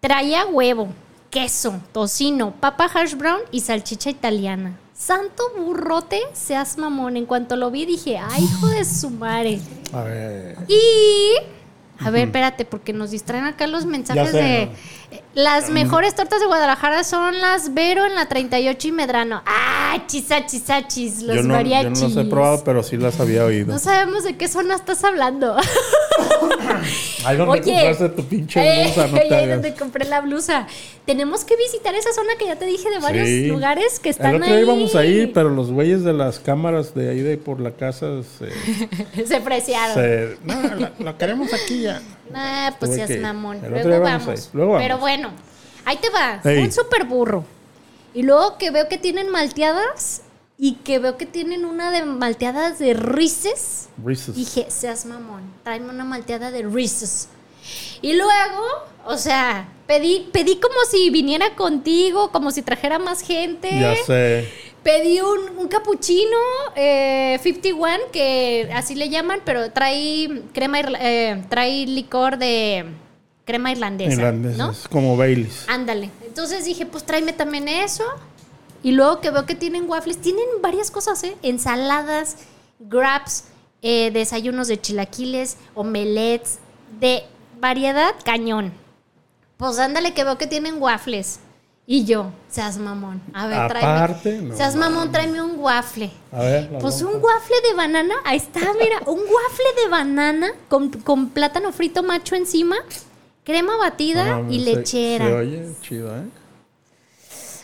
traía 0.00 0.44
huevo, 0.44 0.88
queso, 1.30 1.80
tocino, 1.92 2.52
papa 2.60 2.84
hash 2.92 3.14
brown 3.14 3.40
y 3.50 3.60
salchicha 3.60 4.10
italiana. 4.10 4.78
Santo 4.92 5.42
burrote, 5.56 6.20
seas 6.34 6.76
mamón. 6.76 7.16
En 7.16 7.24
cuanto 7.24 7.56
lo 7.56 7.70
vi 7.70 7.86
dije, 7.86 8.18
ay, 8.18 8.44
hijo 8.44 8.66
de 8.68 8.84
su 8.84 9.08
madre. 9.08 9.58
A 9.94 10.02
ver. 10.02 10.58
Y. 10.68 11.32
A 12.00 12.10
ver, 12.10 12.26
espérate, 12.26 12.64
porque 12.66 12.92
nos 12.92 13.10
distraen 13.12 13.44
acá 13.44 13.66
los 13.66 13.86
mensajes 13.86 14.30
sé, 14.30 14.36
de. 14.36 14.66
¿no? 14.66 14.72
Eh, 15.14 15.22
Las 15.34 15.70
mejores 15.70 16.14
tortas 16.14 16.40
de 16.40 16.46
Guadalajara 16.46 17.04
son 17.04 17.40
las 17.40 17.74
Vero 17.74 18.04
en 18.06 18.14
la 18.14 18.26
38 18.28 18.88
y 18.88 18.92
Medrano. 18.92 19.42
¡Ah! 19.46 19.80
Chisachis, 20.06 21.22
los 21.22 21.36
yo, 21.36 21.42
no, 21.42 21.48
yo 21.48 21.54
mariachis. 21.54 22.00
no 22.02 22.08
las 22.08 22.16
he 22.16 22.24
probado, 22.28 22.64
pero 22.64 22.82
sí 22.82 22.96
las 22.96 23.20
había 23.20 23.44
oído. 23.44 23.72
No 23.72 23.78
sabemos 23.78 24.24
de 24.24 24.36
qué 24.36 24.48
zona 24.48 24.74
estás 24.74 25.04
hablando. 25.04 25.56
Ahí 27.24 27.36
donde 27.36 27.60
compraste 27.62 28.08
tu 28.10 28.24
pinche 28.24 28.60
eh, 28.60 28.84
blusa, 28.84 29.06
no 29.08 29.16
ahí 29.20 29.28
te 29.28 29.34
hagas. 29.34 29.48
donde 29.62 29.74
compré 29.74 30.04
la 30.06 30.20
blusa. 30.20 30.66
Tenemos 31.06 31.44
que 31.44 31.56
visitar 31.56 31.94
esa 31.94 32.12
zona 32.12 32.32
que 32.38 32.46
ya 32.46 32.56
te 32.56 32.66
dije 32.66 32.88
de 32.90 32.98
varios 32.98 33.26
Sí. 33.28 33.46
lugares 33.46 33.98
que 34.00 34.10
están 34.10 34.30
El 34.30 34.36
otro 34.36 34.46
día 34.48 34.56
ahí. 34.56 34.62
íbamos 34.62 34.94
a 34.94 35.04
ir, 35.04 35.32
pero 35.32 35.48
los 35.50 35.70
güeyes 35.70 36.04
de 36.04 36.12
las 36.12 36.38
cámaras 36.38 36.94
de 36.94 37.10
ahí 37.10 37.20
de 37.20 37.36
por 37.38 37.60
la 37.60 37.70
casa 37.72 38.06
se... 38.22 39.26
Se 39.26 39.40
preciaron. 39.40 39.94
se- 39.94 40.36
no, 40.44 40.54
la 40.98 41.16
queremos 41.16 41.52
aquí 41.54 41.82
ya. 41.82 42.02
Ah, 42.34 42.74
pues 42.78 42.94
seas 42.94 43.10
mamón. 43.20 43.58
Luego 43.68 44.00
vamos. 44.02 44.50
Luego 44.52 44.72
vamos. 44.72 44.84
Pero 44.84 44.98
bueno, 45.04 45.32
ahí 45.84 45.98
te 45.98 46.08
va. 46.08 46.40
Ey. 46.42 46.62
Un 46.62 46.72
super 46.72 47.04
burro. 47.04 47.44
Y 48.14 48.22
luego 48.22 48.56
que 48.56 48.70
veo 48.70 48.88
que 48.88 48.96
tienen 48.96 49.28
malteadas 49.28 50.22
y 50.56 50.76
que 50.76 50.98
veo 50.98 51.18
que 51.18 51.26
tienen 51.26 51.66
una 51.66 51.90
de 51.90 52.06
malteadas 52.06 52.78
de 52.78 52.94
Reese's. 52.94 53.90
Reese's. 54.02 54.34
Dije, 54.34 54.70
seas 54.70 55.04
mamón, 55.04 55.42
tráeme 55.62 55.90
una 55.90 56.06
malteada 56.06 56.50
de 56.50 56.62
Reese's. 56.62 57.28
Y 58.00 58.14
luego, 58.14 58.64
o 59.04 59.18
sea, 59.18 59.68
pedí, 59.86 60.26
pedí 60.32 60.56
como 60.56 60.80
si 60.90 61.10
viniera 61.10 61.54
contigo, 61.54 62.30
como 62.30 62.50
si 62.50 62.62
trajera 62.62 62.98
más 62.98 63.20
gente. 63.20 63.68
Ya 63.78 63.94
sé. 64.06 64.48
Pedí 64.82 65.20
un, 65.20 65.58
un 65.58 65.68
capuchino 65.68 66.38
eh, 66.76 67.38
51, 67.42 68.04
que 68.10 68.70
así 68.72 68.94
le 68.94 69.10
llaman, 69.10 69.42
pero 69.44 69.70
trae 69.70 70.44
crema, 70.54 70.80
eh, 70.80 71.44
trae 71.50 71.84
licor 71.84 72.38
de 72.38 72.86
crema 73.44 73.72
irlandesa, 73.72 74.12
Irlandés, 74.12 74.56
¿no? 74.56 74.70
es 74.70 74.88
como 74.88 75.16
Baileys. 75.16 75.64
Ándale. 75.68 76.10
Entonces 76.26 76.64
dije, 76.64 76.86
pues 76.86 77.04
tráeme 77.04 77.32
también 77.32 77.68
eso. 77.68 78.04
Y 78.82 78.92
luego 78.92 79.20
que 79.20 79.30
veo 79.30 79.46
que 79.46 79.54
tienen 79.54 79.88
waffles, 79.88 80.18
tienen 80.20 80.44
varias 80.60 80.90
cosas, 80.90 81.22
¿eh? 81.24 81.36
Ensaladas, 81.42 82.36
grabs, 82.78 83.44
eh, 83.80 84.10
desayunos 84.12 84.68
de 84.68 84.80
chilaquiles, 84.80 85.56
omelets, 85.74 86.58
de 87.00 87.24
variedad 87.60 88.14
cañón. 88.24 88.72
Pues 89.56 89.78
ándale 89.78 90.12
que 90.12 90.24
veo 90.24 90.36
que 90.36 90.46
tienen 90.46 90.80
waffles. 90.82 91.40
Y 91.86 92.04
yo, 92.06 92.30
seas 92.48 92.78
mamón. 92.78 93.20
A 93.34 93.46
ver, 93.46 93.58
Aparte, 93.58 94.30
tráeme. 94.30 94.48
no 94.48 94.56
seas 94.56 94.74
mamón, 94.74 95.12
tráeme 95.12 95.42
un 95.42 95.58
waffle. 95.58 96.10
A 96.32 96.40
ver. 96.40 96.70
Pues 96.80 97.02
un 97.02 97.22
waffle 97.22 97.56
de 97.68 97.74
banana, 97.74 98.14
ahí 98.24 98.38
está, 98.38 98.60
mira, 98.80 99.00
un 99.06 99.18
waffle 99.18 99.82
de 99.82 99.88
banana 99.90 100.48
con, 100.68 100.88
con 100.88 101.28
plátano 101.28 101.72
frito 101.72 102.02
macho 102.02 102.36
encima, 102.36 102.76
crema 103.44 103.76
batida 103.76 104.38
No, 104.38 104.50
y 104.52 104.58
se- 104.64 104.74
lechera. 104.74 105.26
Se 105.26 105.32
oye 105.34 105.68
chido, 105.82 106.16
¿eh? 106.16 106.22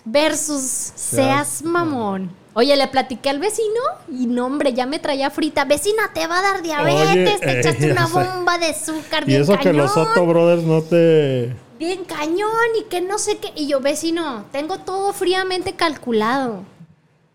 Versus 0.05 0.63
seas 0.63 1.63
mamón. 1.63 2.31
Oye, 2.55 2.75
le 2.77 2.89
platiqué 2.89 3.31
al 3.31 3.39
vecino 3.39 3.81
y 4.11 4.27
no, 4.27 4.47
hombre, 4.47 4.73
ya 4.73 4.87
me 4.87 4.99
traía 4.99 5.31
frita. 5.31 5.65
Vecina, 5.65 6.11
te 6.13 6.27
va 6.27 6.39
a 6.39 6.43
dar 6.43 6.63
diabetes, 6.63 7.11
Oye, 7.11 7.39
te 7.39 7.51
eh, 7.53 7.61
echaste 7.61 7.93
una 7.93 8.07
sé. 8.07 8.13
bomba 8.15 8.59
de 8.59 8.67
azúcar 8.67 9.23
Y 9.25 9.27
bien 9.27 9.43
eso 9.43 9.53
cañón. 9.53 9.63
que 9.65 9.73
los 9.75 9.93
Soto 9.93 10.27
Brothers 10.27 10.63
no 10.65 10.83
te... 10.83 11.55
Bien 11.79 12.05
cañón 12.05 12.51
y 12.79 12.85
que 12.85 13.01
no 13.01 13.19
sé 13.19 13.39
qué. 13.39 13.53
Y 13.55 13.69
yo, 13.69 13.81
vecino, 13.81 14.45
tengo 14.53 14.79
todo 14.79 15.13
fríamente 15.13 15.75
calculado. 15.75 16.65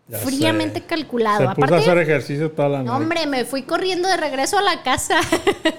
Ya 0.08 0.18
fríamente 0.18 0.78
sé. 0.78 0.86
calculado. 0.86 1.38
Se 1.38 1.44
puso 1.46 1.62
a 1.62 1.66
Aparte, 1.66 1.76
hacer 1.90 1.98
ejercicio 1.98 2.50
toda 2.52 2.68
la 2.68 2.78
no, 2.78 2.92
noche. 2.92 3.02
hombre, 3.02 3.26
me 3.26 3.44
fui 3.44 3.62
corriendo 3.62 4.08
de 4.08 4.16
regreso 4.16 4.56
a 4.56 4.62
la 4.62 4.82
casa. 4.84 5.18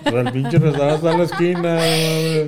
Pero 0.04 0.20
el 0.20 0.32
pinche 0.34 0.58
restaurante 0.60 1.10
en 1.10 1.18
la 1.18 1.24
esquina. 1.24 1.80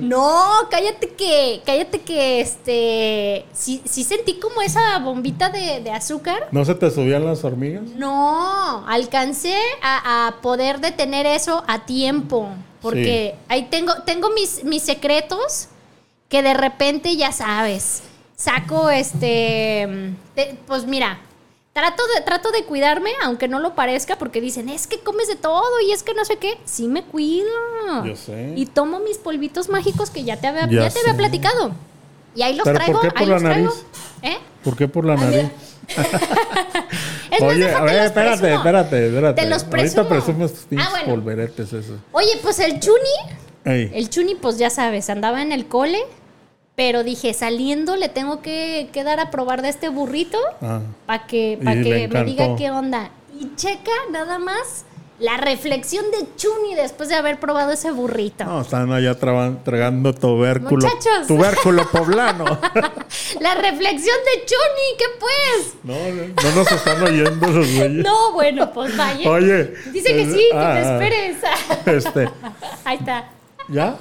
No, 0.02 0.50
cállate 0.70 1.08
que, 1.14 1.62
cállate 1.64 2.00
que, 2.02 2.40
este, 2.40 3.46
sí, 3.54 3.80
sí 3.86 4.04
sentí 4.04 4.34
como 4.38 4.60
esa 4.60 4.98
bombita 4.98 5.48
de, 5.48 5.80
de 5.80 5.90
azúcar. 5.90 6.48
¿No 6.50 6.64
se 6.66 6.74
te 6.74 6.90
subían 6.90 7.24
las 7.24 7.44
hormigas? 7.44 7.84
No, 7.96 8.86
alcancé 8.86 9.56
a, 9.82 10.26
a 10.26 10.40
poder 10.42 10.80
detener 10.80 11.24
eso 11.26 11.64
a 11.66 11.86
tiempo, 11.86 12.48
porque 12.82 13.36
ahí 13.48 13.68
tengo, 13.70 13.94
tengo 14.04 14.30
mis, 14.30 14.64
mis 14.64 14.82
secretos 14.82 15.68
que 16.28 16.42
de 16.42 16.54
repente 16.54 17.16
ya 17.16 17.32
sabes, 17.32 18.02
saco 18.36 18.90
este, 18.90 20.12
te- 20.34 20.56
pues 20.66 20.84
mira. 20.86 21.20
Trato 21.80 22.02
de, 22.14 22.20
trato 22.20 22.50
de 22.52 22.64
cuidarme, 22.64 23.10
aunque 23.22 23.48
no 23.48 23.58
lo 23.58 23.74
parezca, 23.74 24.16
porque 24.18 24.40
dicen, 24.40 24.68
es 24.68 24.86
que 24.86 24.98
comes 25.00 25.28
de 25.28 25.36
todo 25.36 25.80
y 25.86 25.92
es 25.92 26.02
que 26.02 26.12
no 26.14 26.24
sé 26.26 26.36
qué. 26.36 26.58
Sí 26.66 26.88
me 26.88 27.02
cuido. 27.04 27.48
Yo 28.04 28.16
sé. 28.16 28.52
Y 28.56 28.66
tomo 28.66 29.00
mis 29.00 29.16
polvitos 29.18 29.68
mágicos 29.70 30.10
que 30.10 30.22
ya 30.24 30.36
te 30.36 30.46
había, 30.46 30.66
Ya 30.66 30.88
ya 30.88 30.90
te 30.90 31.00
había 31.00 31.16
platicado. 31.16 31.72
Y 32.34 32.42
ahí 32.42 32.54
los 32.54 32.64
¿Pero 32.64 32.76
por 32.78 32.84
traigo. 32.84 33.00
qué 33.00 33.10
por 33.10 33.18
ahí 33.20 33.26
la 33.26 33.32
los 33.34 33.42
traigo. 33.42 33.68
nariz? 33.70 33.84
¿Eh? 34.22 34.38
¿Por 34.62 34.76
qué 34.76 34.88
por 34.88 35.04
la 35.06 35.16
nariz? 35.16 35.50
Es 37.30 37.40
más, 37.40 37.50
Oye, 37.54 37.70
a 37.72 37.80
ver, 37.82 38.04
espérate, 38.06 38.38
presumo. 38.40 38.56
espérate, 38.58 39.06
espérate. 39.06 39.42
Te 39.42 39.48
los 39.48 39.64
presumo. 39.64 40.02
Ahorita 40.02 40.08
presumes 40.08 40.52
tus 40.66 40.78
Ah, 40.80 40.88
bueno. 40.90 41.06
polveretes 41.14 41.72
esos. 41.72 41.98
Oye, 42.12 42.38
pues 42.42 42.58
el 42.58 42.80
Chuni, 42.80 43.36
Ey, 43.64 43.90
el 43.94 44.10
Chuni, 44.10 44.34
pues 44.34 44.58
ya 44.58 44.68
sabes, 44.68 45.08
andaba 45.10 45.40
en 45.42 45.52
el 45.52 45.66
cole, 45.66 46.00
pero 46.76 47.04
dije, 47.04 47.34
saliendo 47.34 47.96
le 47.96 48.08
tengo 48.08 48.40
que, 48.42 48.88
que 48.92 49.04
dar 49.04 49.20
a 49.20 49.30
probar 49.30 49.62
de 49.62 49.68
este 49.68 49.88
burrito 49.88 50.38
ah, 50.62 50.80
para 51.06 51.26
que, 51.26 51.58
pa 51.62 51.72
que 51.72 52.08
me 52.08 52.24
diga 52.24 52.56
qué 52.56 52.70
onda. 52.70 53.10
Y 53.38 53.54
checa 53.56 53.90
nada 54.10 54.38
más 54.38 54.84
La 55.18 55.36
reflexión 55.36 56.04
de 56.10 56.26
Chuni 56.36 56.74
después 56.74 57.10
de 57.10 57.14
haber 57.14 57.38
probado 57.38 57.72
ese 57.72 57.90
burrito. 57.90 58.44
No, 58.44 58.62
están 58.62 58.90
allá 58.90 59.14
tragando 59.18 60.14
tubérculo. 60.14 60.86
Muchachos. 60.86 61.26
Tubérculo 61.26 61.86
poblano. 61.92 62.44
La 63.40 63.54
reflexión 63.54 64.16
de 64.24 64.46
Chuni, 64.46 64.96
¿qué 64.98 65.04
pues? 65.18 65.74
no, 65.82 65.94
no, 65.94 66.34
no 66.42 66.56
nos 66.56 66.72
están 66.72 67.02
oyendo 67.02 67.46
los 67.48 67.70
güeyes. 67.74 68.04
No, 68.04 68.32
bueno, 68.32 68.72
pues 68.72 68.96
vaya. 68.96 69.28
Oye. 69.28 69.74
Dice 69.92 70.14
que 70.14 70.22
es- 70.22 70.32
sí, 70.32 70.48
que 70.52 70.56
ah, 70.58 70.72
te 70.72 70.88
ah, 70.88 70.92
esperes. 70.94 71.36
Este, 72.06 72.30
Ahí 72.84 72.96
está. 72.96 73.28
¿ya? 73.68 73.98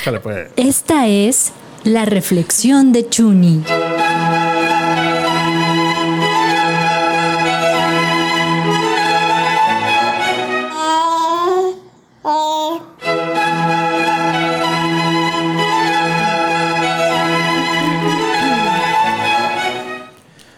Échale 0.00 0.18
pues. 0.18 0.48
Esta 0.56 1.06
es 1.06 1.52
la 1.84 2.04
reflexión 2.04 2.92
de 2.92 3.08
Chuni. 3.08 3.62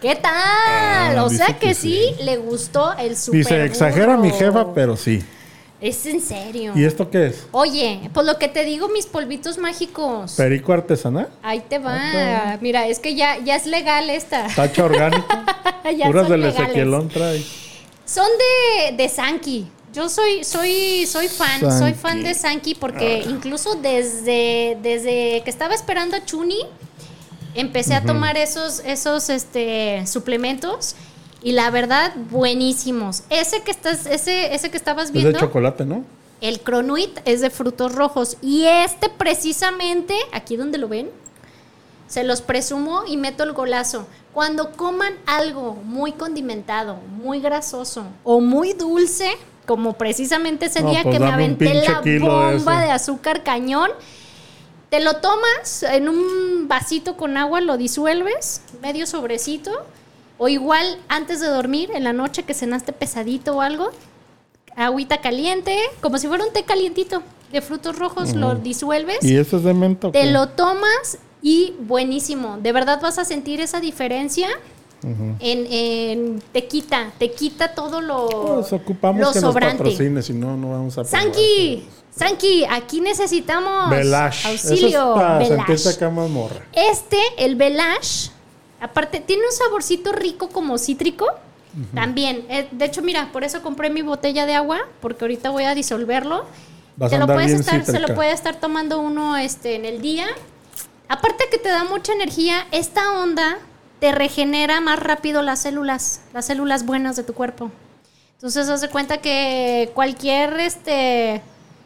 ¿Qué 0.01 0.15
tal? 0.15 0.33
Ah, 1.17 1.23
o 1.23 1.29
sea 1.29 1.47
que, 1.59 1.67
que 1.69 1.73
sí, 1.73 2.13
sí. 2.17 2.23
le 2.23 2.35
gustó 2.37 2.93
el 2.97 3.15
super 3.15 3.37
Dice, 3.39 3.63
exagera 3.65 4.17
mi 4.17 4.29
burro". 4.29 4.39
jefa, 4.39 4.73
pero 4.73 4.97
sí. 4.97 5.23
Es 5.83 6.05
en 6.05 6.21
serio. 6.21 6.71
¿Y 6.75 6.85
esto 6.85 7.09
qué 7.09 7.25
es? 7.27 7.45
Oye, 7.51 8.09
pues 8.13 8.25
lo 8.25 8.37
que 8.39 8.47
te 8.47 8.63
digo, 8.63 8.87
mis 8.87 9.05
polvitos 9.05 9.57
mágicos. 9.57 10.31
¿Perico 10.37 10.71
artesanal? 10.71 11.27
Ahí 11.41 11.61
te 11.67 11.77
va. 11.77 12.57
Mira, 12.61 12.87
es 12.87 12.99
que 12.99 13.15
ya, 13.15 13.37
ya 13.39 13.57
es 13.57 13.65
legal 13.65 14.09
esta. 14.09 14.47
¿Tacha 14.55 14.85
orgánica? 14.85 15.45
Ya 15.97 16.05
Puras 16.07 16.29
del 16.29 16.39
legales. 16.39 16.61
Ezequielón 16.61 17.09
trae. 17.09 17.43
Son 18.05 18.25
de, 18.87 18.95
de 18.95 19.09
Sanki. 19.09 19.67
Yo 19.93 20.07
soy, 20.07 20.45
soy, 20.45 21.05
soy 21.05 21.27
fan, 21.27 21.59
soy 21.59 21.69
Sankey. 21.71 21.93
fan 21.93 22.23
de 22.23 22.33
Sanki 22.33 22.75
porque 22.75 23.21
Ah. 23.25 23.29
incluso 23.29 23.75
desde, 23.75 24.77
desde 24.81 25.41
que 25.43 25.49
estaba 25.49 25.75
esperando 25.75 26.15
a 26.15 26.23
Chuni, 26.23 26.59
empecé 27.53 27.93
a 27.95 28.01
tomar 28.03 28.37
esos, 28.37 28.79
esos 28.85 29.29
este, 29.29 30.07
suplementos 30.07 30.95
y 31.43 31.51
la 31.51 31.69
verdad, 31.69 32.13
buenísimos. 32.31 33.23
Ese 33.29 33.61
que 33.63 33.71
estás, 33.71 34.05
ese, 34.05 34.53
ese 34.55 34.71
que 34.71 34.77
estabas 34.77 35.07
Es 35.07 35.13
de 35.13 35.19
viendo, 35.19 35.39
chocolate, 35.39 35.85
¿no? 35.85 36.03
el 36.41 36.59
Cronuit 36.59 37.19
es 37.25 37.41
de 37.41 37.49
frutos 37.49 37.93
rojos. 37.93 38.37
Y 38.41 38.65
este 38.65 39.09
precisamente, 39.09 40.15
aquí 40.31 40.57
donde 40.57 40.77
lo 40.77 40.87
ven, 40.87 41.09
se 42.07 42.23
los 42.23 42.41
presumo 42.41 43.03
y 43.07 43.17
meto 43.17 43.43
el 43.43 43.53
golazo. 43.53 44.07
Cuando 44.33 44.71
coman 44.71 45.13
algo 45.25 45.73
muy 45.73 46.11
condimentado, 46.11 46.95
muy 46.95 47.39
grasoso 47.39 48.05
o 48.23 48.39
muy 48.41 48.73
dulce, 48.73 49.31
como 49.65 49.93
precisamente 49.93 50.65
ese 50.65 50.81
No, 50.81 50.89
día 50.89 51.03
pues 51.03 51.15
que 51.17 51.23
me 51.23 51.31
aventé 51.31 51.73
la 51.73 52.01
de 52.01 52.19
bomba 52.19 52.75
ese. 52.77 52.85
de 52.85 52.91
azúcar 52.91 53.43
cañón, 53.43 53.89
te 54.89 54.99
lo 54.99 55.15
tomas 55.17 55.83
en 55.83 56.09
un 56.09 56.67
vasito 56.67 57.15
con 57.15 57.37
agua, 57.37 57.61
lo 57.61 57.77
disuelves, 57.77 58.61
medio 58.81 59.07
sobrecito, 59.07 59.71
o 60.37 60.47
igual 60.47 60.97
antes 61.09 61.39
de 61.39 61.47
dormir, 61.47 61.89
en 61.93 62.03
la 62.03 62.13
noche 62.13 62.43
que 62.43 62.53
cenaste 62.53 62.91
pesadito 62.93 63.57
o 63.57 63.61
algo, 63.61 63.89
agüita 64.75 65.17
caliente, 65.21 65.77
como 66.01 66.17
si 66.17 66.27
fuera 66.27 66.43
un 66.45 66.51
té 66.53 66.63
calientito 66.63 67.21
de 67.51 67.61
frutos 67.61 67.97
rojos, 67.99 68.33
lo 68.33 68.55
disuelves, 68.55 69.19
¿Y 69.23 69.35
ese 69.37 69.57
es 69.57 69.63
de 69.63 69.73
menta? 69.73 70.11
te 70.11 70.31
lo 70.31 70.49
tomas 70.49 71.19
y 71.41 71.75
buenísimo. 71.81 72.57
De 72.61 72.71
verdad 72.71 72.99
vas 73.01 73.19
a 73.19 73.25
sentir 73.25 73.59
esa 73.61 73.79
diferencia. 73.79 74.47
en, 75.03 75.67
en- 75.69 76.41
te 76.53 76.65
quita, 76.65 77.11
te 77.19 77.31
quita 77.31 77.75
todo 77.75 77.99
lo, 78.01 78.27
Pues 78.55 78.71
ocupamos 78.73 79.21
lo 79.21 79.33
que 79.33 79.39
sobrante. 79.41 79.83
nos 80.09 80.25
si 80.25 80.31
no, 80.33 80.55
no 80.55 80.71
vamos 80.71 80.97
a... 80.97 81.03
Sanki, 81.03 81.85
Sanki, 82.15 82.63
aquí 82.69 83.01
necesitamos 83.01 83.89
Belash. 83.89 84.45
auxilio. 84.47 84.87
Eso 84.87 85.09
es 85.15 85.21
para 85.21 85.37
Belash. 85.39 85.57
sentirse 85.57 85.89
acá 85.89 86.09
más 86.09 86.29
morra. 86.29 86.65
Este, 86.71 87.17
el 87.37 87.55
Belash, 87.57 88.29
aparte, 88.83 89.19
tiene 89.19 89.43
un 89.45 89.51
saborcito 89.51 90.11
rico 90.11 90.49
como 90.49 90.77
cítrico. 90.77 91.27
También, 91.95 92.45
eh, 92.49 92.67
de 92.69 92.85
hecho, 92.85 93.01
mira, 93.01 93.31
por 93.31 93.43
eso 93.43 93.63
compré 93.63 93.89
mi 93.89 94.03
botella 94.03 94.45
de 94.45 94.53
agua, 94.53 94.81
porque 95.01 95.23
ahorita 95.23 95.49
voy 95.49 95.63
a 95.63 95.73
disolverlo. 95.73 96.45
Vas 96.97 97.09
Te 97.09 97.15
a 97.15 97.19
lo 97.19 97.25
puedes 97.25 97.51
estar, 97.51 97.83
se 97.83 97.99
lo 97.99 98.13
puede 98.13 98.31
estar 98.31 98.59
tomando 98.59 98.99
uno 98.99 99.37
este, 99.37 99.73
en 99.73 99.85
el 99.85 99.99
día. 99.99 100.27
Aparte 101.07 101.45
que 101.49 101.57
te 101.57 101.69
da 101.69 101.83
mucha 101.83 102.13
energía, 102.13 102.67
esta 102.71 103.13
onda 103.13 103.57
te 103.99 104.11
regenera 104.11 104.81
más 104.81 104.99
rápido 104.99 105.41
las 105.41 105.63
células, 105.63 106.21
las 106.31 106.45
células 106.45 106.85
buenas 106.85 107.15
de 107.15 107.23
tu 107.23 107.33
cuerpo. 107.33 107.71
Entonces, 108.33 108.69
haz 108.69 108.81
de 108.81 108.89
cuenta 108.89 109.17
que 109.17 109.89
cualquier 109.95 110.59
este, 110.59 111.41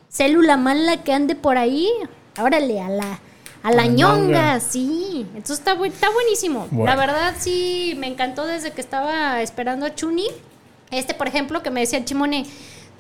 célula 0.10 0.58
mala 0.58 1.04
que 1.04 1.14
ande 1.14 1.36
por 1.36 1.58
ahí, 1.58 1.90
órale, 2.38 2.82
a 2.82 2.90
la, 2.90 3.20
a 3.64 3.72
la 3.72 3.78
La 3.78 3.88
ñonga, 3.88 4.60
sí. 4.60 5.26
Entonces 5.36 5.60
está, 5.60 5.76
bu- 5.78 5.88
está 5.88 6.10
buenísimo. 6.12 6.68
Bueno. 6.72 6.86
La 6.86 6.96
verdad, 6.96 7.36
sí, 7.38 7.96
me 7.98 8.08
encantó 8.08 8.46
desde 8.46 8.72
que 8.72 8.82
estaba 8.82 9.42
esperando 9.42 9.86
a 9.86 9.94
Chuni. 9.96 10.28
Este, 10.92 11.14
por 11.14 11.28
ejemplo, 11.28 11.64
que 11.64 11.70
me 11.70 11.82
decía 11.82 12.04
Chimone, 12.06 12.46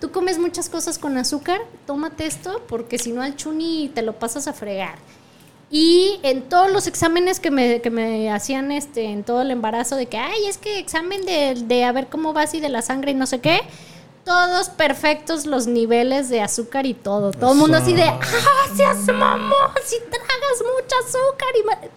tú 0.02 0.12
comes 0.12 0.40
muchas 0.40 0.68
cosas 0.70 0.98
con 1.00 1.18
azúcar, 1.18 1.62
tómate 1.86 2.26
esto, 2.26 2.62
porque 2.68 2.98
si 3.00 3.12
no 3.14 3.22
al 3.22 3.36
Chuni 3.36 3.90
te 3.96 4.02
lo 4.02 4.14
pasas 4.20 4.48
a 4.48 4.54
fregar. 4.54 4.96
Y 5.70 6.20
en 6.24 6.44
todos 6.44 6.72
los 6.72 6.88
exámenes 6.88 7.40
que 7.42 7.52
me, 7.52 7.82
que 7.82 7.90
me 7.90 8.32
hacían 8.32 8.72
este, 8.72 9.04
en 9.06 9.24
todo 9.24 9.42
el 9.42 9.52
embarazo, 9.52 9.96
de 9.98 10.06
que, 10.06 10.18
ay, 10.18 10.46
es 10.48 10.58
que 10.58 10.80
examen 10.80 11.26
de, 11.26 11.56
de 11.66 11.84
a 11.84 11.92
ver 11.92 12.08
cómo 12.08 12.32
vas 12.34 12.54
y 12.54 12.60
de 12.62 12.70
la 12.70 12.82
sangre 12.82 13.12
y 13.12 13.16
no 13.16 13.26
sé 13.26 13.40
qué, 13.42 13.60
todos 14.28 14.68
perfectos 14.68 15.46
los 15.46 15.68
niveles 15.68 16.28
de 16.28 16.42
azúcar 16.42 16.86
y 16.86 16.94
todo. 16.94 17.32
Todo 17.32 17.54
el 17.54 17.58
mundo 17.58 17.78
así 17.78 17.94
de, 17.94 18.04
ah, 18.04 18.20
seas 18.76 19.08
mamón, 19.08 19.54
si 19.86 19.96
tragas 20.00 20.62
mucho 20.62 20.96
azúcar 21.02 21.48
y... 21.58 21.66
ma-". 21.66 21.90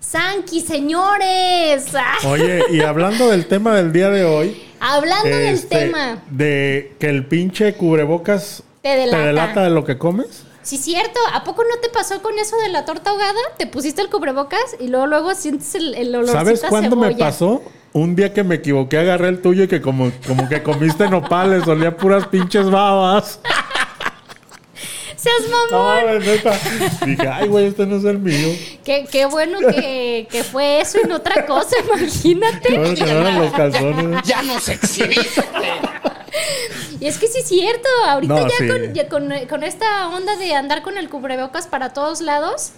Sanki, 0.00 0.60
señores. 0.62 1.88
Oye, 2.24 2.64
y 2.70 2.80
hablando 2.80 3.28
del 3.28 3.46
tema 3.46 3.76
del 3.76 3.92
día 3.92 4.08
de 4.08 4.24
hoy... 4.24 4.62
Hablando 4.80 5.28
del 5.28 5.54
este, 5.54 5.76
tema, 5.76 6.22
De 6.30 6.94
que 6.98 7.08
el 7.08 7.26
pinche 7.26 7.74
cubrebocas 7.74 8.62
Te 8.80 8.96
delata. 8.96 9.62
de 9.62 9.70
lo 9.70 9.84
que 9.84 9.98
comes. 9.98 10.44
Sí 10.66 10.78
cierto, 10.78 11.20
¿a 11.32 11.44
poco 11.44 11.62
no 11.62 11.80
te 11.80 11.88
pasó 11.88 12.20
con 12.20 12.36
eso 12.38 12.56
de 12.58 12.68
la 12.68 12.84
torta 12.84 13.10
ahogada? 13.10 13.38
Te 13.56 13.66
pusiste 13.68 14.02
el 14.02 14.10
cubrebocas 14.10 14.76
y 14.80 14.88
luego 14.88 15.06
luego 15.06 15.34
sientes 15.34 15.74
el, 15.76 15.94
el 15.94 16.14
olorcito 16.14 16.38
¿Sabes 16.38 16.64
cuándo 16.68 16.96
me 16.96 17.14
pasó? 17.14 17.62
Un 17.92 18.16
día 18.16 18.34
que 18.34 18.42
me 18.42 18.56
equivoqué, 18.56 18.98
agarré 18.98 19.28
el 19.28 19.40
tuyo 19.40 19.62
y 19.64 19.68
que 19.68 19.80
como, 19.80 20.10
como 20.26 20.48
que 20.48 20.62
comiste 20.62 21.08
nopales, 21.08 21.66
olía 21.66 21.96
puras 21.96 22.26
pinches 22.26 22.68
babas. 22.68 23.40
Seas 25.16 25.48
mamón. 25.48 26.04
No, 26.04 26.18
neta. 26.18 26.60
Dije, 27.06 27.28
ay, 27.28 27.48
güey, 27.48 27.66
este 27.66 27.86
no 27.86 27.96
es 27.96 28.04
el 28.04 28.18
mío. 28.18 28.48
Qué, 28.84 29.06
qué 29.10 29.24
bueno 29.26 29.58
que, 29.60 30.28
que 30.30 30.44
fue 30.44 30.80
eso 30.80 30.98
y 31.02 31.08
no 31.08 31.16
otra 31.16 31.46
cosa, 31.46 31.74
imagínate. 31.96 32.76
Bueno, 32.76 32.94
que 32.94 33.04
no 33.04 33.20
eran 33.20 33.38
los 33.38 33.52
calzones. 33.52 34.22
Ya 34.24 34.42
nos 34.42 34.68
exhibiste. 34.68 35.42
Y 37.00 37.06
es 37.06 37.18
que 37.18 37.26
sí 37.28 37.38
es 37.40 37.48
cierto, 37.48 37.88
ahorita 38.06 38.34
No, 38.34 38.48
ya, 38.48 38.56
sí. 38.58 38.68
con, 38.68 38.94
ya 38.94 39.08
con, 39.08 39.32
con 39.48 39.62
esta 39.62 40.08
onda 40.08 40.36
de 40.36 40.54
andar 40.54 40.82
con 40.82 40.96
el 40.98 41.08
cubrebocas 41.08 41.66
para 41.66 41.92
todos 41.92 42.20
lados, 42.20 42.72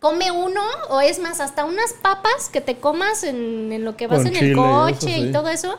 come 0.00 0.30
uno, 0.30 0.62
o 0.90 1.00
es 1.00 1.18
más, 1.18 1.40
hasta 1.40 1.64
unas 1.64 1.92
papas 1.92 2.48
que 2.52 2.60
te 2.60 2.76
comas 2.76 3.24
en, 3.24 3.72
en 3.72 3.84
lo 3.84 3.96
que 3.96 4.06
vas 4.06 4.18
Con 4.18 4.28
en 4.28 4.34
chile 4.34 4.46
el 4.46 4.52
eso, 4.52 4.62
coche 4.62 5.18
y 5.18 5.32
todo 5.32 5.48
eso, 5.48 5.78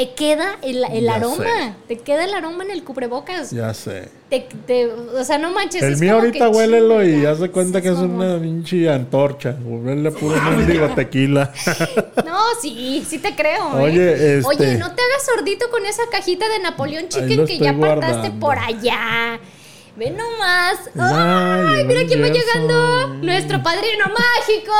te 0.00 0.14
queda 0.14 0.56
el, 0.62 1.08
aroma, 1.10 1.44
sé. 1.44 1.74
te 1.86 1.98
queda 1.98 2.24
el 2.24 2.32
aroma 2.32 2.64
en 2.64 2.70
el 2.70 2.82
cubrebocas. 2.84 3.50
Ya 3.50 3.74
sé. 3.74 4.08
Te- 4.30 4.48
te- 4.66 4.86
o 4.86 5.22
sea, 5.24 5.36
no 5.36 5.52
manches. 5.52 5.82
El 5.82 5.98
mío 5.98 6.14
ahorita 6.14 6.48
huélelo 6.48 7.04
y 7.04 7.26
haz 7.26 7.38
de 7.38 7.50
cuenta 7.50 7.82
que 7.82 7.88
es 7.88 7.98
una 7.98 8.38
pinche 8.38 8.88
antorcha. 8.88 9.56
Huele 9.62 10.10
puro 10.10 10.40
mendigo 10.56 10.88
tequila. 10.94 11.52
No, 12.24 12.38
sí, 12.62 13.04
sí 13.06 13.18
te 13.18 13.34
creo. 13.36 13.78
¿eh? 13.78 13.82
Oye, 13.82 14.38
este- 14.38 14.48
Oye, 14.48 14.78
no 14.78 14.94
te 14.94 15.02
hagas 15.02 15.26
sordito 15.26 15.68
con 15.70 15.84
esa 15.84 16.04
cajita 16.10 16.48
de 16.48 16.60
Napoleón 16.60 17.08
Chicken 17.08 17.44
que 17.44 17.58
ya 17.58 17.70
apartaste 17.72 18.30
por 18.30 18.58
allá. 18.58 19.38
Ve 19.96 20.10
nomás. 20.12 20.78
Ay, 20.98 21.76
¡Ay! 21.80 21.84
Mira 21.84 22.06
quién 22.06 22.22
va 22.22 22.28
llegando. 22.28 23.08
Nuestro 23.22 23.62
padrino 23.62 24.06
mágico. 24.06 24.72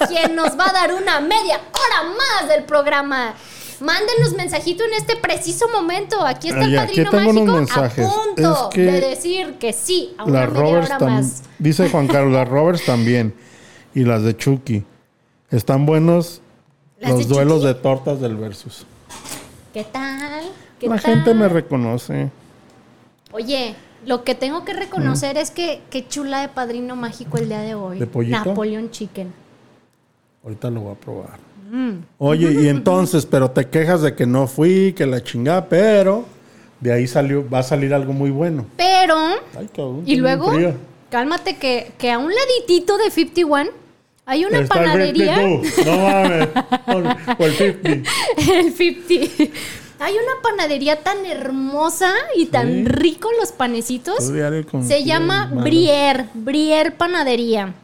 quien 0.08 0.34
nos 0.34 0.58
va 0.58 0.70
a 0.70 0.72
dar 0.72 0.92
una 0.94 1.20
media 1.20 1.60
hora 1.72 2.02
más 2.16 2.48
del 2.48 2.64
programa. 2.64 3.34
Mándenos 3.80 4.34
mensajito 4.36 4.84
en 4.84 4.92
este 4.94 5.16
preciso 5.16 5.68
momento. 5.68 6.24
Aquí 6.24 6.48
está 6.48 6.64
el 6.64 6.70
Ay, 6.70 6.76
aquí 6.76 7.02
padrino 7.04 7.10
tengo 7.10 7.30
unos 7.42 7.68
mágico 7.70 7.80
a 7.80 7.88
punto 7.88 8.68
Es 8.68 8.74
que 8.74 8.82
de 8.82 9.00
decir 9.00 9.54
que 9.58 9.72
sí 9.72 10.14
a 10.18 10.24
una 10.24 10.40
Las 10.46 10.52
media 10.52 10.78
hora 10.78 10.98
más. 11.00 11.42
Dice 11.58 11.88
Juan 11.88 12.06
Carlos, 12.08 12.32
las 12.32 12.48
Roberts 12.48 12.84
también. 12.84 13.34
Y 13.94 14.04
las 14.04 14.22
de 14.22 14.36
Chucky. 14.36 14.84
Están 15.50 15.86
buenos 15.86 16.40
¿Las 17.00 17.12
los 17.12 17.28
de 17.28 17.34
duelos 17.34 17.54
Chucky? 17.62 17.66
de 17.66 17.74
tortas 17.74 18.20
del 18.20 18.36
Versus. 18.36 18.86
¿Qué 19.72 19.84
tal? 19.84 20.44
¿Qué 20.78 20.88
La 20.88 20.98
tal? 20.98 21.14
gente 21.14 21.34
me 21.34 21.48
reconoce. 21.48 22.30
Oye, 23.32 23.74
lo 24.06 24.24
que 24.24 24.34
tengo 24.34 24.64
que 24.64 24.72
reconocer 24.74 25.36
es 25.38 25.50
que 25.50 25.80
qué 25.90 26.06
chula 26.06 26.40
de 26.40 26.48
padrino 26.48 26.96
mágico 26.96 27.38
el 27.38 27.48
día 27.48 27.60
de 27.60 27.74
hoy. 27.74 27.98
¿De 27.98 28.06
pollito? 28.06 28.44
Napoleon 28.44 28.90
Chicken. 28.90 29.32
Ahorita 30.44 30.70
lo 30.70 30.80
voy 30.82 30.92
a 30.92 30.96
probar. 30.96 31.49
Oye, 32.18 32.52
y 32.62 32.68
entonces, 32.68 33.26
pero 33.26 33.50
te 33.50 33.68
quejas 33.68 34.02
de 34.02 34.14
que 34.14 34.26
no 34.26 34.46
fui, 34.46 34.92
que 34.92 35.06
la 35.06 35.22
chingada, 35.22 35.68
pero 35.68 36.24
de 36.80 36.92
ahí 36.92 37.06
salió, 37.06 37.48
va 37.48 37.60
a 37.60 37.62
salir 37.62 37.92
algo 37.94 38.12
muy 38.12 38.30
bueno. 38.30 38.66
Pero, 38.76 39.16
Ay, 39.58 39.68
cabrón, 39.74 40.02
y 40.06 40.16
luego, 40.16 40.50
cálmate 41.10 41.56
que, 41.56 41.92
que 41.98 42.10
a 42.10 42.18
un 42.18 42.30
laditito 42.32 42.96
de 42.98 43.10
51 43.10 43.70
hay 44.26 44.44
una 44.44 44.60
Está 44.60 44.78
el 44.80 44.84
panadería. 44.90 45.36
52. 45.36 45.86
No 45.86 45.96
mames. 46.02 46.48
O- 47.38 47.42
O 47.42 47.46
el 47.46 47.52
50. 47.52 48.10
el 48.52 48.72
50. 48.72 49.44
Hay 50.02 50.14
una 50.14 50.40
panadería 50.42 51.02
tan 51.02 51.26
hermosa 51.26 52.10
y 52.36 52.46
tan 52.46 52.68
Sí. 52.68 52.84
rico 52.86 53.28
los 53.38 53.52
panecitos. 53.52 54.32
Se 54.82 55.04
llama. 55.04 55.50
Brier, 55.52 56.26
Brier 56.32 56.96
Panadería. 56.96 57.74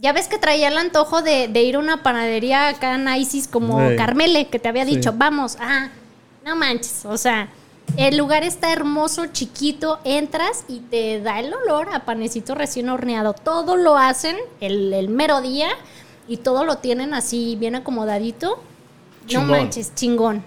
Ya 0.00 0.12
ves 0.12 0.28
que 0.28 0.38
traía 0.38 0.68
el 0.68 0.78
antojo 0.78 1.22
de, 1.22 1.48
de 1.48 1.62
ir 1.62 1.74
a 1.76 1.80
una 1.80 2.02
panadería 2.04 2.68
acá 2.68 2.94
en 2.94 3.08
Isis 3.08 3.48
como 3.48 3.90
Sí. 3.90 3.96
Carmele, 3.96 4.46
que 4.48 4.58
te 4.60 4.68
había 4.68 4.84
Sí. 4.84 4.96
dicho, 4.96 5.12
vamos, 5.16 5.56
ah, 5.60 5.88
no 6.44 6.54
manches, 6.54 7.04
o 7.04 7.16
sea, 7.16 7.48
el 7.96 8.16
lugar 8.16 8.44
está 8.44 8.72
hermoso, 8.72 9.26
chiquito, 9.26 9.98
entras 10.04 10.64
y 10.68 10.80
te 10.80 11.20
da 11.20 11.40
el 11.40 11.52
olor 11.52 11.88
a 11.92 12.04
panecito 12.04 12.54
recién 12.54 12.88
horneado. 12.90 13.32
Todo 13.34 13.76
lo 13.76 13.96
hacen 13.96 14.36
el, 14.60 14.92
el 14.92 15.08
mero 15.08 15.40
día 15.40 15.68
y 16.28 16.36
todo 16.36 16.64
lo 16.64 16.78
tienen 16.78 17.12
así 17.12 17.56
bien 17.58 17.74
acomodadito. 17.74 18.62
Chingón. 19.26 19.48
No 19.48 19.52
manches, 19.56 19.94
chingón. 19.94 20.44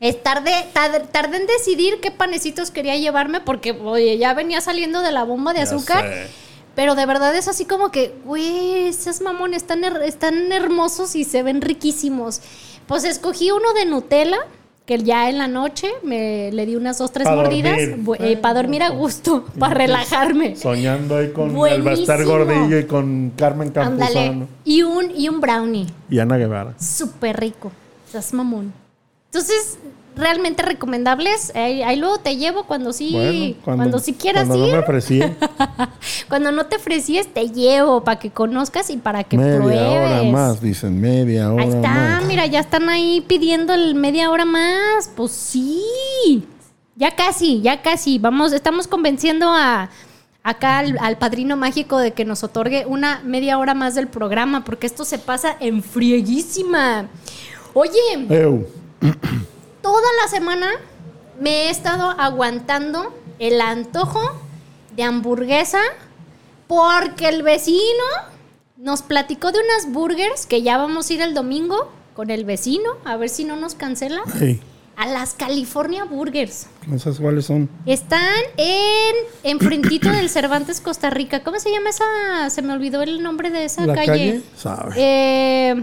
Es 0.00 0.22
tarde, 0.22 0.52
tar- 0.72 1.06
tardé 1.12 1.36
en 1.38 1.46
decidir 1.46 2.00
qué 2.00 2.10
panecitos 2.10 2.70
quería 2.70 2.96
llevarme 2.96 3.40
porque, 3.40 3.70
oye, 3.72 4.18
ya 4.18 4.34
venía 4.34 4.60
saliendo 4.60 5.00
de 5.02 5.12
la 5.12 5.24
bomba 5.24 5.52
de 5.52 5.58
Ya 5.60 5.64
azúcar. 5.64 6.04
sé. 6.08 6.28
Pero 6.76 6.94
de 6.94 7.06
verdad 7.06 7.34
es 7.34 7.48
así 7.48 7.64
como 7.64 7.90
que, 7.90 8.14
güey, 8.24 8.86
esos 8.86 9.20
mamones 9.22 9.62
están, 9.62 9.82
her- 9.82 10.02
están 10.04 10.52
hermosos 10.52 11.16
y 11.16 11.24
se 11.24 11.42
ven 11.42 11.60
riquísimos. 11.62 12.40
Pues 12.86 13.02
escogí 13.04 13.50
uno 13.50 13.72
de 13.72 13.86
Nutella, 13.86 14.36
que 14.84 14.98
ya 15.02 15.28
en 15.28 15.38
la 15.38 15.48
noche 15.48 15.88
me 16.04 16.52
le 16.52 16.64
di 16.66 16.76
unas 16.76 16.98
dos, 16.98 17.10
tres 17.10 17.26
Pa' 17.26 17.34
mordidas 17.34 17.76
dormir. 18.04 18.40
para 18.40 18.54
dormir 18.54 18.82
a 18.84 18.90
gusto, 18.90 19.44
para 19.58 19.74
relajarme. 19.74 20.54
Soñando 20.54 21.16
ahí 21.16 21.32
con 21.32 21.48
el 21.48 21.56
Buenísimo. 21.56 21.90
Bastar 21.90 22.24
Gordillo 22.24 22.78
y 22.78 22.84
con 22.84 23.32
Carmen. 23.36 23.70
Campuzano. 23.70 24.46
Y 24.64 24.82
un, 24.82 25.10
y 25.16 25.28
un 25.28 25.40
brownie. 25.40 25.86
Y 26.08 26.18
Ana 26.20 26.36
Guevara. 26.36 26.74
súper 26.78 27.40
rico. 27.40 27.72
Estás 28.06 28.32
mamón. 28.32 28.72
Entonces, 29.32 29.78
realmente 30.16 30.62
recomendables. 30.62 31.52
Ahí, 31.54 31.82
ahí 31.82 31.96
luego 31.96 32.18
te 32.18 32.36
llevo 32.36 32.64
cuando 32.64 32.92
sí, 32.92 33.56
cuando, 33.64 33.98
sí 33.98 34.14
quieras 34.14 34.46
cuando 34.46 34.64
ir. 34.66 34.72
no 34.72 34.78
me 34.78 34.82
ofrecí. 34.82 35.20
Cuando 36.28 36.50
no 36.50 36.66
te 36.66 36.76
ofrecies, 36.76 37.32
te 37.32 37.50
llevo 37.50 38.02
para 38.02 38.18
que 38.18 38.30
conozcas 38.30 38.90
y 38.90 38.96
para 38.96 39.22
que 39.24 39.36
media 39.38 39.58
pruebes. 39.60 39.80
hora 39.80 40.22
más, 40.24 40.60
dicen, 40.60 41.00
media 41.00 41.52
hora 41.52 41.62
Ahí 41.62 41.68
está, 41.68 41.88
más. 41.88 42.24
mira, 42.24 42.46
ya 42.46 42.58
están 42.60 42.88
ahí 42.88 43.24
pidiendo 43.26 43.72
el 43.74 43.94
media 43.94 44.30
hora 44.30 44.44
más. 44.44 45.10
Pues 45.14 45.30
sí. 45.32 46.44
Ya 46.96 47.14
casi, 47.14 47.60
ya 47.60 47.82
casi. 47.82 48.18
Vamos, 48.18 48.52
estamos 48.52 48.88
convenciendo 48.88 49.48
a 49.52 49.90
acá 50.42 50.78
al, 50.78 50.96
al 51.00 51.18
padrino 51.18 51.56
mágico 51.56 51.98
de 51.98 52.12
que 52.12 52.24
nos 52.24 52.42
otorgue 52.44 52.86
una 52.86 53.20
media 53.24 53.58
hora 53.58 53.74
más 53.74 53.94
del 53.96 54.06
programa, 54.06 54.64
porque 54.64 54.86
esto 54.86 55.04
se 55.04 55.18
pasa 55.18 55.56
en 55.60 55.82
frieguísima. 55.82 57.06
Oye, 57.74 58.26
Eu. 58.30 58.66
toda 59.86 60.08
la 60.20 60.28
semana 60.28 60.66
me 61.38 61.50
he 61.66 61.70
estado 61.70 62.10
aguantando 62.18 63.14
el 63.38 63.60
antojo 63.60 64.20
de 64.96 65.04
hamburguesa 65.04 65.78
porque 66.66 67.28
el 67.28 67.44
vecino 67.44 68.02
nos 68.76 69.02
platicó 69.02 69.52
de 69.52 69.60
unas 69.60 69.92
burgers 69.92 70.46
que 70.46 70.62
ya 70.62 70.76
vamos 70.76 71.08
a 71.08 71.12
ir 71.12 71.20
el 71.22 71.34
domingo 71.34 71.88
con 72.14 72.30
el 72.30 72.44
vecino 72.44 72.90
a 73.04 73.16
ver 73.16 73.28
si 73.28 73.44
no 73.44 73.54
nos 73.54 73.76
cancela 73.76 74.22
Ey, 74.40 74.60
a 74.96 75.06
las 75.06 75.34
California 75.34 76.02
Burgers. 76.02 76.66
¿Esas 76.92 77.20
cuáles 77.20 77.46
son? 77.46 77.70
Están 77.86 78.42
en 78.56 79.14
enfrentito 79.44 80.10
del 80.10 80.28
Cervantes 80.28 80.80
Costa 80.80 81.10
Rica. 81.10 81.44
¿Cómo 81.44 81.60
se 81.60 81.70
llama 81.70 81.90
esa? 81.90 82.50
Se 82.50 82.60
me 82.60 82.72
olvidó 82.72 83.02
el 83.02 83.22
nombre 83.22 83.50
de 83.50 83.66
esa 83.66 83.86
¿La 83.86 83.94
calle. 83.94 84.06
calle? 84.08 84.42
Sabe. 84.56 84.94
Eh, 84.96 85.82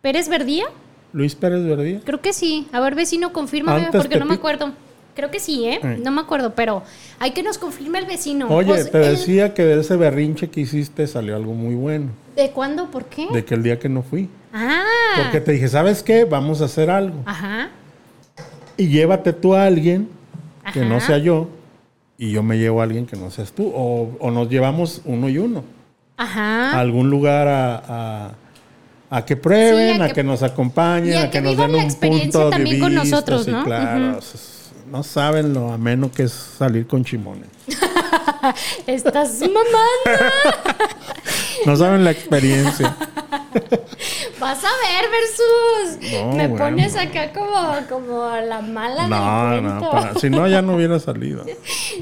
Pérez 0.00 0.30
Verdía. 0.30 0.64
Luis 1.12 1.34
Pérez 1.34 1.64
Verdía. 1.64 2.00
Creo 2.04 2.20
que 2.20 2.32
sí. 2.32 2.66
A 2.72 2.80
ver, 2.80 2.94
vecino, 2.94 3.32
confírmame 3.32 3.86
Antes 3.86 4.02
porque 4.02 4.18
no 4.18 4.26
me 4.26 4.34
acuerdo. 4.34 4.72
Creo 5.14 5.30
que 5.32 5.40
sí, 5.40 5.64
¿eh? 5.66 5.80
No 6.02 6.12
me 6.12 6.20
acuerdo, 6.20 6.54
pero 6.54 6.84
hay 7.18 7.32
que 7.32 7.42
nos 7.42 7.58
confirme 7.58 7.98
el 7.98 8.06
vecino. 8.06 8.46
Oye, 8.48 8.68
Pues, 8.68 8.90
te 8.90 8.98
decía 8.98 9.52
que 9.52 9.64
de 9.64 9.80
ese 9.80 9.96
berrinche 9.96 10.48
que 10.48 10.60
hiciste 10.60 11.08
salió 11.08 11.34
algo 11.34 11.54
muy 11.54 11.74
bueno. 11.74 12.10
¿De 12.36 12.50
cuándo? 12.50 12.88
¿Por 12.90 13.06
qué? 13.06 13.26
De 13.32 13.44
que 13.44 13.54
el 13.54 13.64
día 13.64 13.80
que 13.80 13.88
no 13.88 14.02
fui. 14.02 14.28
Ah. 14.52 14.84
Porque 15.16 15.40
te 15.40 15.52
dije, 15.52 15.66
¿sabes 15.66 16.04
qué? 16.04 16.24
Vamos 16.24 16.62
a 16.62 16.66
hacer 16.66 16.88
algo. 16.88 17.16
Ajá. 17.26 17.70
Y 18.76 18.88
llévate 18.88 19.32
tú 19.32 19.54
a 19.54 19.64
alguien 19.64 20.08
que 20.72 20.84
no 20.84 21.00
sea 21.00 21.18
yo. 21.18 21.48
Y 22.16 22.30
yo 22.30 22.44
me 22.44 22.56
llevo 22.58 22.80
a 22.80 22.84
alguien 22.84 23.06
que 23.06 23.16
no 23.16 23.30
seas 23.32 23.50
tú. 23.50 23.72
O, 23.74 24.16
o 24.20 24.30
nos 24.30 24.48
llevamos 24.48 25.02
uno 25.04 25.28
y 25.28 25.38
uno. 25.38 25.64
Ajá. 26.16 26.72
A 26.76 26.80
algún 26.80 27.10
lugar 27.10 27.48
a, 27.48 27.82
a, 27.88 28.34
a 29.10 29.24
que 29.24 29.36
prueben, 29.36 29.96
Sí, 29.96 30.00
a 30.00 30.04
a, 30.04 30.08
que- 30.08 30.14
que, 30.14 30.24
nos 30.24 30.42
acompañen, 30.42 31.16
a 31.16 31.22
a, 31.22 31.24
que, 31.30 31.38
que 31.38 31.40
nos 31.40 31.56
den 31.56 31.74
un 31.74 31.94
punto 31.94 32.50
también 32.50 32.76
de 32.76 32.80
con 32.80 32.90
vista, 32.92 33.04
nosotros, 33.04 33.44
sí, 33.44 33.50
¿no? 33.50 33.64
claro. 33.64 34.18
No 34.90 35.02
saben 35.02 35.52
lo 35.52 35.70
ameno 35.72 36.10
que 36.10 36.22
es 36.24 36.32
salir 36.32 36.86
con 36.86 37.04
chimones. 37.04 37.48
Estás 38.86 39.40
mamando. 39.40 40.24
No 41.66 41.74
saben 41.76 42.04
la 42.04 42.12
experiencia. 42.12 42.96
Vas 44.40 44.62
a 44.64 44.68
ver, 44.68 45.10
Versus. 45.10 46.12
No, 46.12 46.32
Me 46.34 46.46
bueno. 46.46 46.64
pones 46.66 46.96
acá 46.96 47.32
como, 47.32 47.76
como 47.88 48.30
la 48.36 48.60
mala 48.62 49.08
No, 49.08 49.50
del 49.56 49.64
no, 49.64 49.90
para- 49.90 50.14
si 50.14 50.30
no 50.30 50.46
ya 50.46 50.62
no 50.62 50.76
hubiera 50.76 51.00
salido. 51.00 51.44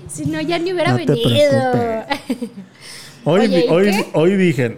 Si 0.09 0.27
no, 0.27 0.43
ya 0.43 0.59
ni 0.59 0.75
hubiera 0.75 0.91
No 0.91 0.99
venido. 0.99 2.05
Hoy, 3.25 3.41
Oye, 3.41 3.49
di- 3.49 3.65
¿y 3.65 3.69
hoy, 3.71 4.07
hoy 4.13 4.37
dije, 4.37 4.77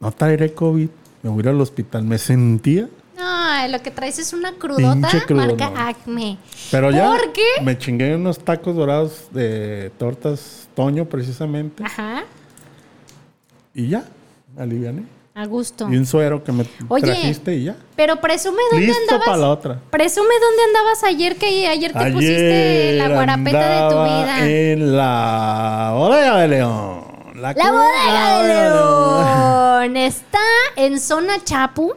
no 0.00 0.10
traeré 0.10 0.54
COVID, 0.54 0.88
me 1.24 1.30
voy 1.30 1.38
a 1.40 1.42
ir 1.42 1.48
al 1.48 1.60
hospital. 1.60 2.04
Me 2.04 2.18
sentía, 2.18 2.88
No, 3.16 3.68
lo 3.68 3.82
que 3.82 3.90
traes 3.90 4.18
es 4.18 4.32
una 4.32 4.52
crudota 4.52 5.08
crudo, 5.26 5.40
marca 5.46 5.70
no. 5.70 5.80
Acme. 5.80 6.36
pero 6.70 6.90
ya 6.90 7.06
¿Por 7.08 7.32
qué? 7.32 7.42
me 7.62 7.76
chingué 7.78 8.14
unos 8.14 8.38
tacos 8.38 8.76
dorados 8.76 9.28
de 9.32 9.90
tortas 9.98 10.68
Toño 10.74 11.04
precisamente 11.06 11.82
Ajá. 11.84 12.24
y 13.74 13.88
ya, 13.88 14.04
aliviané. 14.58 15.04
A 15.36 15.46
gusto. 15.46 15.88
Y 15.90 15.96
un 15.96 16.06
suero 16.06 16.44
que 16.44 16.52
me 16.52 16.64
Oye, 16.88 17.06
trajiste 17.06 17.56
y 17.56 17.64
ya. 17.64 17.76
Pero 17.96 18.20
presume 18.20 18.58
dónde 18.70 18.86
Listo 18.86 19.02
andabas. 19.02 19.26
para 19.26 19.36
la 19.38 19.48
otra. 19.50 19.80
Presume 19.90 20.28
dónde 20.40 20.62
andabas 20.68 21.02
ayer 21.04 21.34
que 21.36 21.66
ayer 21.66 21.92
te 21.92 22.12
pusiste 22.12 22.92
la 22.98 23.08
guarapeta 23.08 23.68
de 23.88 23.90
tu 23.90 24.02
vida. 24.04 24.48
En 24.48 24.96
la 24.96 25.92
bodega 25.96 26.38
de 26.38 26.48
León. 26.48 27.03
La 27.52 27.72
bodega 27.72 28.42
de 28.42 28.48
León. 28.48 29.96
Está 29.98 30.38
en 30.76 30.98
zona 30.98 31.44
Chapu, 31.44 31.92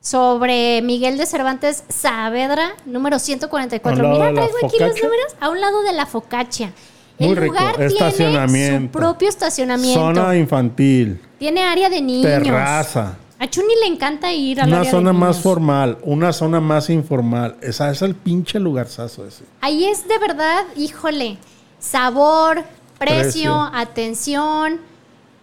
sobre 0.00 0.82
Miguel 0.82 1.16
de 1.18 1.26
Cervantes 1.26 1.84
Saavedra, 1.88 2.74
número 2.84 3.20
144. 3.20 4.04
¿A 4.04 4.10
un 4.10 4.18
lado 4.18 4.32
Mira, 4.32 4.42
la 4.42 4.48
traigo 4.50 4.66
aquí 4.66 4.78
los 4.80 5.00
números 5.00 5.36
a 5.40 5.50
un 5.50 5.60
lado 5.60 5.82
de 5.82 5.92
la 5.92 6.06
focaccia. 6.06 6.72
Muy 7.20 7.30
El 7.30 7.36
rico. 7.36 7.54
lugar 7.54 7.76
tiene 7.76 8.80
su 8.80 8.88
propio 8.88 9.28
estacionamiento. 9.28 10.00
Zona 10.00 10.36
infantil. 10.36 11.20
Tiene 11.38 11.62
área 11.62 11.88
de 11.88 12.00
niños. 12.00 12.22
Terraza. 12.22 13.18
A 13.38 13.48
Chuni 13.48 13.74
le 13.80 13.86
encanta 13.86 14.32
ir 14.32 14.60
al 14.60 14.68
Una 14.68 14.80
área 14.80 14.90
zona 14.90 15.12
de 15.12 15.18
más 15.18 15.40
formal, 15.40 15.98
una 16.02 16.32
zona 16.32 16.60
más 16.60 16.90
informal. 16.90 17.56
Esa 17.60 17.88
es 17.90 18.02
el 18.02 18.16
pinche 18.16 18.58
lugarzazo 18.58 19.26
ese. 19.26 19.44
Ahí 19.60 19.84
es 19.84 20.08
de 20.08 20.18
verdad, 20.18 20.64
híjole, 20.76 21.38
sabor, 21.78 22.64
precio, 23.04 23.22
Precio. 23.22 23.70
atención, 23.74 24.80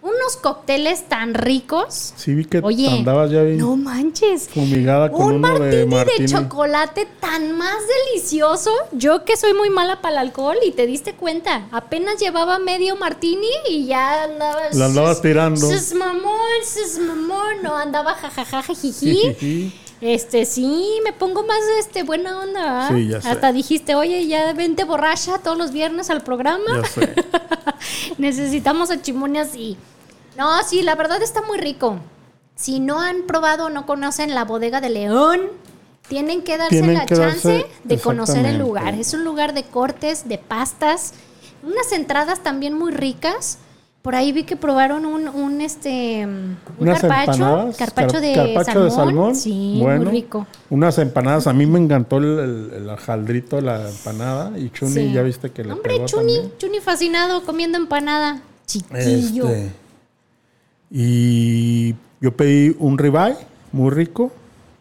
unos 0.02 0.38
cócteles 0.42 1.10
tan 1.10 1.34
ricos. 1.34 2.14
Sí 2.16 2.34
vi 2.34 2.46
que 2.46 2.60
Oye, 2.64 2.90
andabas 2.90 3.32
ya 3.32 3.42
bien 3.44 3.58
no 3.58 3.76
manches. 3.76 4.48
fumigada 4.48 5.12
con 5.12 5.22
Un 5.22 5.36
uno 5.36 5.48
martini 5.60 5.96
de 6.20 6.26
chocolate 6.26 7.06
tan 7.20 7.58
más 7.58 7.76
delicioso. 8.14 8.72
Yo 8.94 9.26
que 9.26 9.36
soy 9.36 9.54
muy 9.54 9.70
mala 9.70 10.02
para 10.02 10.14
el 10.14 10.28
alcohol 10.30 10.56
y 10.66 10.72
te 10.72 10.86
diste 10.86 11.14
cuenta. 11.16 11.68
Apenas 11.72 12.18
llevaba 12.18 12.60
medio 12.60 12.96
martini 12.96 13.50
y 13.70 13.88
ya 13.88 14.24
andaba. 14.24 14.62
La 14.72 14.86
andabas 14.86 15.22
tirando. 15.22 15.60
Sus 15.70 15.94
mamón, 15.94 16.32
sus 16.64 16.98
mamón. 17.00 17.62
No, 17.62 17.76
andaba 17.76 18.14
jajaja, 18.14 18.64
jiji. 18.74 19.74
Este, 20.02 20.46
sí, 20.46 21.00
me 21.04 21.12
pongo 21.12 21.44
más 21.44 21.60
este 21.80 22.04
buena 22.04 22.40
onda. 22.40 22.88
Sí, 22.90 23.08
ya 23.10 23.22
sé. 23.22 23.30
Hasta 23.30 23.52
dijiste, 23.52 23.96
oye, 23.96 24.26
ya 24.28 24.54
vente 24.54 24.86
borracha 24.86 25.40
todos 25.40 25.58
los 25.58 25.72
viernes 25.72 26.10
al 26.10 26.22
programa. 26.22 26.82
Ya 26.82 26.88
sé. 26.88 27.14
Necesitamos 28.18 28.92
a 28.92 29.02
Chimone 29.02 29.40
así. 29.40 29.78
No, 30.38 30.64
sí, 30.64 30.82
la 30.84 30.96
verdad 30.96 31.22
está 31.22 31.42
muy 31.42 31.58
rico. 31.58 32.00
Si 32.56 32.80
no 32.80 33.00
han 33.00 33.24
probado 33.24 33.66
o 33.66 33.70
no 33.70 33.86
conocen 33.86 34.34
la 34.36 34.46
bodega 34.46 34.82
de 34.82 34.90
León, 34.90 35.42
tienen 36.08 36.44
que 36.44 36.58
darse 36.58 36.70
Tienen 36.78 36.94
la 36.96 37.06
que 37.06 37.16
chance 37.16 37.50
darse- 37.50 37.68
de 37.84 38.00
conocer 38.00 38.46
el 38.46 38.58
lugar. 38.58 38.96
Es 38.96 39.14
un 39.14 39.24
lugar 39.24 39.54
de 39.54 39.64
cortes, 39.64 40.28
de 40.28 40.38
pastas, 40.38 41.14
unas 41.64 41.92
entradas 41.92 42.42
también 42.42 42.74
muy 42.78 42.92
ricas. 42.92 43.60
Por 44.02 44.16
ahí 44.16 44.32
vi 44.32 44.44
que 44.44 44.56
probaron 44.56 45.06
un, 45.06 45.28
un 45.28 45.60
este 45.60 46.26
un 46.26 46.58
Unas 46.80 47.02
carpacho, 47.02 47.72
carpacho, 47.78 48.14
car- 48.14 48.22
de, 48.22 48.34
carpacho 48.34 48.72
salmón. 48.72 48.86
de 48.90 48.92
salmón. 48.96 49.36
Sí, 49.36 49.78
bueno, 49.82 50.04
muy 50.06 50.12
rico. 50.12 50.48
Unas 50.70 50.98
empanadas. 51.00 51.48
A 51.48 51.54
mí 51.54 51.66
me 51.66 51.80
encantó 51.80 52.18
el, 52.18 52.40
el, 52.40 52.72
el 52.76 52.90
de 53.58 53.62
la 53.62 53.90
empanada. 53.90 54.58
Y 54.58 54.70
Chuni, 54.70 54.92
Sí. 54.94 55.12
ya 55.12 55.22
viste 55.22 55.52
que 55.52 55.66
le 55.66 55.74
Hombre, 55.74 55.96
pegó 55.96 56.06
Chuni, 56.06 56.36
también. 56.36 56.58
Chuni 56.58 56.80
fascinado 56.80 57.44
comiendo 57.44 57.78
empanada. 57.78 58.42
Chiquillo. 58.66 59.50
Este, 59.50 59.72
y 60.92 61.96
yo 62.22 62.36
pedí 62.36 62.76
un 62.80 62.98
ribeye 62.98 63.36
muy 63.72 63.92
rico 63.92 64.32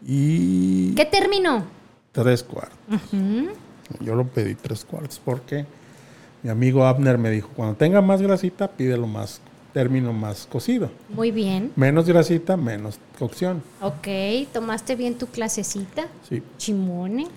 y 0.07 0.93
¿Qué 0.95 1.05
término? 1.05 1.63
tres 2.11 2.41
cuartos. 2.43 2.77
Yo 3.99 4.15
lo 4.15 4.25
pedí 4.25 4.55
tres 4.55 4.85
cuartos 4.85 5.19
porque 5.23 5.65
mi 6.43 6.49
amigo 6.49 6.85
Abner 6.85 7.17
me 7.17 7.29
dijo, 7.31 7.49
cuando 7.55 7.75
tenga 7.75 8.01
más 8.01 8.21
grasita, 8.21 8.69
pídelo 8.69 9.07
más, 9.07 9.41
término 9.73 10.13
más 10.13 10.47
cocido. 10.49 10.89
Muy 11.09 11.31
bien. 11.31 11.71
Menos 11.75 12.07
grasita, 12.07 12.55
menos 12.57 12.99
cocción. 13.17 13.61
Ok, 13.81 14.07
tomaste 14.53 14.95
bien 14.95 15.15
tu 15.15 15.27
clasecita. 15.27 16.07
Sí. 16.27 16.41
Chimone. 16.57 17.27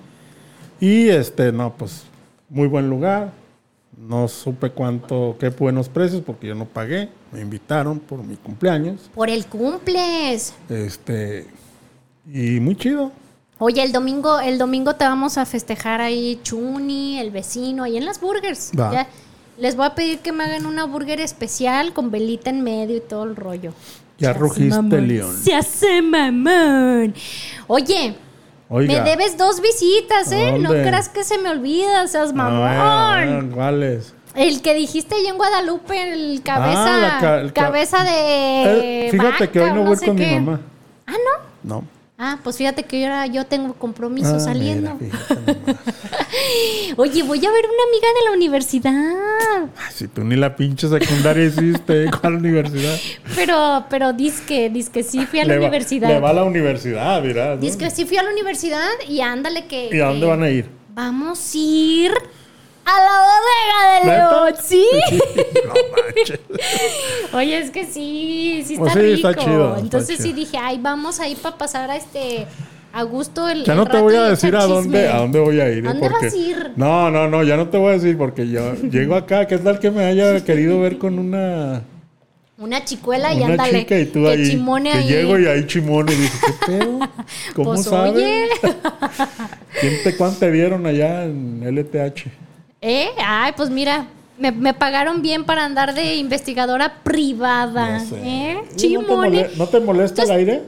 Y 0.80 1.08
este, 1.08 1.52
no, 1.52 1.74
pues, 1.74 2.04
muy 2.48 2.68
buen 2.68 2.88
lugar. 2.88 3.32
No 3.96 4.26
supe 4.26 4.70
cuánto, 4.70 5.36
qué 5.38 5.50
buenos 5.50 5.88
precios, 5.88 6.22
porque 6.22 6.48
yo 6.48 6.54
no 6.54 6.64
pagué. 6.64 7.08
Me 7.30 7.40
invitaron 7.40 8.00
por 8.00 8.24
mi 8.24 8.36
cumpleaños. 8.36 9.10
Por 9.14 9.28
el 9.28 9.46
cumples. 9.46 10.54
Este, 10.68 11.46
y 12.26 12.58
muy 12.60 12.76
chido. 12.76 13.12
Oye, 13.64 13.80
el 13.84 13.92
domingo, 13.92 14.40
el 14.40 14.58
domingo 14.58 14.94
te 14.96 15.04
vamos 15.04 15.38
a 15.38 15.46
festejar 15.46 16.00
ahí 16.00 16.40
Chuni, 16.42 17.20
el 17.20 17.30
vecino, 17.30 17.84
ahí 17.84 17.96
en 17.96 18.04
las 18.04 18.20
burgers. 18.20 18.72
Va. 18.76 18.92
Ya, 18.92 19.06
les 19.56 19.76
voy 19.76 19.86
a 19.86 19.94
pedir 19.94 20.18
que 20.18 20.32
me 20.32 20.42
hagan 20.42 20.66
una 20.66 20.84
burger 20.84 21.20
especial 21.20 21.92
con 21.92 22.10
velita 22.10 22.50
en 22.50 22.62
medio 22.62 22.96
y 22.96 23.00
todo 23.00 23.22
el 23.22 23.36
rollo. 23.36 23.72
Ya 24.18 24.32
Se 24.32 24.38
rugiste. 24.40 25.00
León. 25.00 25.36
Se 25.40 25.54
hace 25.54 26.02
mamón. 26.02 27.14
Oye, 27.68 28.16
Oiga. 28.68 28.94
me 29.04 29.08
debes 29.08 29.38
dos 29.38 29.60
visitas, 29.60 30.32
¿eh? 30.32 30.58
No 30.58 30.70
creas 30.70 31.08
que 31.08 31.22
se 31.22 31.38
me 31.38 31.48
olvida, 31.48 32.08
seas 32.08 32.32
mamón. 32.32 32.64
Ver, 33.44 33.54
¿Cuáles? 33.54 34.12
El 34.34 34.60
que 34.60 34.74
dijiste 34.74 35.14
ahí 35.14 35.26
en 35.26 35.36
Guadalupe, 35.36 36.12
el 36.14 36.42
cabeza, 36.42 37.16
Ah, 37.16 37.18
ca- 37.20 37.40
el 37.40 37.52
cabeza 37.52 38.02
de 38.02 39.06
Eh, 39.06 39.10
fíjate 39.12 39.50
que 39.50 39.60
hoy 39.60 39.72
no 39.72 39.82
o 39.82 39.84
voy 39.84 39.96
con 39.98 40.16
qué. 40.16 40.26
mi 40.26 40.40
mamá. 40.40 40.60
Ah, 41.06 41.12
¿no? 41.12 41.76
No. 41.76 41.84
Ah, 42.18 42.38
pues 42.44 42.56
fíjate 42.56 42.84
que 42.84 43.02
ahora 43.04 43.26
yo 43.26 43.46
tengo 43.46 43.74
compromiso 43.74 44.36
Ah, 44.36 44.40
saliendo. 44.40 44.94
mira. 45.00 45.18
Oye, 46.96 47.22
voy 47.22 47.38
a 47.44 47.50
ver 47.50 47.64
una 47.64 47.84
amiga 47.88 48.08
de 48.18 48.24
la 48.26 48.32
universidad. 48.36 49.64
Ay, 49.76 49.92
si 49.94 50.08
tú 50.08 50.22
ni 50.22 50.36
la 50.36 50.54
pinche 50.54 50.88
secundaria 50.88 51.44
hiciste, 51.46 52.10
¿cuál 52.20 52.34
universidad? 52.34 52.96
Pero, 53.34 53.86
pero 53.90 54.12
que 54.46 54.70
que 54.92 55.02
sí 55.02 55.24
fui 55.26 55.40
a 55.40 55.44
la 55.44 55.54
Le 55.54 55.58
va- 55.58 55.66
universidad. 55.66 56.08
Le 56.08 56.20
va 56.20 56.30
a 56.30 56.34
la 56.34 56.44
universidad, 56.44 57.22
mira. 57.22 57.56
¿no? 57.56 57.60
Dice 57.60 57.78
que 57.78 57.90
sí 57.90 58.04
fui 58.04 58.16
a 58.18 58.22
la 58.22 58.30
universidad 58.30 58.88
y 59.08 59.20
ándale 59.20 59.66
que. 59.66 59.88
¿Y 59.92 60.00
a 60.00 60.06
dónde 60.06 60.26
van 60.26 60.42
a 60.42 60.50
ir? 60.50 60.68
Vamos 60.94 61.54
a 61.54 61.58
ir 61.58 62.12
a 62.84 63.00
la 63.00 64.06
bodega 64.06 64.14
de. 64.16 64.50
León. 64.50 64.54
Sí. 64.62 64.86
no 65.66 65.74
manches. 65.96 66.40
Oye, 67.34 67.58
es 67.58 67.70
que 67.70 67.84
sí, 67.86 68.62
sí 68.66 68.74
está 68.74 68.80
Pues 68.84 68.92
sí, 68.94 69.00
rico. 69.00 69.28
está 69.28 69.42
chido, 69.44 69.68
está 69.70 69.80
Entonces 69.80 70.16
sí 70.18 70.22
chido. 70.24 70.36
dije, 70.36 70.58
ay, 70.58 70.78
vamos 70.80 71.20
ahí 71.20 71.34
para 71.36 71.56
pasar 71.58 71.90
a 71.90 71.96
este 71.96 72.46
a 72.92 73.02
gusto 73.04 73.48
el. 73.48 73.64
Ya 73.64 73.72
el 73.72 73.78
no 73.78 73.86
te 73.86 73.98
voy 73.98 74.14
a 74.16 74.22
decir 74.24 74.54
a 74.56 74.64
dónde, 74.66 75.08
a 75.08 75.18
dónde 75.18 75.38
voy 75.40 75.60
a 75.60 75.70
ir. 75.70 75.86
¿A 75.86 75.92
dónde 75.92 76.08
porque... 76.10 76.26
vas 76.26 76.34
a 76.34 76.36
ir? 76.36 76.72
No, 76.76 77.10
no, 77.10 77.28
no, 77.28 77.42
ya 77.42 77.56
no 77.56 77.68
te 77.68 77.78
voy 77.78 77.90
a 77.90 77.92
decir 77.92 78.18
porque 78.18 78.48
yo 78.48 78.74
llego 78.74 79.14
acá. 79.14 79.46
¿Qué 79.46 79.58
tal 79.58 79.78
que 79.78 79.90
me 79.90 80.04
haya 80.04 80.44
querido 80.44 80.78
ver 80.80 80.98
con 80.98 81.18
una, 81.18 81.82
Una 82.58 82.84
chicuela 82.84 83.32
y 83.32 83.42
ándale. 83.42 83.80
chica 83.80 83.98
y 83.98 84.06
tú 84.06 84.24
que 84.24 84.28
ahí? 84.28 84.50
chimone 84.50 84.90
que 84.92 84.98
ahí. 84.98 85.08
llego 85.08 85.38
y 85.38 85.46
ahí 85.46 85.66
chimone 85.66 86.12
y 86.12 86.16
dices, 86.16 86.40
¿qué 86.44 86.66
pedo? 86.72 86.98
¿Cómo 87.54 87.70
Pues, 87.70 87.84
sabes? 87.84 88.12
oye. 88.14 88.48
¿Quién 89.80 89.94
te, 90.04 90.16
¿Cuánto 90.16 90.38
te 90.40 90.50
vieron 90.50 90.84
allá 90.84 91.24
en 91.24 91.62
LTH? 91.64 92.26
¿Eh? 92.82 93.10
Ay, 93.16 93.52
pues 93.56 93.70
mira, 93.70 94.06
me, 94.38 94.50
me 94.50 94.74
pagaron 94.74 95.22
bien 95.22 95.44
para 95.44 95.64
andar 95.64 95.94
de 95.94 96.16
investigadora 96.16 96.94
privada. 97.04 98.00
Sé. 98.00 98.16
¿Eh? 98.16 98.62
¿Y 98.76 98.94
¿No 98.94 99.02
Chimone. 99.02 99.50
¿No 99.56 99.68
te 99.68 99.78
molesta 99.78 100.24
el 100.24 100.30
aire? 100.32 100.62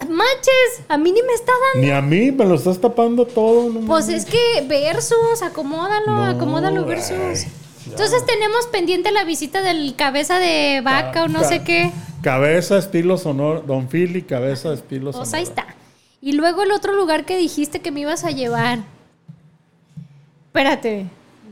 Manches, 0.00 0.82
a 0.88 0.96
mí 0.96 1.12
ni 1.12 1.22
me 1.22 1.32
está 1.34 1.52
dando. 1.74 1.86
Ni 1.86 1.92
a 1.92 2.00
mí, 2.00 2.32
me 2.32 2.44
lo 2.44 2.54
estás 2.54 2.80
tapando 2.80 3.26
todo. 3.26 3.70
no 3.70 3.86
Pues 3.86 4.08
es 4.08 4.24
que 4.24 4.64
versus, 4.66 5.42
acomódalo, 5.42 6.06
No, 6.06 6.24
acomódalo 6.24 6.80
ay, 6.80 6.88
versus. 6.88 7.46
Entonces 7.86 8.24
tenemos 8.24 8.66
pendiente 8.66 9.12
la 9.12 9.24
visita 9.24 9.60
del 9.60 9.94
cabeza 9.96 10.38
de 10.38 10.80
vaca 10.82 11.24
o 11.24 11.28
no 11.28 11.44
sé 11.44 11.62
qué. 11.62 11.92
Cabeza 12.22 12.78
estilo 12.78 13.18
sonoro. 13.18 13.60
Don 13.60 13.88
Philly, 13.88 14.22
cabeza 14.22 14.72
estilo 14.72 15.12
sonoro. 15.12 15.30
Pues 15.30 15.34
ahí 15.34 15.42
está. 15.42 15.66
Y 16.22 16.32
luego 16.32 16.62
el 16.62 16.72
otro 16.72 16.94
lugar 16.94 17.26
que 17.26 17.36
dijiste 17.36 17.80
que 17.80 17.90
me 17.90 18.00
ibas 18.00 18.24
a 18.24 18.30
llevar. 18.30 18.78
Espérate. 20.46 21.06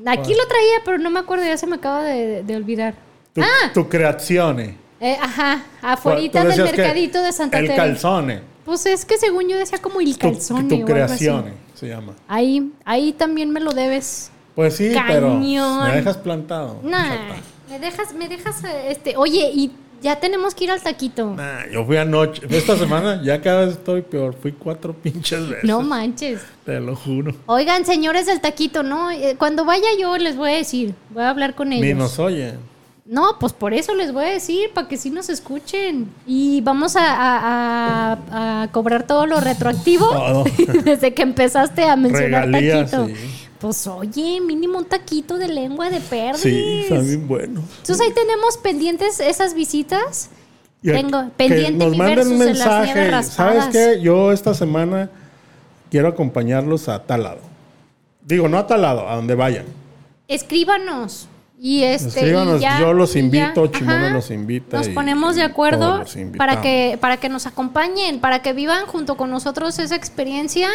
Aquí 0.07 0.34
lo 0.34 0.46
traía, 0.46 0.76
pero 0.84 0.98
no 0.98 1.11
me 1.11 1.20
acuerdo, 1.20 1.44
ya 1.44 1.57
se 1.57 1.66
me 1.66 1.76
acaba 1.76 2.03
de, 2.03 2.42
de 2.42 2.57
olvidar. 2.57 2.94
Tu, 3.34 3.40
ah, 3.42 3.70
tu 3.72 3.88
creazione. 3.88 4.76
eh, 5.00 5.16
ajá, 5.20 5.62
Tú 5.80 5.86
afuerita 5.86 6.44
del 6.44 6.62
mercadito 6.62 7.22
de 7.22 7.32
Santa 7.32 7.59
El 7.59 7.66
Teresa. 7.66 7.82
calzone. 7.84 8.40
Pues 8.64 8.86
es 8.86 9.05
que 9.05 9.18
según 9.18 9.48
yo 9.48 9.57
decía 9.57 9.78
como 9.78 10.00
el 10.00 10.12
Tu, 10.16 10.28
calzone 10.28 10.68
tu 10.68 10.74
así. 10.76 10.84
creazione 10.84 11.53
se 11.74 11.88
llama. 11.88 12.14
Ahí, 12.28 12.70
ahí 12.84 13.12
también 13.12 13.50
me 13.50 13.59
lo 13.61 13.72
debes. 13.72 14.30
Pues 14.55 14.76
sí, 14.76 14.92
pero 15.09 15.28
Cañón. 15.30 15.88
me 15.88 15.96
dejas 15.96 16.16
plantado. 16.18 16.78
Nah, 16.82 17.16
me 17.70 17.78
dejas, 17.78 18.12
me 18.14 18.28
dejas, 18.28 18.62
este, 18.86 19.16
oye, 19.16 19.50
y 19.53 19.72
ya 20.03 20.20
tenemos 20.20 20.55
que 20.55 20.64
ir 20.64 20.70
al 20.70 20.80
taquito. 20.82 21.34
Nah, 21.34 21.66
yo 21.72 21.84
fui 21.86 21.96
anoche. 21.96 22.42
Esta 22.50 22.76
semana 22.76 23.22
ya 23.22 23.40
cada 23.40 23.66
vez 23.66 23.74
estoy 23.76 24.03
peor. 24.03 24.34
Fui 24.40 24.53
cuatro 24.53 24.92
pinches 25.03 25.48
veces. 25.48 25.64
No 25.64 25.80
manches. 25.82 26.40
Te 26.66 26.80
lo 26.80 26.94
juro. 26.96 27.34
Oigan, 27.46 27.86
señores 27.86 28.26
del 28.26 28.40
taquito, 28.40 28.82
¿no? 28.82 29.11
Eh, 29.11 29.36
Cuando 29.38 29.64
vaya 29.64 29.86
yo 29.98 30.18
les 30.18 30.36
voy 30.36 30.50
a 30.50 30.57
decir, 30.57 30.94
voy 31.11 31.22
a 31.22 31.30
hablar 31.30 31.55
con 31.55 31.72
ellos. 31.72 31.86
Ni 31.86 31.94
nos 31.94 32.18
oyen. 32.18 32.59
No, 33.05 33.36
pues 33.40 33.53
por 33.53 33.74
eso 33.74 33.94
les 33.96 34.12
voy 34.12 34.24
a 34.24 34.28
decir, 34.28 34.70
para 34.72 34.86
que 34.88 34.96
sí 34.96 35.11
nos 35.11 35.28
escuchen. 35.28 36.09
Y 36.26 36.61
vamos 36.61 36.94
a, 36.96 37.03
a- 37.05 38.12
a- 38.12 38.62
a 38.62 38.68
cobrar 38.70 39.07
todo 39.07 39.26
lo 39.26 39.40
retroactivo 39.40 40.09
Todo. 40.09 40.44
desde 40.84 41.12
que 41.12 41.22
empezaste 41.22 41.82
a 41.84 41.96
mencionar 41.96 42.46
Regalías, 42.46 42.90
taquito. 42.92 43.09
sí. 43.09 43.41
Pues 43.63 43.87
oye, 43.87 44.41
mínimo 44.41 44.79
un 44.79 44.85
taquito 44.85 45.39
de 45.39 45.47
lengua 45.47 45.89
de 45.89 46.01
perdiz. 46.01 46.43
Sí, 46.43 46.81
está 46.83 46.99
bien 46.99 47.29
bueno. 47.29 47.63
Entonces 47.79 48.01
ahí 48.01 48.13
tenemos 48.13 48.57
pendientes 48.57 49.21
esas 49.21 49.55
visitas. 49.55 50.31
Y 50.83 50.91
Tengo 50.91 51.31
pendiente 51.37 51.73
nos 51.85 51.93
mi 51.93 51.97
manden 51.97 52.27
un 52.27 52.39
las 52.41 52.49
mensaje. 52.49 53.23
¿Sabes 53.23 53.67
qué? 53.67 54.01
Yo 54.03 54.33
esta 54.33 54.53
semana 54.53 55.11
quiero 55.93 56.09
acompañarlos 56.09 56.89
a 56.89 57.05
tal 57.05 57.23
lado. 57.23 57.39
Digo, 58.27 58.49
no 58.49 58.59
a 58.59 58.67
tal 58.67 58.83
lado, 58.83 59.09
a 59.09 59.15
donde 59.15 59.37
vayan. 59.37 59.67
Escríbanos. 60.27 61.29
Y 61.61 61.85
este, 61.85 62.09
Escríbanos, 62.09 62.59
y 62.59 62.63
ya, 62.63 62.81
yo 62.81 62.93
los 62.93 63.15
invito. 63.15 63.69
Chimone 63.69 64.11
los 64.11 64.33
invita 64.33 64.79
Nos 64.79 64.89
y- 64.89 64.91
ponemos 64.91 65.37
de 65.37 65.43
acuerdo 65.43 66.03
para 66.37 66.61
que, 66.61 66.99
para 67.01 67.19
que 67.19 67.29
nos 67.29 67.47
acompañen, 67.47 68.19
para 68.19 68.43
que 68.43 68.53
vivan 68.53 68.87
junto 68.87 69.17
con 69.17 69.31
nosotros 69.31 69.79
esa 69.79 69.95
experiencia 69.95 70.69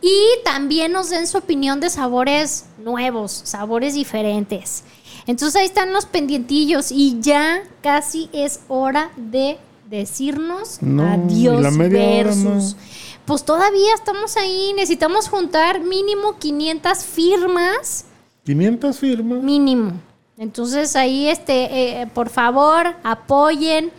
y 0.00 0.22
también 0.44 0.92
nos 0.92 1.10
den 1.10 1.26
su 1.26 1.38
opinión 1.38 1.80
de 1.80 1.90
sabores 1.90 2.66
nuevos, 2.78 3.32
sabores 3.44 3.94
diferentes. 3.94 4.84
Entonces 5.26 5.56
ahí 5.56 5.66
están 5.66 5.92
los 5.92 6.06
pendientillos 6.06 6.92
y 6.92 7.18
ya 7.20 7.62
casi 7.82 8.28
es 8.32 8.60
hora 8.68 9.10
de 9.16 9.58
decirnos 9.88 10.78
No, 10.80 11.04
adiós 11.04 11.60
la 11.62 11.70
media 11.70 12.00
hora, 12.00 12.24
versus. 12.24 12.76
Pues 13.24 13.44
todavía 13.44 13.94
estamos 13.94 14.36
ahí, 14.36 14.72
necesitamos 14.74 15.28
juntar 15.28 15.80
mínimo 15.80 16.38
500 16.38 16.98
firmas 17.04 18.04
500 18.46 18.98
firmas. 18.98 19.42
mínimo. 19.42 19.92
Entonces 20.38 20.94
ahí, 20.94 21.28
este, 21.28 22.00
eh, 22.00 22.06
por 22.06 22.28
favor, 22.28 22.94
apoyen, 23.02 23.90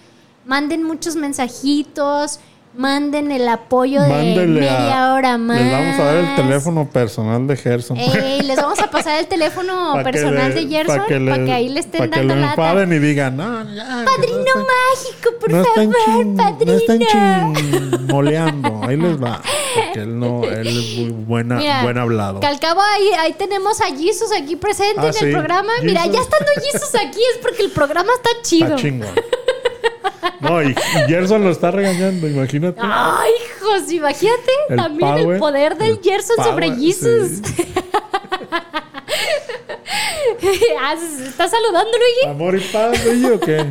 manden 0.45 0.83
muchos 0.83 1.15
mensajitos, 1.15 2.39
manden 2.77 3.31
el 3.31 3.47
apoyo 3.49 4.01
de 4.03 4.45
media 4.47 5.05
a- 5.09 5.13
hora 5.15 5.37
más. 5.37 5.59
Les 5.59 5.71
vamos 5.71 5.99
a 5.99 6.03
dar 6.03 6.15
el 6.17 6.35
teléfono 6.35 6.87
personal 6.89 7.47
de 7.47 7.57
Gerson. 7.57 7.97
Ey, 7.97 8.41
les 8.41 8.55
vamos 8.57 8.79
a 8.79 8.89
pasar 8.89 9.19
el 9.19 9.27
teléfono 9.35 9.95
que 9.97 10.03
personal 10.03 10.53
le- 10.53 10.61
de 10.65 10.67
Gerson 10.69 10.97
pa' 10.99 11.05
que 11.07 11.13
para 11.19 11.37
le- 11.37 11.45
que 11.45 11.51
ahí 11.53 11.69
le 11.69 11.79
estén 11.79 11.99
pa' 12.01 12.07
que 12.09 12.17
dando 12.19 12.35
lo 12.35 12.41
lata. 12.41 12.51
enfaden 12.53 12.93
y 12.93 12.99
digan, 12.99 13.35
no, 13.37 13.63
ya. 13.73 13.83
que 13.83 14.05
Padrino 14.05 14.43
no 14.55 14.65
mágico, 14.65 15.39
por 15.39 15.51
no 15.51 15.63
favor, 15.65 15.95
chin- 16.05 16.35
padrino. 16.37 16.73
No 16.73 17.97
chinmoleando. 17.97 18.81
Ahí 18.83 18.97
les 18.97 19.21
va. 19.23 19.41
Porque 19.75 19.99
él 20.01 20.19
no, 20.19 20.43
él 20.43 20.67
es 20.67 20.97
muy 20.97 21.09
buena, 21.11 21.55
Mira, 21.57 21.83
buen 21.83 21.97
hablado. 21.97 22.39
Que 22.39 22.47
al 22.47 22.59
cabo 22.59 22.81
ahí, 22.81 23.09
ahí 23.19 23.33
tenemos 23.33 23.81
a 23.81 23.85
Jesus 23.87 24.29
aquí 24.39 24.55
presente 24.55 24.99
Ah, 25.01 25.03
en 25.03 25.07
el 25.09 25.13
sí, 25.13 25.31
programa. 25.31 25.71
Mira, 25.83 26.01
Jesus. 26.01 26.15
ya 26.15 26.21
estando 26.21 26.51
Jesus 26.63 26.95
aquí 26.95 27.19
es 27.33 27.37
porque 27.41 27.63
el 27.63 27.71
programa 27.71 28.11
está 28.15 28.29
chido. 28.43 28.67
Está 28.75 28.81
chingón. 28.81 29.09
No, 30.39 30.61
y, 30.61 30.67
y 30.69 31.07
Gerson 31.07 31.43
lo 31.43 31.49
está 31.51 31.71
regañando, 31.71 32.27
imagínate. 32.27 32.79
Ay, 32.81 33.31
hijos, 33.59 33.91
imagínate 33.91 34.51
El 34.69 34.77
también 34.77 35.17
el 35.17 35.39
poder 35.39 35.77
del 35.77 35.91
el 35.91 35.99
Gerson 36.01 36.37
sobre 36.43 36.71
Jesus. 36.75 37.41
sí. 37.43 37.73
Ah, 40.79 40.95
¿se 40.97 41.27
¿Estás 41.27 41.51
saludando, 41.51 41.91
Luigi? 41.97 42.29
Amor 42.29 42.55
y 42.55 42.59
paz, 42.59 43.05
Luigi, 43.05 43.25
¿o 43.25 43.39
qué? 43.39 43.65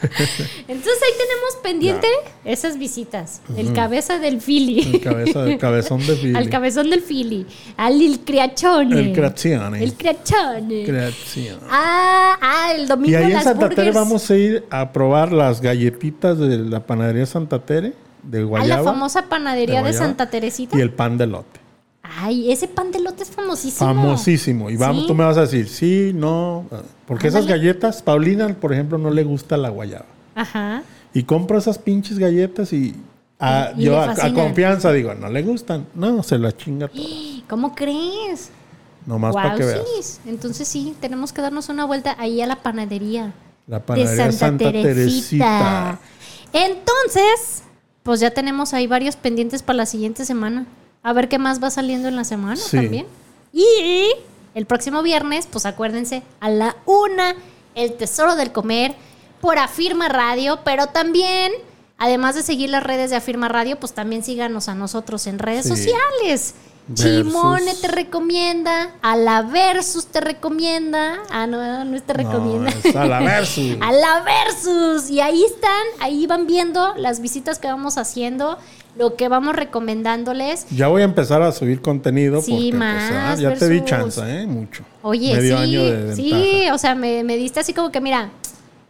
Entonces 0.68 1.02
ahí 1.02 1.12
tenemos 1.18 1.56
pendiente 1.62 2.06
esas 2.44 2.78
visitas. 2.78 3.42
El 3.56 3.72
cabeza 3.72 4.18
del 4.18 4.40
Fili. 4.40 4.80
El 4.80 5.00
cabeza, 5.00 5.44
el 5.44 5.58
cabezón 5.58 6.06
de 6.06 6.16
Fili. 6.16 6.36
Al 6.36 6.48
cabezón 6.48 6.90
del 6.90 7.02
Fili. 7.02 7.46
Al 7.76 8.00
il 8.00 8.20
criachone. 8.20 8.98
El 8.98 9.12
creazione. 9.12 9.82
El 9.82 9.94
criachone. 9.94 10.84
Creazione. 10.84 11.62
Ah, 11.68 12.38
ah, 12.40 12.72
el 12.74 12.88
domingo 12.88 13.10
Y 13.10 13.14
ahí 13.14 13.32
en 13.32 13.42
Santa 13.42 13.68
Tere 13.68 13.90
vamos 13.92 14.30
a 14.30 14.36
ir 14.36 14.64
a 14.70 14.92
probar 14.92 15.32
las 15.32 15.60
galletitas 15.60 16.38
de 16.38 16.58
la 16.58 16.86
panadería 16.86 17.26
Santa 17.26 17.58
Tere 17.58 17.92
de 18.22 18.40
a 18.40 18.44
Guayaba. 18.44 18.82
la 18.82 18.90
famosa 18.90 19.28
panadería 19.28 19.76
de, 19.76 19.90
Guayaba, 19.90 20.06
Santa 20.06 20.30
Teresita. 20.30 20.76
Y 20.76 20.80
el 20.80 20.92
pan 20.92 21.18
de 21.18 21.26
lote. 21.26 21.59
Ay, 22.18 22.50
ese 22.50 22.66
pan 22.66 22.90
de 22.90 22.98
lote 23.00 23.22
es 23.22 23.30
famosísimo. 23.30 23.86
Famosísimo. 23.86 24.68
Y 24.70 24.76
vamos, 24.76 25.02
Sí. 25.02 25.06
tú 25.08 25.14
me 25.14 25.24
vas 25.24 25.36
a 25.36 25.42
decir, 25.42 25.68
sí, 25.68 26.12
no. 26.14 26.64
Porque 27.06 27.28
esas 27.28 27.46
galletas, 27.46 28.02
Paulina, 28.02 28.48
por 28.48 28.72
ejemplo, 28.72 28.98
no 28.98 29.10
le 29.10 29.22
gusta 29.24 29.56
la 29.56 29.68
guayaba. 29.68 30.06
Ajá. 30.34 30.82
Y 31.14 31.22
compro 31.24 31.58
esas 31.58 31.78
pinches 31.78 32.18
galletas 32.18 32.72
y, 32.72 32.94
a- 33.38 33.72
Y- 33.76 33.82
y 33.82 33.84
yo 33.84 34.00
a, 34.00 34.14
confianza 34.34 34.92
digo, 34.92 35.14
no 35.14 35.28
le 35.28 35.42
gustan. 35.42 35.86
No, 35.94 36.22
se 36.22 36.38
la 36.38 36.50
chinga 36.56 36.88
todo. 36.88 37.02
¿Cómo 37.48 37.74
crees? 37.74 38.50
Nomás 39.06 39.34
para 39.34 39.54
que 39.56 39.64
veas. 39.64 40.20
Entonces 40.26 40.68
sí, 40.68 40.94
tenemos 41.00 41.32
que 41.32 41.40
darnos 41.42 41.68
una 41.68 41.84
vuelta 41.84 42.16
ahí 42.18 42.40
a 42.42 42.46
la 42.46 42.56
panadería. 42.56 43.32
La 43.66 43.78
de 43.78 43.84
panadería 43.84 44.16
Santa, 44.32 44.64
Santa, 44.64 44.72
Teresita. 44.72 44.88
Teresita. 44.94 45.98
Entonces, 46.52 47.62
pues 48.02 48.20
ya 48.20 48.30
tenemos 48.30 48.74
ahí 48.74 48.86
varios 48.86 49.16
pendientes 49.16 49.62
para 49.62 49.78
la 49.78 49.86
siguiente 49.86 50.24
semana. 50.24 50.66
A 51.02 51.12
ver 51.12 51.28
qué 51.28 51.38
más 51.38 51.62
va 51.62 51.70
saliendo 51.70 52.08
en 52.08 52.16
la 52.16 52.24
semana 52.24 52.56
Sí. 52.56 52.76
también. 52.76 53.06
Y 53.52 54.10
el 54.54 54.66
próximo 54.66 55.02
viernes, 55.02 55.46
pues 55.50 55.66
acuérdense, 55.66 56.22
a 56.40 56.50
la 56.50 56.76
una, 56.86 57.34
el 57.74 57.94
Tesoro 57.94 58.36
del 58.36 58.52
Comer 58.52 58.94
por 59.40 59.58
Afirma 59.58 60.08
Radio, 60.08 60.60
pero 60.64 60.88
también, 60.88 61.52
además 61.98 62.34
de 62.34 62.42
seguir 62.42 62.70
las 62.70 62.82
redes 62.82 63.10
de 63.10 63.16
Afirma 63.16 63.48
Radio, 63.48 63.78
pues 63.80 63.92
también 63.92 64.22
síganos 64.22 64.68
a 64.68 64.74
nosotros 64.74 65.26
en 65.26 65.38
redes 65.38 65.64
Sí. 65.64 65.70
sociales. 65.70 66.54
Versus. 66.88 67.06
Chimone 67.32 67.74
te 67.76 67.86
recomienda, 67.88 68.90
a 69.00 69.14
la 69.16 69.42
Versus 69.42 70.06
te 70.06 70.20
recomienda, 70.20 71.20
ah 71.30 71.46
no, 71.46 71.84
no 71.84 72.02
te 72.02 72.12
recomienda. 72.12 72.72
No, 72.94 73.00
a 73.00 73.04
la 73.06 73.20
versus. 73.20 73.76
A 73.80 73.92
la 73.92 74.22
Versus. 74.22 75.08
Y 75.08 75.20
ahí 75.20 75.44
están, 75.44 75.82
ahí 76.00 76.26
van 76.26 76.46
viendo 76.48 76.94
las 76.96 77.20
visitas 77.20 77.58
que 77.60 77.68
vamos 77.68 77.96
haciendo, 77.96 78.58
lo 78.98 79.14
que 79.16 79.28
vamos 79.28 79.54
recomendándoles. 79.56 80.66
Ya 80.70 80.88
voy 80.88 81.02
a 81.02 81.04
empezar 81.04 81.42
a 81.42 81.52
subir 81.52 81.80
contenido 81.80 82.40
Sí, 82.40 82.50
porque 82.52 82.68
pues, 82.70 82.74
más, 82.78 83.12
ah, 83.12 83.34
ya 83.40 83.54
te 83.54 83.68
di 83.68 83.84
chance, 83.84 84.20
¿eh? 84.24 84.46
Mucho. 84.46 84.82
Oye, 85.02 85.34
Medio 85.34 85.56
sí, 85.56 85.62
año 85.62 85.84
de 85.84 86.16
sí, 86.16 86.64
o 86.72 86.78
sea, 86.78 86.94
me, 86.94 87.22
me 87.24 87.36
diste 87.36 87.60
así 87.60 87.72
como 87.72 87.90
que, 87.92 88.00
mira, 88.00 88.30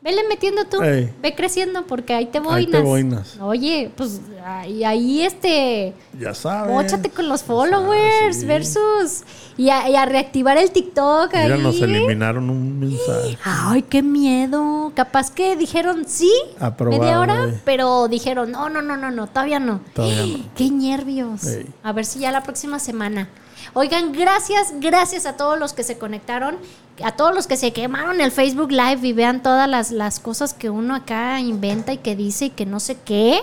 vele 0.02 0.22
metiendo 0.28 0.64
tú, 0.64 0.80
Ey. 0.82 1.12
ve 1.22 1.34
creciendo 1.34 1.86
porque 1.86 2.14
ahí 2.14 2.26
te 2.26 2.38
Ahí 2.38 2.44
voy. 2.44 2.66
te 2.66 2.80
boinas. 2.80 3.36
Oye, 3.40 3.90
pues 3.96 4.20
ahí, 4.44 4.82
ahí 4.84 5.22
este, 5.22 5.92
Ya 6.18 6.32
sabes. 6.34 6.72
móchate 6.72 7.10
con 7.10 7.28
los 7.28 7.42
followers 7.42 8.36
sí. 8.38 8.46
versus 8.46 9.22
y 9.58 9.68
a, 9.68 9.90
y 9.90 9.94
a 9.96 10.06
reactivar 10.06 10.56
el 10.56 10.70
TikTok 10.70 11.34
Mira, 11.34 11.54
ahí. 11.56 11.62
nos 11.62 11.80
eliminaron 11.82 12.48
un 12.48 12.80
mensaje. 12.80 13.36
Ay, 13.44 13.82
qué 13.82 14.02
miedo. 14.02 14.69
Capaz 15.00 15.30
que 15.30 15.56
dijeron 15.56 16.04
sí, 16.06 16.30
Aprobado, 16.58 17.00
media 17.00 17.20
hora, 17.20 17.44
eh. 17.46 17.58
pero 17.64 18.06
dijeron 18.06 18.52
no, 18.52 18.68
no, 18.68 18.82
no, 18.82 18.98
no, 18.98 19.10
no, 19.10 19.28
todavía 19.28 19.58
no. 19.58 19.80
Todavía 19.94 20.26
no. 20.26 20.44
Qué 20.54 20.70
nervios. 20.70 21.40
A 21.82 21.92
ver 21.92 22.04
si 22.04 22.18
ya 22.18 22.30
la 22.30 22.42
próxima 22.42 22.78
semana. 22.78 23.30
Oigan, 23.72 24.12
gracias, 24.12 24.74
gracias 24.78 25.24
a 25.24 25.38
todos 25.38 25.58
los 25.58 25.72
que 25.72 25.84
se 25.84 25.96
conectaron, 25.96 26.58
a 27.02 27.12
todos 27.12 27.34
los 27.34 27.46
que 27.46 27.56
se 27.56 27.72
quemaron 27.72 28.20
el 28.20 28.30
Facebook 28.30 28.72
Live 28.72 29.00
y 29.00 29.14
vean 29.14 29.42
todas 29.42 29.66
las, 29.70 29.90
las 29.90 30.20
cosas 30.20 30.52
que 30.52 30.68
uno 30.68 30.94
acá 30.94 31.40
inventa 31.40 31.94
y 31.94 31.96
que 31.96 32.14
dice 32.14 32.46
y 32.46 32.50
que 32.50 32.66
no 32.66 32.78
sé 32.78 32.98
qué. 33.02 33.40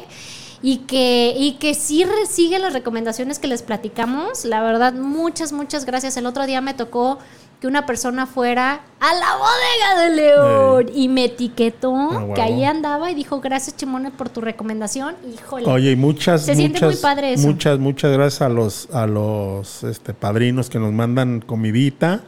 Y 0.61 0.79
que, 0.79 1.33
y 1.37 1.53
que 1.53 1.73
sí 1.73 2.05
sigue 2.29 2.59
las 2.59 2.73
recomendaciones 2.73 3.39
que 3.39 3.47
les 3.47 3.63
platicamos. 3.63 4.45
La 4.45 4.61
verdad, 4.61 4.93
muchas, 4.93 5.53
muchas 5.53 5.85
gracias. 5.85 6.17
El 6.17 6.27
otro 6.27 6.45
día 6.45 6.61
me 6.61 6.75
tocó 6.75 7.17
que 7.59 7.65
una 7.67 7.85
persona 7.87 8.27
fuera 8.27 8.81
a 8.99 9.13
la 9.15 9.35
bodega 9.35 10.01
de 10.03 10.15
León 10.15 10.85
y 10.93 11.07
me 11.09 11.25
etiquetó 11.25 11.95
Ah, 11.95 12.25
que 12.35 12.41
ahí 12.41 12.63
andaba 12.63 13.09
y 13.09 13.15
dijo 13.15 13.39
gracias 13.41 13.75
Chimone 13.75 14.11
por 14.11 14.29
tu 14.29 14.41
recomendación. 14.41 15.15
Híjole. 15.33 15.65
Oye, 15.67 15.91
y 15.91 15.95
muchas, 15.95 16.45
Se 16.45 16.55
siente 16.55 16.79
muchas, 16.79 16.93
muy 16.93 17.01
padre 17.01 17.33
eso. 17.33 17.47
muchas, 17.47 17.79
muchas 17.79 18.11
gracias 18.11 18.41
a 18.43 18.49
los, 18.49 18.89
a 18.93 19.07
los 19.07 19.83
este, 19.83 20.13
padrinos 20.13 20.69
que 20.69 20.77
nos 20.79 20.93
mandan 20.93 21.41
comidita. 21.41 22.21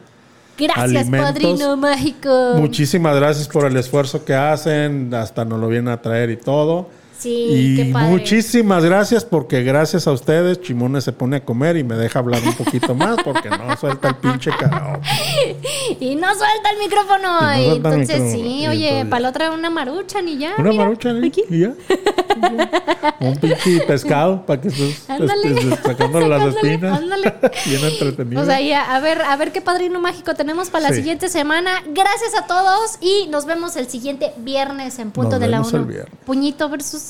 Gracias, 0.58 0.84
alimentos. 0.84 1.20
padrino 1.32 1.76
mágico. 1.76 2.54
Muchísimas 2.56 3.16
gracias 3.16 3.48
por 3.48 3.64
el 3.66 3.76
esfuerzo 3.76 4.24
que 4.24 4.34
hacen, 4.34 5.14
hasta 5.14 5.44
nos 5.44 5.60
lo 5.60 5.68
vienen 5.68 5.88
a 5.88 6.02
traer 6.02 6.30
y 6.30 6.36
todo. 6.36 6.88
Sí, 7.20 7.46
y 7.50 7.76
qué 7.76 7.92
padre. 7.92 8.08
muchísimas 8.08 8.84
gracias 8.84 9.24
porque 9.24 9.62
gracias 9.62 10.06
a 10.06 10.12
ustedes 10.12 10.60
Chimone 10.62 11.00
se 11.02 11.12
pone 11.12 11.36
a 11.36 11.44
comer 11.44 11.76
y 11.76 11.84
me 11.84 11.94
deja 11.96 12.18
hablar 12.18 12.40
un 12.46 12.54
poquito 12.54 12.94
más 12.94 13.16
porque 13.22 13.50
no 13.50 13.76
suelta 13.76 14.08
el 14.08 14.16
pinche 14.16 14.50
karaoke. 14.58 15.06
Y 16.00 16.14
no 16.14 16.28
suelta 16.28 16.70
el 16.72 16.78
micrófono. 16.78 17.38
Y 17.40 17.44
no 17.44 17.60
Y 17.60 17.64
suelta 17.66 17.88
el 17.88 17.94
entonces, 18.00 18.20
micrófono. 18.20 18.32
sí, 18.48 18.62
Y 18.62 18.66
oye, 18.68 18.88
entonces- 18.88 19.10
para 19.10 19.20
la 19.20 19.28
otra 19.28 19.50
una 19.50 19.70
marucha 19.70 20.22
ni 20.22 20.38
ya. 20.38 20.54
Una 20.56 20.70
mira, 20.70 20.84
marucha 20.84 21.10
¿eh? 21.10 21.26
aquí. 21.26 21.42
y 21.50 21.60
ya. 21.60 21.72
Un 23.20 23.36
pinche 23.36 23.80
pescado 23.86 24.46
para 24.46 24.60
que 24.60 24.68
estés 24.68 25.08
Ándale. 25.10 25.48
este, 25.60 25.76
sacándole 25.82 26.28
las 26.28 26.54
espinas. 26.54 26.98
ándale. 26.98 27.34
Bien 27.66 27.84
entretenido. 27.84 28.42
Pues 28.42 28.48
ahí, 28.54 28.72
a 28.72 28.94
a 28.96 29.00
ver, 29.00 29.20
a 29.22 29.36
ver 29.36 29.52
qué 29.52 29.60
padrino 29.60 30.00
mágico 30.00 30.34
tenemos 30.34 30.70
para 30.70 30.84
la 30.84 30.88
Sí. 30.90 30.96
siguiente 30.96 31.28
semana. 31.28 31.70
Gracias 31.92 32.34
a 32.38 32.46
todos 32.46 32.96
y 33.00 33.26
nos 33.28 33.44
vemos 33.44 33.76
el 33.76 33.88
siguiente 33.88 34.32
viernes 34.38 34.98
en 34.98 35.10
punto 35.10 35.32
Nos 35.32 35.40
de 35.40 35.48
la 35.48 35.58
vemos 35.58 35.72
1. 35.72 35.82
el 35.82 35.88
viernes. 35.88 36.14
Puñito 36.24 36.68
versus. 36.70 37.09